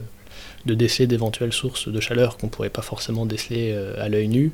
de 0.65 0.73
déceler 0.73 1.07
d'éventuelles 1.07 1.53
sources 1.53 1.87
de 1.87 1.99
chaleur 1.99 2.37
qu'on 2.37 2.47
ne 2.47 2.51
pourrait 2.51 2.69
pas 2.69 2.81
forcément 2.81 3.25
déceler 3.25 3.71
euh, 3.73 3.93
à 4.03 4.09
l'œil 4.09 4.27
nu. 4.27 4.51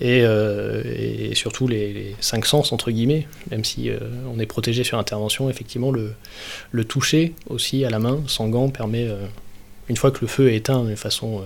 Et, 0.00 0.22
euh, 0.22 0.82
et 0.84 1.34
surtout 1.34 1.66
les, 1.66 2.14
cinq 2.20 2.46
sens, 2.46 2.72
entre 2.72 2.90
guillemets, 2.90 3.26
même 3.50 3.64
si 3.64 3.90
euh, 3.90 3.98
on 4.32 4.38
est 4.38 4.46
protégé 4.46 4.84
sur 4.84 4.98
intervention, 4.98 5.50
effectivement, 5.50 5.90
le, 5.90 6.14
le 6.70 6.84
toucher 6.84 7.34
aussi 7.48 7.84
à 7.84 7.90
la 7.90 7.98
main, 7.98 8.20
sans 8.26 8.48
gants, 8.48 8.68
permet, 8.68 9.08
une 9.88 9.96
fois 9.96 10.10
que 10.10 10.20
le 10.20 10.26
feu 10.26 10.50
est 10.50 10.56
éteint 10.56 10.84
d'une 10.84 10.96
façon, 10.96 11.42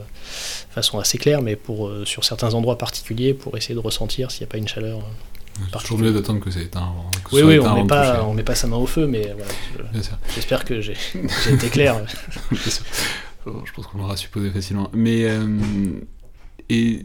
façon 0.70 0.98
assez 0.98 1.18
claire, 1.18 1.42
mais 1.42 1.56
pour, 1.56 1.90
sur 2.04 2.24
certains 2.24 2.54
endroits 2.54 2.78
particuliers, 2.78 3.34
pour 3.34 3.56
essayer 3.56 3.74
de 3.74 3.80
ressentir 3.80 4.30
s'il 4.30 4.42
n'y 4.42 4.50
a 4.50 4.52
pas 4.52 4.58
une 4.58 4.68
chaleur. 4.68 5.00
C'est 5.72 5.78
toujours 5.80 5.98
mieux 5.98 6.12
d'attendre 6.12 6.40
que 6.40 6.50
c'est 6.50 6.64
éteint. 6.64 6.92
oui, 7.32 7.42
oui, 7.42 7.58
on 7.58 7.74
ne 7.74 7.82
met, 7.82 7.86
pas, 7.86 8.22
met 8.34 8.42
pas 8.42 8.54
sa 8.54 8.66
main 8.66 8.76
au 8.76 8.86
feu, 8.86 9.06
mais 9.06 9.34
j'espère 10.34 10.64
que 10.64 10.80
j'ai 10.80 10.96
été 11.50 11.68
clair. 11.68 11.96
je 13.64 13.72
pense 13.72 13.86
qu'on 13.86 13.98
l'aura 13.98 14.16
supposé 14.16 14.50
facilement. 14.50 14.90
Mais 14.92 15.24
euh, 15.24 16.00
et 16.68 17.04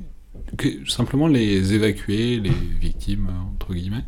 que, 0.57 0.89
simplement 0.89 1.27
les 1.27 1.73
évacuer, 1.73 2.39
les 2.39 2.49
victimes 2.49 3.29
entre 3.53 3.73
guillemets, 3.73 4.05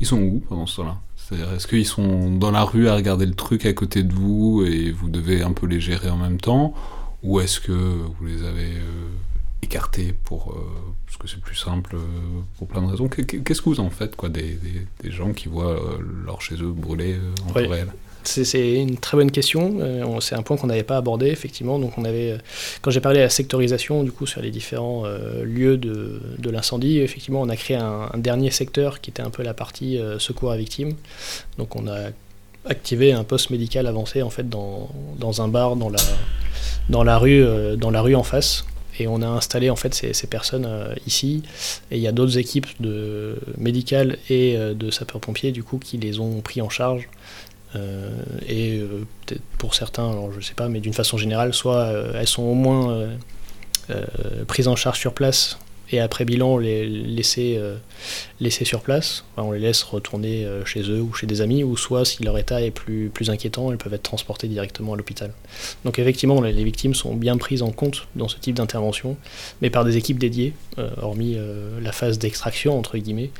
ils 0.00 0.06
sont 0.06 0.20
où 0.20 0.40
pendant 0.48 0.66
ce 0.66 0.76
temps-là? 0.76 0.98
C'est-à-dire, 1.16 1.52
est-ce 1.52 1.66
qu'ils 1.66 1.86
sont 1.86 2.30
dans 2.36 2.50
la 2.50 2.64
rue 2.64 2.88
à 2.88 2.94
regarder 2.94 3.26
le 3.26 3.34
truc 3.34 3.66
à 3.66 3.72
côté 3.72 4.02
de 4.02 4.12
vous 4.12 4.64
et 4.66 4.90
vous 4.92 5.10
devez 5.10 5.42
un 5.42 5.52
peu 5.52 5.66
les 5.66 5.80
gérer 5.80 6.08
en 6.08 6.16
même 6.16 6.40
temps, 6.40 6.72
ou 7.22 7.40
est-ce 7.40 7.60
que 7.60 7.72
vous 7.72 8.24
les 8.24 8.44
avez 8.44 8.76
euh, 8.76 9.08
écartés 9.60 10.14
pour 10.24 10.52
euh, 10.52 10.94
parce 11.04 11.18
que 11.18 11.28
c'est 11.28 11.40
plus 11.40 11.56
simple 11.56 11.96
pour 12.56 12.66
plein 12.66 12.80
de 12.80 12.86
raisons? 12.86 13.08
Qu'est-ce 13.08 13.60
que 13.60 13.68
vous 13.68 13.80
en 13.80 13.90
faites 13.90 14.16
quoi 14.16 14.30
des, 14.30 14.58
des, 15.02 15.10
gens 15.10 15.32
qui 15.32 15.48
voient 15.48 15.78
leur 16.24 16.40
chez 16.40 16.54
eux 16.62 16.72
brûler 16.72 17.16
en 17.46 17.52
temps 17.52 17.68
réel? 17.68 17.88
C'est 18.24 18.74
une 18.74 18.98
très 18.98 19.16
bonne 19.16 19.30
question. 19.30 19.78
Euh, 19.80 20.20
c'est 20.20 20.34
un 20.34 20.42
point 20.42 20.56
qu'on 20.56 20.66
n'avait 20.66 20.82
pas 20.82 20.96
abordé, 20.96 21.26
effectivement. 21.26 21.78
Donc, 21.78 21.98
on 21.98 22.04
avait, 22.04 22.32
euh, 22.32 22.38
quand 22.82 22.90
j'ai 22.90 23.00
parlé 23.00 23.18
de 23.18 23.24
la 23.24 23.30
sectorisation, 23.30 24.02
du 24.02 24.12
coup, 24.12 24.26
sur 24.26 24.40
les 24.40 24.50
différents 24.50 25.04
euh, 25.06 25.44
lieux 25.44 25.76
de, 25.76 26.50
l'incendie, 26.50 26.98
effectivement, 26.98 27.40
on 27.40 27.48
a 27.48 27.56
créé 27.56 27.76
un, 27.76 28.10
dernier 28.16 28.50
secteur 28.50 29.00
qui 29.00 29.10
était 29.10 29.22
un 29.22 29.30
peu 29.30 29.42
la 29.42 29.54
partie 29.54 30.00
secours 30.18 30.50
à 30.50 30.56
victimes. 30.56 30.94
Donc, 31.58 31.76
on 31.76 31.86
a 31.86 32.08
activé 32.64 33.12
un 33.12 33.24
poste 33.24 33.50
médical 33.50 33.86
avancé, 33.86 34.22
en 34.22 34.30
fait, 34.30 34.48
dans, 34.48 34.88
un 35.40 35.48
bar 35.48 35.76
dans 35.76 35.90
la, 37.02 37.18
rue, 37.18 37.44
dans 37.76 37.90
la 37.90 38.00
rue 38.00 38.14
en 38.14 38.22
face. 38.22 38.64
Et 38.98 39.06
on 39.06 39.22
a 39.22 39.28
installé 39.28 39.70
en 39.70 39.76
fait 39.76 39.94
ces, 39.94 40.26
personnes 40.26 40.68
ici. 41.06 41.42
Et 41.90 41.96
il 41.96 42.02
y 42.02 42.08
a 42.08 42.12
d'autres 42.12 42.38
équipes 42.38 42.66
de 42.80 43.36
médicales 43.58 44.16
et 44.30 44.56
de 44.56 44.90
sapeurs-pompiers 44.90 45.52
du 45.52 45.62
coup 45.62 45.78
qui 45.78 45.98
les 45.98 46.18
ont 46.18 46.40
pris 46.40 46.60
en 46.62 46.68
charge 46.68 47.08
et 47.74 48.78
euh, 48.78 49.04
peut-être 49.26 49.42
pour 49.58 49.74
certains, 49.74 50.10
alors 50.10 50.32
je 50.32 50.40
sais 50.40 50.54
pas, 50.54 50.68
mais 50.68 50.80
d'une 50.80 50.94
façon 50.94 51.18
générale, 51.18 51.52
soit 51.52 51.76
euh, 51.76 52.12
elles 52.14 52.28
sont 52.28 52.42
au 52.42 52.54
moins 52.54 53.08
prises 54.46 54.68
en 54.68 54.76
charge 54.76 54.98
sur 54.98 55.14
place 55.14 55.58
et 55.90 56.00
après 56.00 56.24
bilan, 56.24 56.58
les 56.58 56.86
laisser, 56.86 57.56
euh, 57.58 57.76
laisser 58.40 58.64
sur 58.64 58.80
place. 58.82 59.24
on 59.36 59.52
les 59.52 59.58
laisse 59.58 59.82
retourner 59.82 60.44
euh, 60.44 60.64
chez 60.64 60.82
eux 60.82 61.00
ou 61.00 61.14
chez 61.14 61.26
des 61.26 61.40
amis, 61.40 61.64
ou 61.64 61.76
soit 61.76 62.04
si 62.04 62.22
leur 62.22 62.36
état 62.36 62.60
est 62.60 62.70
plus, 62.70 63.10
plus 63.12 63.30
inquiétant, 63.30 63.70
elles 63.70 63.78
peuvent 63.78 63.94
être 63.94 64.02
transportées 64.02 64.48
directement 64.48 64.94
à 64.94 64.96
l'hôpital. 64.96 65.32
Donc 65.84 65.98
effectivement, 65.98 66.40
les, 66.40 66.64
victimes 66.64 66.94
sont 66.94 67.14
bien 67.14 67.36
prises 67.38 67.62
en 67.62 67.70
compte 67.70 68.06
dans 68.16 68.28
ce 68.28 68.36
type 68.36 68.56
d'intervention, 68.56 69.16
mais 69.62 69.70
par 69.70 69.84
des 69.84 69.96
équipes 69.96 70.18
dédiées, 70.18 70.52
euh, 70.78 70.90
hormis 71.00 71.36
la 71.80 71.92
phase 71.92 72.18
d'extraction, 72.18 72.78
entre 72.78 72.98
guillemets. 72.98 73.30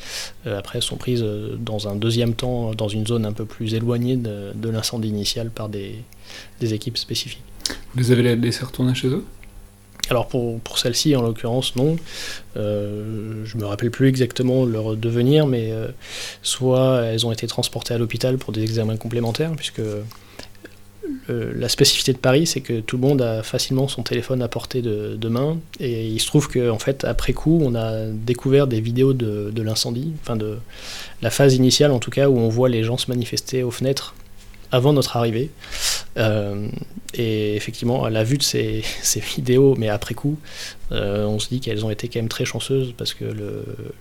après, 0.46 0.78
elles 0.78 0.84
sont 0.84 0.96
prises 0.96 1.24
dans 1.58 1.88
un 1.88 1.96
deuxième 1.96 2.34
temps, 2.34 2.74
dans 2.74 2.88
une 2.88 3.06
zone 3.06 3.26
un 3.26 3.32
peu 3.32 3.44
plus 3.44 3.74
éloignée 3.74 4.16
de, 4.16 4.68
l'incendie 4.68 5.08
initial 5.08 5.50
par 5.50 5.68
des, 5.68 5.96
des 6.60 6.74
équipes 6.74 6.98
spécifiques. 6.98 7.42
Vous 7.94 8.00
les 8.00 8.12
avez 8.12 8.36
laissées 8.36 8.64
retourner 8.64 8.94
chez 8.94 9.08
eux? 9.08 9.24
Alors 10.10 10.26
pour, 10.28 10.58
pour 10.60 10.78
celle-ci, 10.78 11.14
en 11.16 11.22
l'occurrence, 11.22 11.76
non. 11.76 11.96
Euh, 12.56 13.44
je 13.44 13.56
me 13.56 13.66
rappelle 13.66 13.90
plus 13.90 14.08
exactement 14.08 14.64
leur 14.64 14.96
devenir, 14.96 15.46
mais 15.46 15.70
euh, 15.70 15.88
soit 16.42 17.02
elles 17.04 17.26
ont 17.26 17.32
été 17.32 17.46
transportées 17.46 17.94
à 17.94 17.98
l'hôpital 17.98 18.38
pour 18.38 18.52
des 18.52 18.62
examens 18.62 18.96
complémentaires, 18.96 19.52
puisque 19.56 19.82
la 21.28 21.68
spécificité 21.68 22.12
de 22.12 22.18
Paris, 22.18 22.46
c'est 22.46 22.60
que 22.60 22.80
tout 22.80 22.96
le 22.96 23.02
monde 23.02 23.20
a 23.20 23.42
facilement 23.42 23.86
son 23.86 24.02
téléphone 24.02 24.42
à 24.42 24.48
portée 24.48 24.80
de, 24.82 25.28
main, 25.28 25.58
et 25.78 26.06
il 26.06 26.20
se 26.20 26.26
trouve 26.26 26.48
qu'en 26.48 26.78
fait, 26.78 27.04
après 27.04 27.34
coup, 27.34 27.60
on 27.62 27.74
a 27.74 28.06
découvert 28.06 28.66
des 28.66 28.80
vidéos 28.80 29.12
de, 29.12 29.50
de 29.50 29.62
l'incendie, 29.62 30.12
enfin 30.22 30.36
de 30.36 30.58
la 31.20 31.30
phase 31.30 31.54
initiale 31.54 31.92
en 31.92 31.98
tout 31.98 32.10
cas, 32.10 32.28
où 32.28 32.38
on 32.38 32.48
voit 32.48 32.68
les 32.68 32.82
gens 32.82 32.96
se 32.96 33.10
manifester 33.10 33.62
aux 33.62 33.70
fenêtres 33.70 34.14
avant 34.70 34.92
notre 34.92 35.16
arrivée. 35.16 35.50
Euh, 36.16 36.68
et 37.14 37.56
effectivement, 37.56 38.04
à 38.04 38.10
la 38.10 38.24
vue 38.24 38.38
de 38.38 38.42
ces, 38.42 38.82
vidéos, 39.36 39.74
mais 39.76 39.88
après 39.88 40.14
coup, 40.14 40.38
euh, 40.92 41.24
on 41.24 41.38
se 41.38 41.48
dit 41.48 41.60
qu'elles 41.60 41.84
ont 41.84 41.90
été 41.90 42.08
quand 42.08 42.18
même 42.18 42.28
très 42.28 42.44
chanceuses 42.44 42.94
parce 42.96 43.14
que 43.14 43.24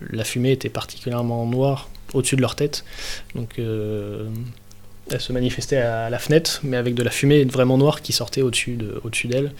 la 0.09 0.23
fumée 0.23 0.51
était 0.51 0.69
particulièrement 0.69 1.45
noire 1.45 1.89
au-dessus 2.13 2.35
de 2.35 2.41
leur 2.41 2.55
tête. 2.55 2.85
Donc 3.35 3.59
euh, 3.59 4.29
elle 5.11 5.21
se 5.21 5.33
manifestait 5.33 5.77
à 5.77 6.09
la 6.09 6.19
fenêtre, 6.19 6.61
mais 6.63 6.77
avec 6.77 6.93
de 6.93 7.03
la 7.03 7.09
fumée 7.09 7.43
vraiment 7.45 7.77
noire 7.77 8.01
qui 8.01 8.13
sortait 8.13 8.41
au-dessus 8.41 8.75
de, 8.75 8.99
au-dessus 9.03 9.27
d'elle. 9.27 9.51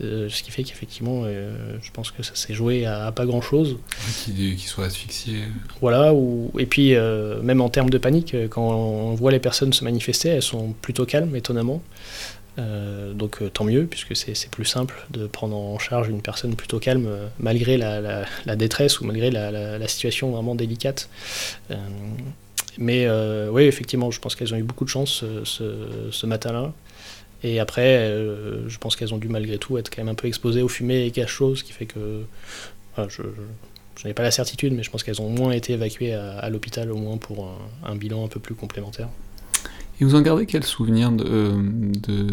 Euh, 0.00 0.28
ce 0.28 0.42
qui 0.42 0.50
fait 0.50 0.62
qu'effectivement, 0.62 1.22
euh, 1.24 1.76
je 1.82 1.90
pense 1.90 2.10
que 2.10 2.22
ça 2.22 2.34
s'est 2.34 2.54
joué 2.54 2.86
à, 2.86 3.12
pas 3.12 3.26
grand-chose. 3.26 3.78
Qu'ils 4.24 4.58
soient 4.58 4.86
asphyxiés. 4.86 5.42
Voilà, 5.80 6.14
ou, 6.14 6.50
et 6.58 6.66
puis 6.66 6.94
euh, 6.94 7.40
même 7.42 7.60
en 7.60 7.68
termes 7.68 7.90
de 7.90 7.98
panique, 7.98 8.36
quand 8.50 8.72
on 8.72 9.14
voit 9.14 9.32
les 9.32 9.40
personnes 9.40 9.72
se 9.72 9.84
manifester, 9.84 10.28
elles 10.30 10.42
sont 10.42 10.74
plutôt 10.80 11.06
calmes, 11.06 11.34
étonnamment. 11.36 11.82
donc 12.56 13.40
tant 13.52 13.64
mieux, 13.64 13.86
puisque 13.86 14.14
c'est, 14.14 14.50
plus 14.50 14.64
simple 14.64 15.06
de 15.10 15.26
prendre 15.26 15.56
en 15.56 15.78
charge 15.78 16.08
une 16.08 16.22
personne 16.22 16.54
plutôt 16.54 16.78
calme, 16.78 17.08
malgré 17.38 17.76
la, 17.76 18.24
la, 18.46 18.56
détresse 18.56 19.00
ou 19.00 19.04
malgré 19.04 19.30
la, 19.30 19.88
situation 19.88 20.30
vraiment 20.30 20.54
délicate. 20.54 21.08
Mais 22.78 23.06
euh, 23.06 23.50
oui, 23.50 23.64
effectivement, 23.64 24.10
je 24.10 24.20
pense 24.20 24.34
qu'elles 24.34 24.54
ont 24.54 24.56
eu 24.56 24.62
beaucoup 24.62 24.84
de 24.84 24.90
chance 24.90 25.24
ce, 25.44 26.26
matin-là. 26.26 26.72
Et 27.42 27.58
après, 27.58 27.98
euh, 27.98 28.68
je 28.68 28.78
pense 28.78 28.96
qu'elles 28.96 29.12
ont 29.12 29.18
dû 29.18 29.28
malgré 29.28 29.58
tout 29.58 29.76
être 29.76 29.90
quand 29.90 30.02
même 30.02 30.12
un 30.12 30.14
peu 30.14 30.28
exposées 30.28 30.62
aux 30.62 30.68
fumées 30.68 31.06
et 31.06 31.10
cachots, 31.10 31.56
ce 31.56 31.64
qui 31.64 31.72
fait 31.72 31.86
que 31.86 32.22
je, 33.08 33.22
n'ai 34.04 34.14
pas 34.14 34.22
la 34.22 34.30
certitude, 34.30 34.72
mais 34.74 34.82
je 34.82 34.90
pense 34.90 35.02
qu'elles 35.02 35.20
ont 35.20 35.28
moins 35.28 35.52
été 35.52 35.72
évacuées 35.72 36.14
à, 36.14 36.48
l'hôpital, 36.50 36.90
au 36.90 36.96
moins 36.96 37.16
pour 37.16 37.52
un, 37.84 37.96
bilan 37.96 38.24
un 38.24 38.28
peu 38.28 38.40
plus 38.40 38.54
complémentaire. 38.54 39.08
Et 40.00 40.04
vous 40.04 40.14
en 40.14 40.22
gardez 40.22 40.46
quel 40.46 40.64
souvenir 40.64 41.12
euh, 41.20 41.52
de, 41.56 42.26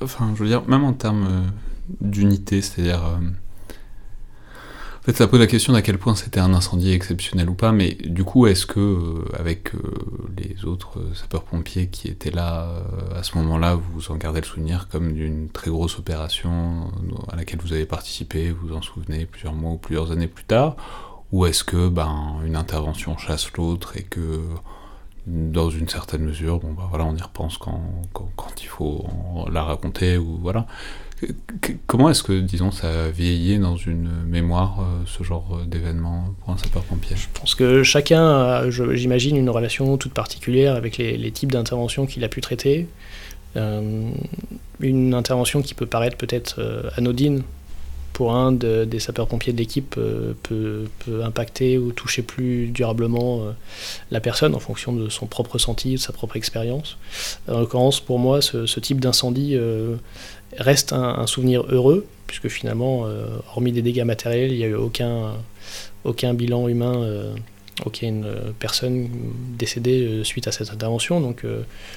Enfin, 0.00 0.32
je 0.34 0.42
veux 0.42 0.48
dire, 0.48 0.66
même 0.68 0.84
en 0.84 0.92
termes 0.92 1.50
d'unité, 2.00 2.62
c'est-à-dire 2.62 3.20
fait, 5.06 5.16
ça 5.16 5.28
pose 5.28 5.38
la 5.38 5.46
question 5.46 5.72
d'à 5.72 5.82
quel 5.82 5.98
point 5.98 6.16
c'était 6.16 6.40
un 6.40 6.52
incendie 6.52 6.90
exceptionnel 6.90 7.48
ou 7.48 7.54
pas, 7.54 7.70
mais 7.70 7.96
du 8.04 8.24
coup, 8.24 8.48
est-ce 8.48 8.66
que, 8.66 8.80
euh, 8.80 9.24
avec 9.38 9.72
euh, 9.74 9.78
les 10.36 10.64
autres 10.64 10.98
sapeurs-pompiers 11.14 11.86
qui 11.86 12.08
étaient 12.08 12.32
là 12.32 12.64
euh, 12.64 13.18
à 13.18 13.22
ce 13.22 13.36
moment-là, 13.38 13.76
vous 13.76 14.10
en 14.10 14.16
gardez 14.16 14.40
le 14.40 14.46
souvenir 14.46 14.88
comme 14.88 15.12
d'une 15.12 15.48
très 15.48 15.70
grosse 15.70 16.00
opération 16.00 16.90
à 17.30 17.36
laquelle 17.36 17.60
vous 17.62 17.72
avez 17.72 17.86
participé, 17.86 18.50
vous 18.50 18.74
en 18.74 18.82
souvenez 18.82 19.26
plusieurs 19.26 19.54
mois 19.54 19.72
ou 19.72 19.78
plusieurs 19.78 20.10
années 20.10 20.26
plus 20.26 20.44
tard? 20.44 20.74
Ou 21.30 21.46
est-ce 21.46 21.62
que 21.62 21.88
ben, 21.88 22.36
une 22.44 22.56
intervention 22.56 23.16
chasse 23.16 23.52
l'autre 23.52 23.96
et 23.96 24.02
que 24.02 24.40
dans 25.26 25.70
une 25.70 25.88
certaine 25.88 26.22
mesure, 26.22 26.58
bon, 26.60 26.72
bah, 26.72 26.86
voilà, 26.88 27.04
on 27.04 27.16
y 27.16 27.22
repense 27.22 27.58
quand, 27.58 27.82
quand, 28.12 28.62
il 28.62 28.68
faut 28.68 29.06
la 29.50 29.64
raconter, 29.64 30.16
ou 30.18 30.38
voilà. 30.40 30.66
Comment 31.86 32.10
est-ce 32.10 32.22
que, 32.22 32.40
disons, 32.40 32.70
ça 32.70 33.06
a 33.06 33.08
vieilli 33.08 33.58
dans 33.58 33.76
une 33.76 34.10
mémoire, 34.26 34.80
euh, 34.80 35.02
ce 35.06 35.24
genre 35.24 35.62
d'événement 35.66 36.34
pour 36.40 36.52
un 36.52 36.58
sapeur-pompier? 36.58 37.16
Je 37.16 37.26
pense 37.40 37.54
que 37.54 37.82
chacun 37.82 38.22
a, 38.22 38.70
j'imagine, 38.70 39.36
une 39.36 39.50
relation 39.50 39.96
toute 39.96 40.12
particulière 40.12 40.76
avec 40.76 40.98
les, 40.98 41.30
types 41.30 41.50
d'interventions 41.50 42.06
qu'il 42.06 42.22
a 42.22 42.28
pu 42.28 42.40
traiter. 42.40 42.86
Euh, 43.56 44.10
une 44.80 45.14
intervention 45.14 45.62
qui 45.62 45.74
peut 45.74 45.86
paraître 45.86 46.18
peut-être 46.18 46.56
euh, 46.58 46.90
anodine 46.96 47.42
pour 48.16 48.34
un 48.34 48.50
des 48.50 48.98
sapeurs-pompiers 48.98 49.52
de 49.52 49.58
l'équipe 49.58 49.94
peut, 49.94 50.86
impacter 51.22 51.76
ou 51.76 51.92
toucher 51.92 52.22
plus 52.22 52.68
durablement 52.68 53.42
la 54.10 54.20
personne 54.20 54.54
en 54.54 54.58
fonction 54.58 54.94
de 54.94 55.10
son 55.10 55.26
propre 55.26 55.52
ressenti, 55.52 55.92
de 55.92 55.96
sa 55.98 56.14
propre 56.14 56.38
expérience. 56.38 56.96
En 57.46 57.60
l'occurrence, 57.60 58.00
pour 58.00 58.18
moi, 58.18 58.40
ce, 58.40 58.80
type 58.80 59.00
d'incendie 59.00 59.58
reste 60.56 60.94
un, 60.94 61.26
souvenir 61.26 61.64
heureux, 61.68 62.06
puisque 62.26 62.48
finalement, 62.48 63.02
euh, 63.04 63.36
hormis 63.52 63.72
des 63.72 63.82
dégâts 63.82 64.04
matériels, 64.04 64.50
il 64.50 64.56
n'y 64.56 64.64
a 64.64 64.68
eu 64.68 64.74
aucun, 64.74 66.32
bilan 66.32 66.68
humain 66.68 67.02
euh, 67.02 67.34
aucune 67.84 68.24
personne 68.58 69.10
décédée 69.58 70.22
suite 70.24 70.48
à 70.48 70.52
cette 70.52 70.70
intervention. 70.70 71.20
Donc 71.20 71.44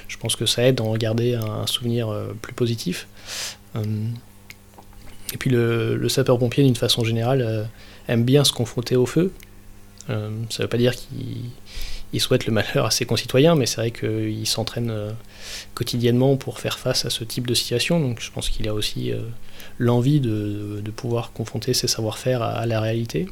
je 0.08 0.16
pense 0.18 0.36
que 0.36 0.44
ça 0.44 0.64
aide 0.64 0.82
à 0.82 0.84
en 0.84 0.94
garder 0.98 1.34
un, 1.34 1.66
souvenir 1.66 2.14
plus 2.42 2.52
positif. 2.52 3.08
Et 5.32 5.36
puis 5.36 5.50
le, 5.50 6.08
sapeur-pompier, 6.08 6.64
d'une 6.64 6.76
façon 6.76 7.04
générale, 7.04 7.68
aime 8.08 8.24
bien 8.24 8.44
se 8.44 8.52
confronter 8.52 8.96
au 8.96 9.06
feu. 9.06 9.32
ça 10.08 10.14
ne 10.14 10.62
veut 10.62 10.68
pas 10.68 10.76
dire 10.76 10.94
qu'il 10.96 12.20
souhaite 12.20 12.46
le 12.46 12.52
malheur 12.52 12.86
à 12.86 12.90
ses 12.90 13.06
concitoyens, 13.06 13.54
mais 13.54 13.66
c'est 13.66 13.76
vrai 13.76 13.90
qu'il 13.90 14.46
s'entraîne 14.46 14.92
quotidiennement 15.74 16.36
pour 16.36 16.58
faire 16.58 16.78
face 16.78 17.04
à 17.04 17.10
ce 17.10 17.22
type 17.24 17.46
de 17.46 17.54
situation. 17.54 18.00
Donc 18.00 18.20
je 18.20 18.30
pense 18.32 18.48
qu'il 18.48 18.68
a 18.68 18.74
aussi 18.74 19.12
l'envie 19.78 20.20
de, 20.20 20.82
pouvoir 20.94 21.32
confronter 21.32 21.74
ses 21.74 21.86
savoir-faire 21.86 22.42
à, 22.42 22.66
la 22.66 22.80
réalité. 22.80 23.26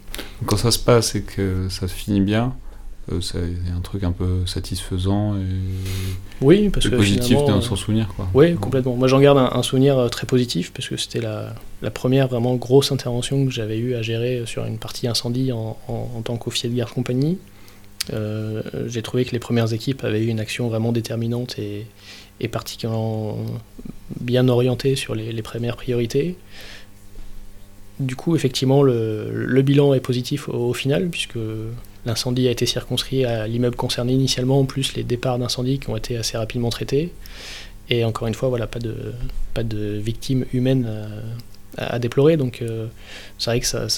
Quand 0.47 0.57
ça 0.57 0.71
se 0.71 0.79
passe 0.79 1.15
et 1.15 1.23
que 1.23 1.69
ça 1.69 1.87
se 1.89 1.95
finit 1.95 2.21
bien, 2.21 2.47
euh, 2.47 2.68
c'est 3.21 3.39
un 3.77 3.81
truc 3.81 4.05
un 4.05 4.13
peu 4.13 4.47
satisfaisant 4.47 5.37
et 5.37 5.47
oui, 6.41 6.69
parce 6.69 6.89
positif 6.89 7.39
dans 7.47 7.61
son 7.61 7.75
euh, 7.75 7.77
souvenir. 7.77 8.09
Quoi. 8.15 8.29
Oui, 8.35 8.55
complètement. 8.55 8.95
Moi 8.95 9.09
j'en 9.09 9.21
garde 9.21 9.39
un, 9.39 9.63
souvenir 9.63 9.99
euh, 9.99 10.09
très 10.09 10.27
positif 10.27 10.73
parce 10.73 10.89
que 10.89 10.97
c'était 10.97 11.21
la, 11.21 11.91
première 11.91 12.29
vraiment 12.29 12.55
grosse 12.55 12.93
intervention 12.93 13.45
que 13.45 13.51
j'avais 13.51 13.79
eu 13.79 13.95
à 13.95 14.03
gérer 14.03 14.45
sur 14.47 14.65
une 14.65 14.79
partie 14.79 15.09
incendie 15.09 15.53
en, 15.53 15.77
tant 16.25 16.37
qu'officier 16.37 16.69
de 16.69 16.75
garde 16.75 16.93
compagnie. 16.93 17.39
J'ai 18.87 19.03
trouvé 19.03 19.25
que 19.25 19.33
les 19.33 19.39
premières 19.39 19.73
équipes 19.73 20.05
avaient 20.05 20.23
eu 20.23 20.29
une 20.29 20.41
action 20.41 20.69
vraiment 20.69 20.93
déterminante 20.93 21.59
et, 21.59 21.87
et 22.41 22.49
particulièrement 22.49 23.37
bien 24.21 24.49
orienté 24.49 24.97
sur 24.97 25.15
les, 25.15 25.43
premières 25.43 25.77
priorités. 25.77 26.37
Du 28.01 28.17
coup, 28.17 28.37
effectivement, 28.37 28.83
le, 28.83 29.63
bilan 29.63 29.95
est 29.95 30.01
positif 30.01 30.49
au, 30.49 30.73
final, 30.73 31.09
puisque 31.09 31.39
l'incendie 32.07 32.49
a 32.49 32.51
été 32.51 32.67
circonscrit 32.67 33.25
à 33.25 33.47
l'immeuble 33.47 33.77
concerné 33.77 34.13
initialement, 34.13 34.61
en 34.61 34.65
plus 34.65 34.95
les 34.95 35.05
départs 35.05 35.39
d'incendie 35.39 35.79
qui 35.79 35.91
ont 35.91 35.97
été 35.97 36.17
assez 36.17 36.37
rapidement 36.37 36.71
traités. 36.71 37.13
Et 37.91 38.05
encore 38.05 38.29
une 38.29 38.35
fois, 38.35 38.49
voilà, 38.49 38.67
pas 38.67 38.79
de, 38.79 39.15
pas 39.55 39.63
de 39.63 39.99
victimes 39.99 40.45
humaines 40.53 40.87
à, 41.77 41.99
déplorer. 41.99 42.37
Donc 42.37 42.61
euh, 42.61 42.87
c'est 43.39 43.51
vrai 43.51 43.61
que 43.61 43.67
ça, 43.67 43.89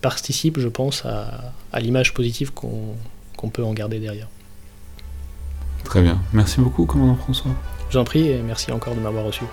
participe, 0.00 0.58
je 0.58 0.68
pense, 0.68 1.04
à, 1.04 1.80
l'image 1.80 2.14
positive 2.14 2.52
qu'on 2.52 3.48
peut 3.50 3.64
en 3.64 3.72
garder 3.72 3.98
derrière. 3.98 4.28
Très 5.84 6.02
bien. 6.02 6.20
Merci 6.32 6.60
beaucoup, 6.60 6.86
commandant 6.86 7.16
François. 7.16 7.52
J'en 7.90 8.04
prie 8.04 8.28
et 8.28 8.42
merci 8.42 8.70
encore 8.72 8.94
de 8.94 9.00
m'avoir 9.00 9.24
reçu. 9.24 9.44